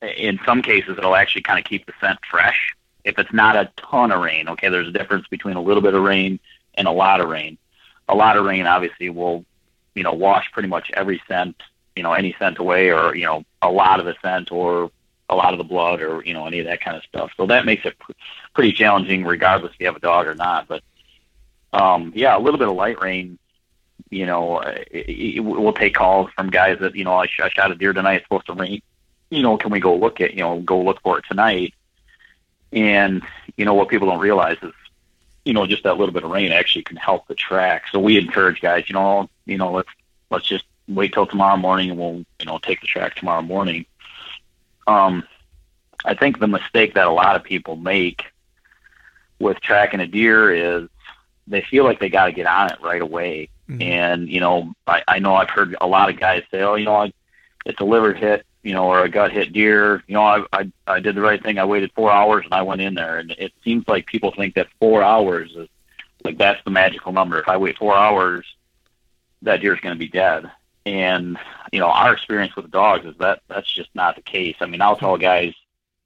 [0.03, 2.75] in some cases, it'll actually kind of keep the scent fresh.
[3.05, 5.95] If it's not a ton of rain, okay, there's a difference between a little bit
[5.95, 6.41] of rain
[6.75, 7.59] and a lot of rain.
[8.09, 9.45] A lot of rain obviously will,
[9.95, 11.57] you know, wash pretty much every scent,
[11.95, 14.91] you know, any scent away, or you know, a lot of the scent, or
[15.29, 17.31] a lot of the blood, or you know, any of that kind of stuff.
[17.37, 18.13] So that makes it pr-
[18.55, 20.69] pretty challenging, regardless if you have a dog or not.
[20.69, 20.83] But
[21.73, 23.39] um, yeah, a little bit of light rain
[24.11, 24.63] you know,
[25.39, 28.15] we'll take calls from guys that, you know, I, sh- I shot a deer tonight.
[28.17, 28.81] It's supposed to rain.
[29.31, 31.75] You know, can we go look at, you know, go look for it tonight?
[32.73, 33.23] And,
[33.57, 34.73] you know, what people don't realize is,
[35.45, 37.85] you know, just that little bit of rain actually can help the track.
[37.93, 39.89] So we encourage guys, you know, you know, let's,
[40.31, 43.87] let's just wait till tomorrow morning and we'll, you know, take the track tomorrow morning.
[44.87, 45.25] Um,
[46.05, 48.25] I think the mistake that a lot of people make
[49.39, 50.89] with tracking a deer is
[51.47, 53.83] they feel like they got to get on it right away Mm-hmm.
[53.83, 56.87] And you know, I, I know I've heard a lot of guys say, "Oh, you
[56.87, 57.13] know, I,
[57.67, 60.03] it's a liver hit, you know, or a gut hit deer.
[60.07, 61.59] You know, I, I I did the right thing.
[61.59, 63.19] I waited four hours and I went in there.
[63.19, 65.69] And it seems like people think that four hours is
[66.25, 67.39] like that's the magical number.
[67.39, 68.47] If I wait four hours,
[69.43, 70.51] that deer's going to be dead.
[70.87, 71.39] And
[71.71, 74.57] you know, our experience with dogs is that that's just not the case.
[74.61, 75.53] I mean, I'll tell guys,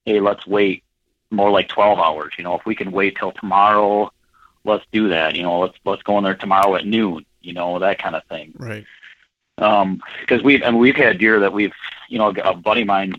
[0.05, 0.82] hey, let's wait
[1.30, 2.34] more like 12 hours.
[2.36, 4.12] You know, if we can wait till tomorrow,
[4.64, 5.36] let's do that.
[5.36, 8.24] You know, let's let's go in there tomorrow at noon you know, that kind of
[8.24, 8.55] thing.
[8.56, 8.86] Right.
[9.59, 11.74] Um, because we've and we've had deer that we've,
[12.09, 13.14] you know, a buddy of mine,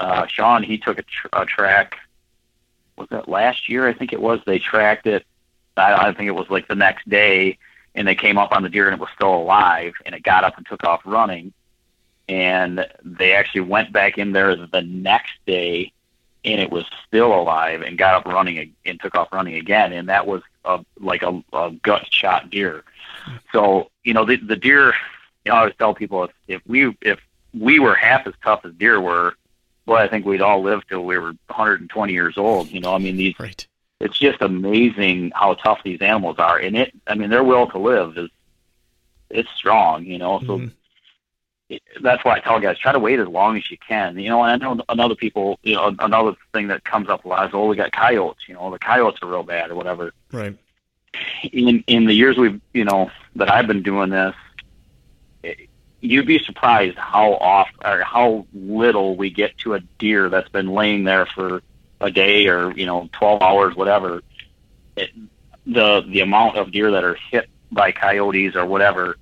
[0.00, 1.96] uh, Sean, he took a, tr- a track.
[2.96, 3.86] Was that last year?
[3.86, 4.40] I think it was.
[4.44, 5.24] They tracked it.
[5.76, 7.58] I, I think it was like the next day,
[7.94, 10.44] and they came up on the deer and it was still alive, and it got
[10.44, 11.52] up and took off running.
[12.28, 15.92] And they actually went back in there the next day,
[16.44, 19.92] and it was still alive and got up running and took off running again.
[19.92, 22.84] And that was a, like a, a gut shot deer.
[23.52, 24.94] So you know the the deer.
[25.44, 27.20] You know, I always tell people if, if we if
[27.54, 29.34] we were half as tough as deer were,
[29.86, 32.68] well, I think we'd all live till we were 120 years old.
[32.68, 33.38] You know, I mean these.
[33.38, 33.66] Right.
[34.00, 36.92] It's just amazing how tough these animals are, and it.
[37.06, 38.30] I mean, their will to live is
[39.30, 40.04] it's strong.
[40.04, 40.58] You know, so.
[40.58, 40.68] Mm-hmm
[42.00, 44.18] that's why I tell guys try to wait as long as you can.
[44.18, 47.28] You know, and I know another people, you know, another thing that comes up a
[47.28, 48.48] lot is, oh, we got coyotes.
[48.48, 50.14] You know, the coyotes are real bad or whatever.
[50.32, 50.56] Right
[51.52, 54.34] in in the years we've you know that I've been doing this,
[55.42, 55.68] it,
[56.00, 60.68] you'd be surprised how off or how little we get to a deer that's been
[60.68, 61.62] laying there for
[62.00, 64.22] a day or you know 12 hours whatever.
[64.96, 65.10] It,
[65.66, 69.16] the the amount of deer that are hit by coyotes or whatever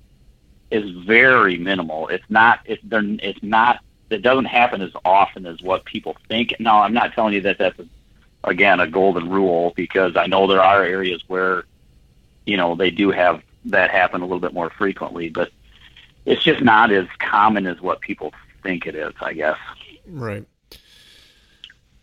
[0.71, 2.07] is very minimal.
[2.07, 6.55] It's not it, it's not it doesn't happen as often as what people think.
[6.59, 7.85] Now i'm not telling you that that's a,
[8.43, 11.65] again a golden rule because i know there are areas where
[12.47, 15.51] you know, they do have that happen a little bit more frequently, but
[16.25, 18.33] it's just not as common as what people
[18.63, 19.57] think it is, I guess.
[20.07, 20.45] Right.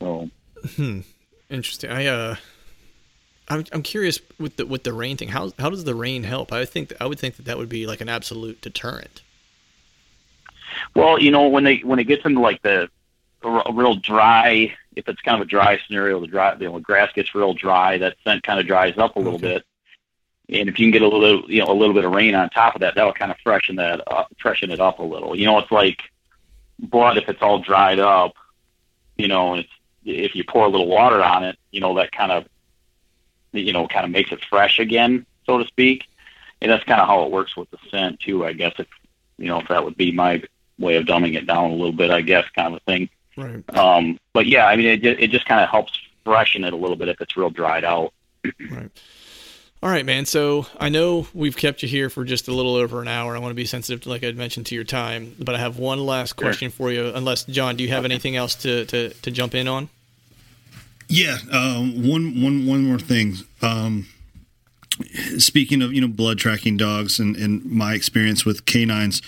[0.00, 0.28] So,
[0.76, 1.00] hmm.
[1.48, 1.90] Interesting.
[1.90, 2.36] I uh,
[3.48, 5.28] I'm I'm curious with the with the rain thing.
[5.28, 6.52] How how does the rain help?
[6.52, 9.22] I think I would think that that would be like an absolute deterrent.
[10.94, 12.88] Well, you know, when they when it gets into like the
[13.42, 16.80] a real dry, if it's kind of a dry scenario, the dry, you know, the
[16.80, 19.54] grass gets real dry, that scent kind of dries up a little okay.
[19.54, 19.64] bit
[20.48, 22.50] and if you can get a little, you know, a little bit of rain on
[22.50, 25.36] top of that, that'll kind of freshen that, up, freshen it up a little.
[25.36, 26.02] You know, it's like
[26.78, 28.34] blood if it's all dried up.
[29.16, 29.70] You know, it's
[30.04, 32.46] if you pour a little water on it, you know, that kind of
[33.54, 36.06] you know, kind of makes it fresh again, so to speak.
[36.60, 38.74] And that's kind of how it works with the scent too, I guess.
[38.78, 38.86] If
[39.38, 40.42] you know, if that would be my
[40.78, 43.08] way of dumbing it down a little bit, I guess, kind of a thing.
[43.36, 43.76] Right.
[43.76, 46.96] Um, but yeah, I mean, it it just kind of helps freshen it a little
[46.96, 48.12] bit if it's real dried out.
[48.70, 48.90] Right.
[49.84, 50.24] All right, man.
[50.24, 53.36] So I know we've kept you here for just a little over an hour.
[53.36, 55.36] I want to be sensitive to, like I mentioned, to your time.
[55.38, 57.12] But I have one last question for you.
[57.14, 59.90] Unless John, do you have anything else to, to, to jump in on?
[61.06, 63.34] Yeah, um, one one one more thing.
[63.60, 64.06] Um,
[65.36, 69.20] speaking of you know blood tracking dogs and, and my experience with canines.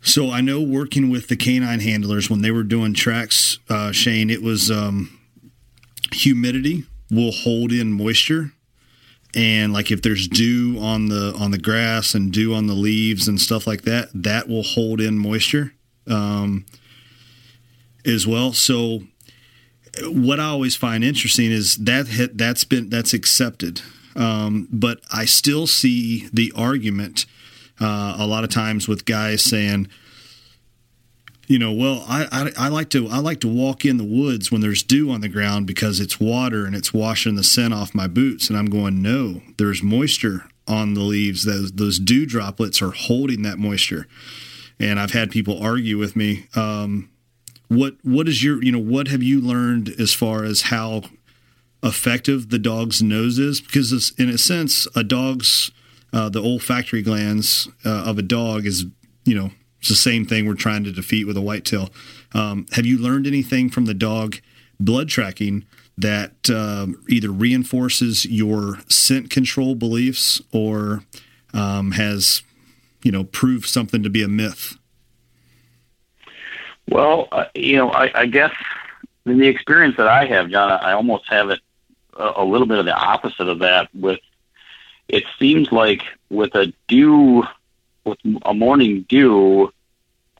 [0.00, 4.30] So I know working with the canine handlers when they were doing tracks, uh, Shane,
[4.30, 5.18] it was um,
[6.12, 8.52] humidity will hold in moisture
[9.34, 13.28] and like if there's dew on the on the grass and dew on the leaves
[13.28, 15.72] and stuff like that that will hold in moisture
[16.06, 16.64] um,
[18.04, 18.52] as well.
[18.52, 19.02] So
[20.02, 23.82] what i always find interesting is that that's been that's accepted.
[24.16, 27.26] Um, but i still see the argument
[27.80, 29.88] uh, a lot of times with guys saying
[31.48, 34.52] you know, well, I, I, I like to I like to walk in the woods
[34.52, 37.94] when there's dew on the ground because it's water and it's washing the scent off
[37.94, 38.50] my boots.
[38.50, 41.44] And I'm going, no, there's moisture on the leaves.
[41.44, 44.06] Those those dew droplets are holding that moisture.
[44.78, 46.46] And I've had people argue with me.
[46.54, 47.08] Um,
[47.68, 51.02] what what is your you know what have you learned as far as how
[51.82, 53.62] effective the dog's nose is?
[53.62, 55.70] Because in a sense, a dog's
[56.12, 58.84] uh, the olfactory glands uh, of a dog is
[59.24, 59.50] you know
[59.80, 61.90] it's the same thing we're trying to defeat with a whitetail.
[62.32, 64.36] Um, have you learned anything from the dog
[64.80, 71.02] blood tracking that uh, either reinforces your scent control beliefs or
[71.52, 72.42] um, has,
[73.02, 74.76] you know, proved something to be a myth?
[76.88, 78.52] Well, uh, you know, I, I guess
[79.26, 81.60] in the experience that I have, John, I almost have it
[82.16, 83.88] a, a little bit of the opposite of that.
[83.94, 84.20] With
[85.08, 87.44] it seems like with a dew
[88.08, 89.72] with a morning dew,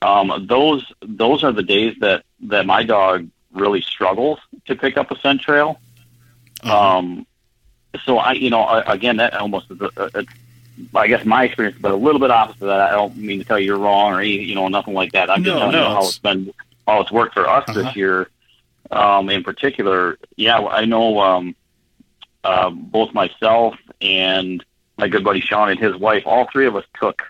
[0.01, 5.11] um, those those are the days that that my dog really struggles to pick up
[5.11, 5.79] a scent trail.
[6.63, 6.97] Uh-huh.
[6.97, 7.25] Um,
[8.05, 10.25] so I, you know, I, again, that almost is a, a,
[10.95, 12.81] I guess my experience, but a little bit opposite of that.
[12.81, 15.29] I don't mean to tell you you're wrong or you know nothing like that.
[15.29, 16.53] I'm no, just telling no, you how it's been,
[16.87, 17.81] how it's worked for us uh-huh.
[17.81, 18.29] this year.
[18.91, 21.55] Um, in particular, yeah, I know um,
[22.43, 24.63] uh, both myself and
[24.97, 27.23] my good buddy Sean and his wife, all three of us took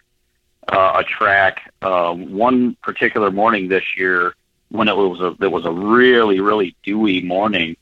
[0.72, 4.36] a track uh, one particular morning this year
[4.70, 7.76] when it was a it was a really really dewy morning,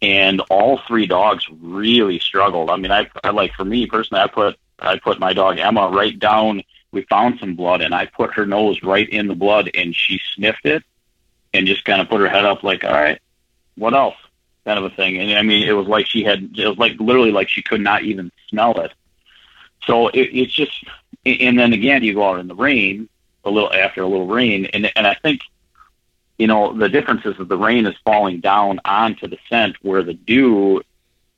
[0.00, 2.70] and all three dogs really struggled.
[2.70, 5.88] I mean, I, I like for me personally, I put I put my dog Emma
[5.88, 6.62] right down.
[6.92, 10.20] We found some blood, and I put her nose right in the blood, and she
[10.34, 10.82] sniffed it,
[11.54, 13.20] and just kind of put her head up, like, all right,
[13.76, 14.16] what else?
[14.64, 15.18] Kind of a thing.
[15.18, 17.80] And I mean, it was like she had, it was like literally like she could
[17.80, 18.92] not even smell it.
[19.86, 20.84] So it, it's just
[21.24, 23.08] and then again you go out in the rain
[23.44, 25.40] a little after a little rain and and I think
[26.38, 30.02] you know the difference is that the rain is falling down onto the scent where
[30.02, 30.82] the dew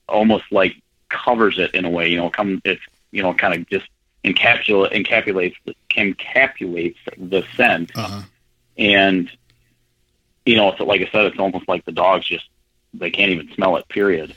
[0.08, 0.76] almost like
[1.08, 3.88] covers it in a way you know come it's you know kind of just
[4.24, 5.56] encapsulate encapsulates
[5.96, 8.22] encapsulates the scent uh-huh.
[8.78, 9.30] and
[10.46, 12.48] you know so like I said it's almost like the dogs just
[12.94, 14.34] they can't even smell it period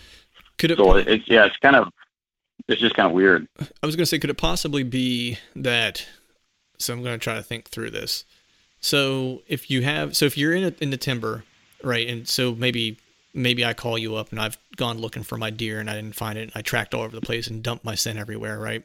[0.58, 1.92] could it so it's yeah it's kind of
[2.68, 3.48] it's just kind of weird.
[3.60, 6.06] I was going to say, could it possibly be that?
[6.78, 8.26] So I'm going to try to think through this.
[8.82, 11.44] So if you have, so if you're in a, in the timber,
[11.84, 12.98] right, and so maybe
[13.34, 16.16] maybe I call you up and I've gone looking for my deer and I didn't
[16.16, 16.52] find it.
[16.56, 18.84] I tracked all over the place and dumped my scent everywhere, right?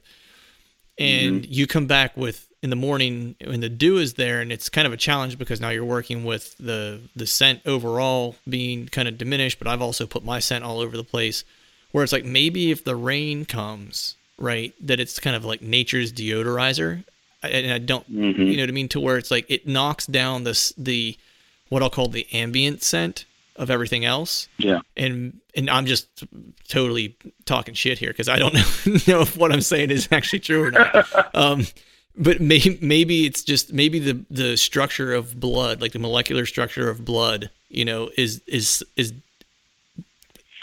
[0.99, 1.53] And mm-hmm.
[1.53, 4.87] you come back with in the morning when the dew is there and it's kind
[4.87, 9.17] of a challenge because now you're working with the the scent overall being kind of
[9.17, 11.45] diminished, but I've also put my scent all over the place
[11.93, 16.13] where it's like maybe if the rain comes, right, that it's kind of like nature's
[16.13, 17.05] deodorizer.
[17.43, 18.43] And I don't, mm-hmm.
[18.43, 21.17] you know what I mean, to where it's like it knocks down this the
[21.71, 23.25] what I'll call the ambient scent
[23.57, 24.49] of everything else.
[24.59, 24.81] Yeah.
[24.97, 26.07] And and I'm just
[26.69, 28.61] totally talking shit here because I don't know,
[29.07, 31.35] know if what I'm saying is actually true or not.
[31.35, 31.67] um,
[32.17, 36.91] but maybe maybe it's just maybe the the structure of blood, like the molecular structure
[36.91, 39.15] of blood, you know, is is is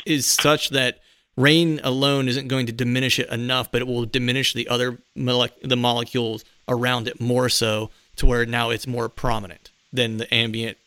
[0.05, 0.99] is such that
[1.37, 5.47] rain alone isn't going to diminish it enough, but it will diminish the other mole-
[5.61, 10.77] the molecules around it more so to where now it's more prominent than the ambient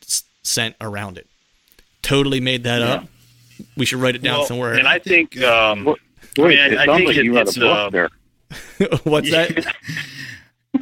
[0.43, 1.27] scent around it.
[2.02, 2.94] Totally made that yeah.
[2.94, 3.06] up.
[3.77, 4.74] We should write it down well, somewhere.
[4.74, 5.85] And I think, um,
[6.36, 8.09] wait, I, mean, I, I think like it, it's uh, there.
[9.05, 9.66] What's that?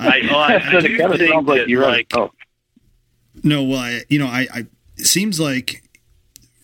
[0.00, 0.98] I, well, I, I do think
[1.46, 2.30] like that, like, oh.
[3.42, 4.66] No, well, I, you know, I, I
[4.96, 5.82] it seems like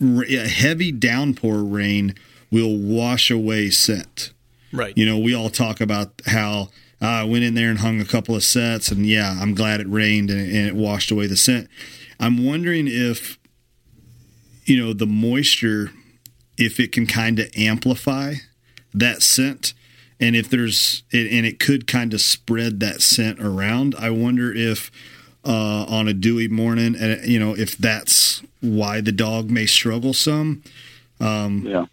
[0.01, 2.15] a heavy downpour rain
[2.51, 4.33] will wash away scent.
[4.73, 4.97] Right.
[4.97, 8.05] You know, we all talk about how uh, I went in there and hung a
[8.05, 11.37] couple of sets, and yeah, I'm glad it rained and, and it washed away the
[11.37, 11.69] scent.
[12.19, 13.39] I'm wondering if,
[14.65, 15.91] you know, the moisture,
[16.57, 18.35] if it can kind of amplify
[18.93, 19.75] that scent,
[20.21, 23.95] and if there's, and it could kind of spread that scent around.
[23.99, 24.91] I wonder if
[25.45, 30.15] uh, on a dewy morning, and you know, if that's why the dog may struggle
[30.15, 30.63] some.
[31.21, 31.87] Um, Yeah.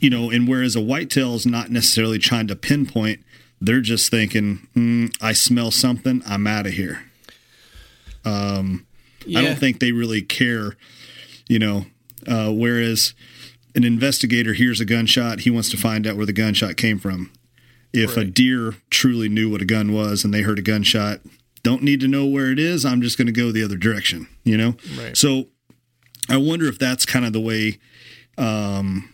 [0.00, 3.20] You know, and whereas a whitetail is not necessarily trying to pinpoint,
[3.60, 7.04] they're just thinking, mm, I smell something, I'm out of here.
[8.24, 8.86] Um,
[9.26, 9.38] Yeah.
[9.38, 10.76] I don't think they really care,
[11.48, 11.86] you know.
[12.26, 13.14] Uh, whereas
[13.74, 17.30] an investigator hears a gunshot, he wants to find out where the gunshot came from.
[17.92, 21.20] If a deer truly knew what a gun was and they heard a gunshot,
[21.62, 22.84] don't need to know where it is.
[22.84, 24.74] I'm just going to go the other direction, you know.
[24.98, 25.16] Right.
[25.16, 25.46] So
[26.28, 27.78] I wonder if that's kind of the way,
[28.36, 29.08] um,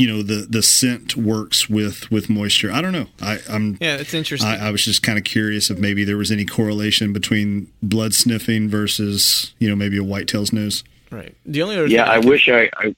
[0.00, 2.72] you know, the the scent works with with moisture.
[2.72, 3.06] I don't know.
[3.20, 4.48] I, I'm Yeah, it's interesting.
[4.50, 8.14] I, I was just kind of curious if maybe there was any correlation between blood
[8.14, 10.84] sniffing versus you know maybe a whitetail's nose.
[11.10, 11.34] right.
[11.44, 12.94] The only other Yeah, thing I can- wish I, I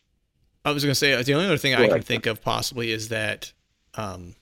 [0.65, 2.05] I was going to say the only other thing I can ahead.
[2.05, 3.53] think of possibly is that
[3.97, 4.35] um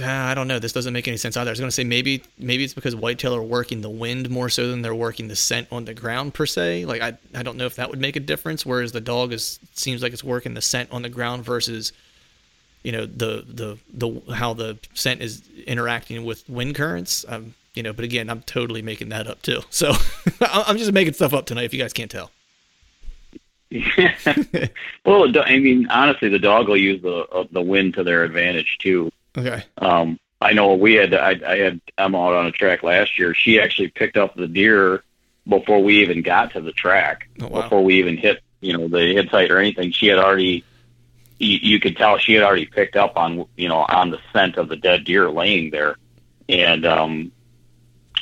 [0.00, 0.58] I don't know.
[0.58, 1.50] This doesn't make any sense either.
[1.50, 4.48] I was going to say maybe maybe it's because whitetail are working the wind more
[4.48, 6.86] so than they're working the scent on the ground per se.
[6.86, 8.64] Like I I don't know if that would make a difference.
[8.64, 11.92] Whereas the dog is seems like it's working the scent on the ground versus
[12.82, 17.24] you know the the the how the scent is interacting with wind currents.
[17.28, 19.60] Um, you know, but again, I'm totally making that up too.
[19.70, 19.92] So
[20.40, 21.64] I'm just making stuff up tonight.
[21.64, 22.30] If you guys can't tell.
[25.06, 28.78] well, I mean, honestly, the dog will use the uh, the wind to their advantage
[28.78, 29.10] too.
[29.36, 29.64] Okay.
[29.78, 33.34] Um, I know we had I, I had Emma out on a track last year.
[33.34, 35.02] She actually picked up the deer
[35.48, 37.28] before we even got to the track.
[37.40, 37.62] Oh, wow.
[37.62, 40.64] Before we even hit, you know, the hit site or anything, she had already.
[41.38, 44.56] You, you could tell she had already picked up on you know on the scent
[44.58, 45.96] of the dead deer laying there,
[46.48, 47.32] and um,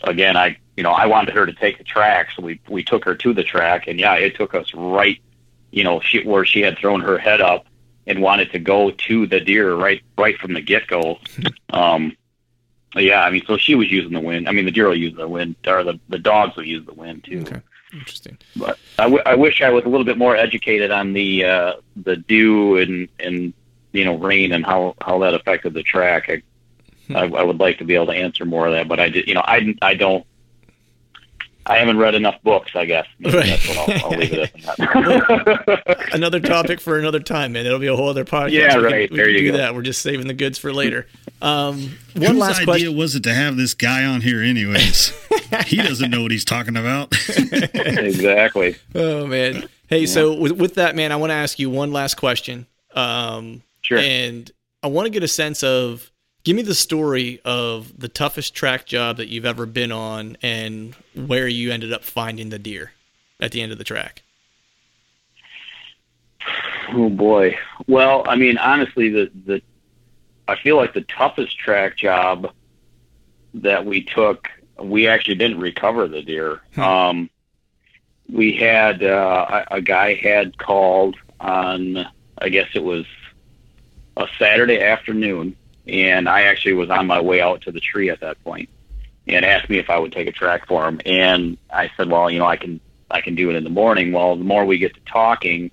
[0.02, 3.04] again, I you know I wanted her to take the track, so we we took
[3.04, 5.20] her to the track, and yeah, it took us right,
[5.70, 7.66] you know, she where she had thrown her head up
[8.10, 11.18] and wanted to go to the deer right right from the get go.
[11.70, 12.16] um,
[12.96, 14.48] yeah, I mean, so she was using the wind.
[14.48, 16.94] I mean, the deer will use the wind, or the the dogs will use the
[16.94, 17.42] wind too.
[17.42, 17.60] Okay.
[17.92, 18.38] Interesting.
[18.56, 21.72] But I, w- I wish I was a little bit more educated on the uh,
[21.96, 23.52] the dew and and
[23.92, 26.28] you know rain and how how that affected the track.
[26.28, 26.42] I,
[27.14, 29.28] I I would like to be able to answer more of that, but I did
[29.28, 30.24] you know I I don't.
[31.66, 33.06] I haven't read enough books, I guess.
[33.18, 33.46] Maybe Right.
[33.46, 36.08] That's what I'll, I'll leave it at that.
[36.12, 37.66] Another topic for another time, man.
[37.66, 38.50] It'll be a whole other podcast.
[38.52, 39.10] Yeah, we can- right.
[39.10, 39.56] we There can you do go.
[39.58, 39.74] that.
[39.74, 41.06] We're just saving the goods for later.
[41.42, 42.96] Um, one Whose last idea question.
[42.96, 45.12] was it to have this guy on here, anyways?
[45.66, 47.12] he doesn't know what he's talking about.
[47.74, 48.76] exactly.
[48.94, 49.68] Oh man.
[49.86, 52.66] Hey, so with, with that, man, I want to ask you one last question.
[52.94, 53.98] Um, Sure.
[53.98, 54.50] And
[54.82, 56.09] I want to get a sense of
[56.44, 60.94] give me the story of the toughest track job that you've ever been on and
[61.14, 62.92] where you ended up finding the deer
[63.40, 64.22] at the end of the track.
[66.92, 67.56] Oh boy.
[67.86, 69.62] Well, I mean, honestly, the the
[70.48, 72.52] I feel like the toughest track job
[73.54, 74.48] that we took,
[74.82, 76.60] we actually didn't recover the deer.
[76.76, 77.30] Um,
[78.28, 82.06] we had uh, a, a guy had called on,
[82.38, 83.06] I guess it was
[84.16, 85.56] a Saturday afternoon,
[85.86, 88.68] and I actually was on my way out to the tree at that point,
[89.26, 92.30] and asked me if I would take a track for him, and I said, well,
[92.30, 92.80] you know, I can
[93.10, 94.12] I can do it in the morning.
[94.12, 95.70] Well, the more we get to talking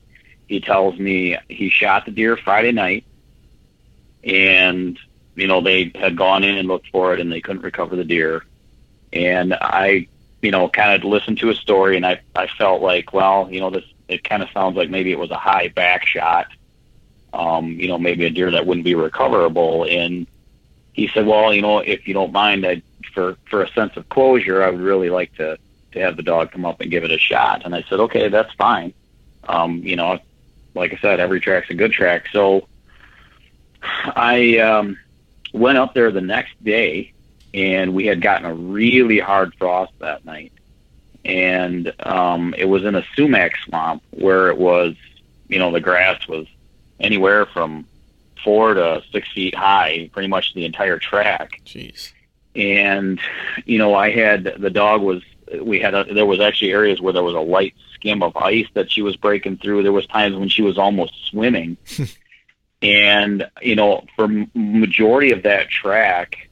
[0.47, 3.05] he tells me he shot the deer Friday night,
[4.23, 4.97] and
[5.35, 8.05] you know they had gone in and looked for it, and they couldn't recover the
[8.05, 8.45] deer.
[9.13, 10.07] And I,
[10.41, 13.59] you know, kind of listened to his story, and I I felt like, well, you
[13.59, 16.47] know, this it kind of sounds like maybe it was a high back shot,
[17.33, 19.85] um, you know, maybe a deer that wouldn't be recoverable.
[19.85, 20.27] And
[20.93, 22.81] he said, well, you know, if you don't mind, I
[23.13, 25.57] for for a sense of closure, I would really like to
[25.93, 27.63] to have the dog come up and give it a shot.
[27.65, 28.93] And I said, okay, that's fine.
[29.47, 30.19] Um, you know,
[30.73, 32.27] like I said, every track's a good track.
[32.31, 32.67] So
[33.81, 34.97] I um,
[35.53, 37.13] went up there the next day,
[37.53, 40.51] and we had gotten a really hard frost that night,
[41.23, 44.95] and um, it was in a sumac swamp where it was,
[45.47, 46.47] you know, the grass was
[46.99, 47.85] anywhere from
[48.43, 51.61] four to six feet high, pretty much the entire track.
[51.65, 52.11] Jeez.
[52.55, 53.19] and
[53.65, 55.21] you know i had the dog was
[55.61, 58.67] we had a, there was actually areas where there was a light skim of ice
[58.73, 59.81] that she was breaking through.
[59.81, 61.77] There was times when she was almost swimming.
[62.81, 66.47] And you know for majority of that track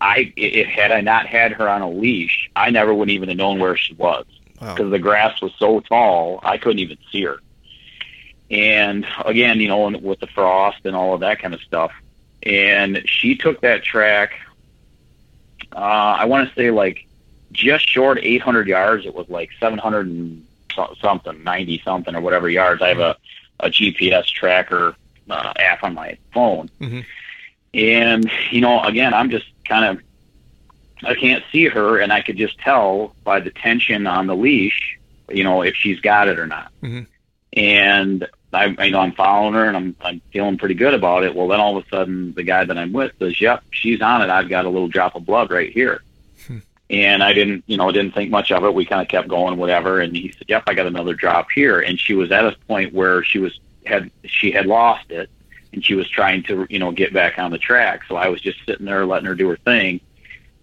[0.00, 3.38] i it, had i not had her on a leash i never would even have
[3.38, 4.26] known where she was.
[4.60, 4.74] Wow.
[4.74, 7.38] because the grass was so tall i couldn't even see her
[8.50, 11.92] and again, you know, with the frost and all of that kind of stuff.
[12.42, 14.32] And she took that track.
[15.72, 17.06] Uh, I want to say like
[17.52, 19.06] just short 800 yards.
[19.06, 20.46] It was like 700 and
[21.00, 22.82] something, 90 something or whatever yards.
[22.82, 23.16] I have a,
[23.60, 24.96] a GPS tracker
[25.28, 26.70] uh, app on my phone.
[26.80, 27.04] Mhm.
[27.72, 30.04] And, you know, again, I'm just kind of,
[31.04, 34.98] I can't see her and I could just tell by the tension on the leash,
[35.28, 36.72] you know, if she's got it or not.
[36.82, 37.06] Mhm.
[37.52, 41.34] And I, you know I'm following her and I'm, I'm feeling pretty good about it.
[41.34, 44.22] Well, then all of a sudden the guy that I'm with says, yep, she's on
[44.22, 44.30] it.
[44.30, 46.02] I've got a little drop of blood right here.
[46.46, 46.58] Hmm.
[46.88, 48.74] And I didn't, you know, didn't think much of it.
[48.74, 50.00] We kind of kept going, whatever.
[50.00, 52.92] And he said, "Yep, I got another drop here." And she was at a point
[52.92, 55.30] where she was had she had lost it,
[55.72, 58.02] and she was trying to, you know, get back on the track.
[58.08, 60.00] So I was just sitting there letting her do her thing.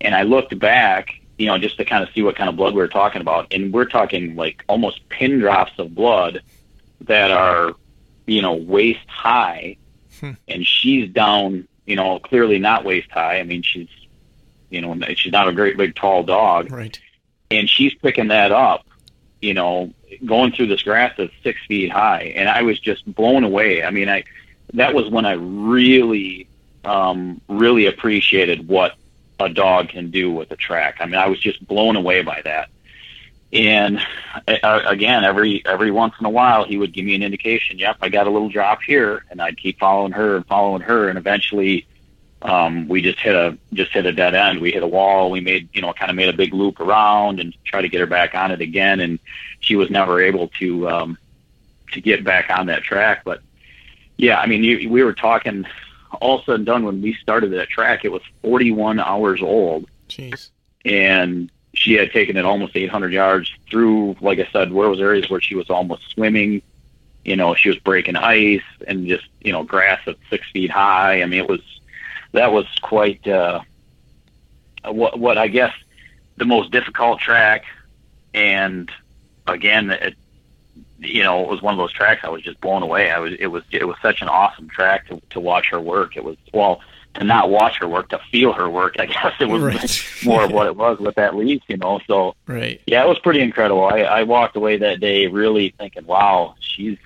[0.01, 2.73] And I looked back, you know, just to kind of see what kind of blood
[2.73, 3.53] we were talking about.
[3.53, 6.41] And we're talking like almost pin drops of blood
[7.01, 7.73] that are,
[8.25, 9.77] you know, waist high.
[10.47, 13.39] And she's down, you know, clearly not waist high.
[13.39, 13.89] I mean, she's,
[14.69, 16.99] you know, she's not a great big tall dog Right.
[17.51, 18.85] and she's picking that up,
[19.41, 19.93] you know,
[20.25, 23.83] going through this grass that's six feet high, and I was just blown away.
[23.83, 24.23] I mean, I
[24.73, 26.47] that was when I really,
[26.83, 28.95] um, really appreciated what
[29.39, 30.97] a dog can do with a track.
[30.99, 32.69] I mean, I was just blown away by that.
[33.53, 33.99] And
[34.47, 37.79] uh, again, every every once in a while, he would give me an indication.
[37.79, 41.07] Yep, I got a little drop here, and I'd keep following her and following her,
[41.07, 41.87] and eventually,
[42.41, 44.59] um, we just hit a just hit a dead end.
[44.59, 45.31] We hit a wall.
[45.31, 48.01] We made you know kind of made a big loop around and try to get
[48.01, 49.17] her back on it again, and
[49.61, 51.17] she was never able to um,
[51.93, 53.23] to get back on that track.
[53.23, 53.41] But
[54.17, 55.65] yeah, I mean, you, we were talking
[56.19, 58.03] all said and done when we started that track.
[58.03, 60.49] It was 41 hours old, Jeez.
[60.83, 64.15] and she had taken it almost 800 yards through.
[64.19, 66.63] Like I said, where was areas where she was almost swimming.
[67.23, 71.21] You know, she was breaking ice and just you know grass at six feet high.
[71.21, 71.61] I mean, it was
[72.31, 73.61] that was quite uh,
[74.85, 75.73] what what I guess
[76.37, 77.65] the most difficult track.
[78.33, 78.89] And
[79.45, 80.15] again, it
[80.97, 83.11] you know it was one of those tracks I was just blown away.
[83.11, 86.17] I was it was it was such an awesome track to to watch her work.
[86.17, 86.81] It was well
[87.17, 88.95] to not watch her work to feel her work.
[88.99, 90.05] I guess it was Right.
[90.25, 91.61] more of what it was with that leaf.
[91.67, 92.81] You know, so Right.
[92.85, 93.85] yeah, it was pretty incredible.
[93.85, 96.97] I, I walked away that day really thinking, wow, she's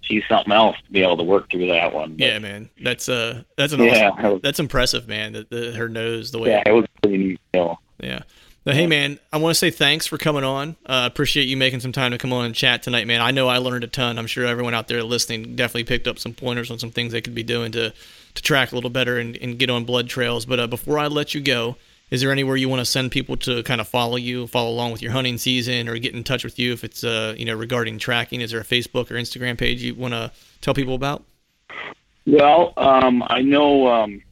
[0.00, 2.12] she's something else to be able to work through that one.
[2.12, 2.70] But, Yeah, man.
[2.82, 5.32] That's uh that's an Yeah, awesome, was- that's impressive, man.
[5.32, 7.40] That the, her nose the way yeah, it was pretty neat.
[7.54, 7.78] You know.
[8.00, 8.20] Yeah.
[8.64, 10.76] But hey, man, I want to say thanks for coming on.
[10.84, 13.22] Uh, appreciate you making some time to come on and chat tonight, man.
[13.22, 14.18] I know I learned a ton.
[14.18, 17.22] I'm sure everyone out there listening definitely picked up some pointers on some things they
[17.22, 17.94] could be doing to,
[18.38, 20.46] to track a little better and, and get on blood trails.
[20.46, 21.76] But uh, before I let you go,
[22.10, 24.92] is there anywhere you want to send people to kind of follow you, follow along
[24.92, 27.54] with your hunting season, or get in touch with you if it's uh, you know
[27.54, 28.40] regarding tracking?
[28.40, 31.24] Is there a Facebook or Instagram page you want to tell people about?
[32.26, 34.22] Well, um, I know um,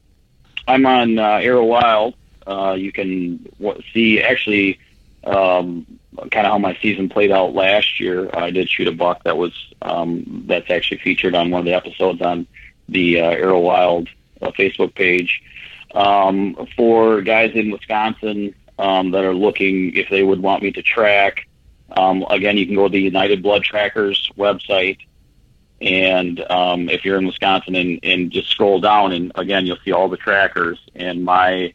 [0.67, 2.15] I'm on uh, Arrow Wild.
[2.47, 3.47] Uh, you can
[3.93, 4.79] see actually
[5.25, 8.31] um, kind of how my season played out last year.
[8.33, 9.53] I did shoot a buck that was
[9.83, 12.47] um, that's actually featured on one of the episodes on
[12.89, 14.09] the uh, Arrow Wild
[14.43, 15.43] uh, Facebook page.
[15.95, 20.83] Um, for guys in Wisconsin um, that are looking if they would want me to
[20.83, 21.49] track,
[21.91, 24.99] um, again, you can go to the United Blood Trackers website
[25.81, 29.93] and um, if you're in Wisconsin and, and just scroll down, and again, you'll see
[29.93, 31.75] all the trackers and my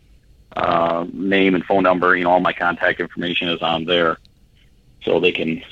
[0.55, 2.15] uh, name and phone number.
[2.15, 4.17] You know, all my contact information is on there,
[5.03, 5.63] so they can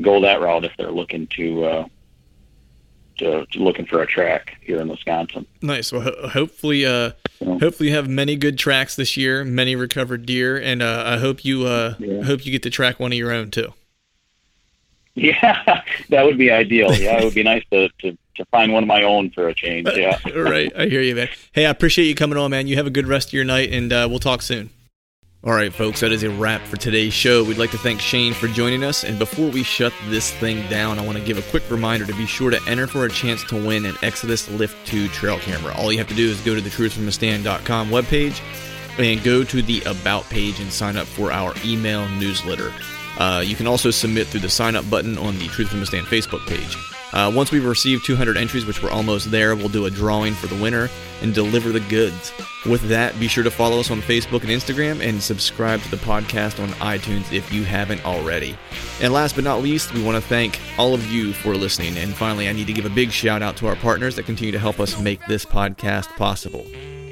[0.00, 1.86] go that route if they're looking to uh,
[3.18, 5.46] to, to looking for a track here in Wisconsin.
[5.62, 5.92] Nice.
[5.92, 7.58] Well, ho- hopefully, uh, Yeah.
[7.58, 11.44] hopefully you have many good tracks this year, many recovered deer, and uh, I hope
[11.44, 12.22] you uh, Yeah.
[12.22, 13.72] hope you get to track one of your own too.
[15.18, 15.80] Yeah,
[16.10, 16.92] that would be ideal.
[16.94, 19.54] Yeah, it would be nice to, to, to find one of my own for a
[19.54, 19.88] change.
[19.96, 20.18] Yeah.
[20.26, 21.28] All right, I hear you, man.
[21.52, 22.66] Hey, I appreciate you coming on, man.
[22.66, 24.68] You have a good rest of your night, and uh, we'll talk soon.
[25.44, 27.44] All right, folks, that is a wrap for today's show.
[27.44, 29.04] We'd like to thank Shane for joining us.
[29.04, 32.14] And before we shut this thing down, I want to give a quick reminder to
[32.14, 35.72] be sure to enter for a chance to win an Exodus Lift 2 trail camera.
[35.76, 38.40] All you have to do is go to the truthfromthestand.com webpage
[38.98, 42.72] and go to the About page and sign up for our email newsletter.
[43.18, 45.86] Uh, you can also submit through the sign up button on the Truth from the
[45.86, 46.76] Stand Facebook page.
[47.12, 50.48] Uh, once we've received 200 entries, which we're almost there, we'll do a drawing for
[50.48, 50.88] the winner
[51.22, 52.32] and deliver the goods.
[52.66, 55.96] With that, be sure to follow us on Facebook and Instagram and subscribe to the
[55.98, 58.58] podcast on iTunes if you haven't already.
[59.00, 61.96] And last but not least, we want to thank all of you for listening.
[61.96, 64.52] And finally, I need to give a big shout out to our partners that continue
[64.52, 66.66] to help us make this podcast possible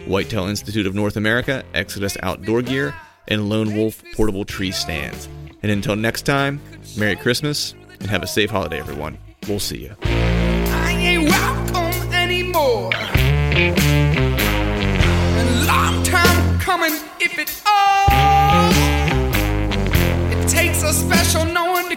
[0.06, 2.94] Whitetail Institute of North America, Exodus Outdoor Gear,
[3.28, 5.28] and Lone Wolf Portable Tree Stands.
[5.62, 6.60] And until next time,
[6.98, 9.16] Merry Christmas and have a safe holiday, everyone.
[9.46, 9.94] We'll see you.
[10.02, 12.90] I ain't welcome anymore.
[15.66, 18.70] Long time coming, if it all.
[20.32, 21.96] It takes a special knowing to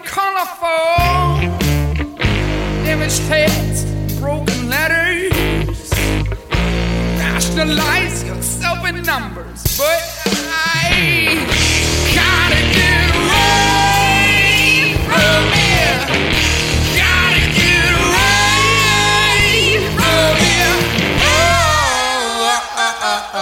[4.19, 5.33] broken letters.
[8.25, 10.01] Yourself in numbers, but
[10.51, 11.45] I
[12.13, 13.26] gotta do.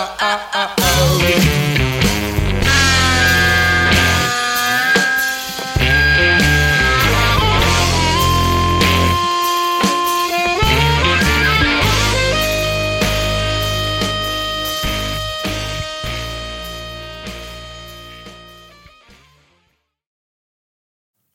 [0.07, 1.54] Oh, oh, oh, oh.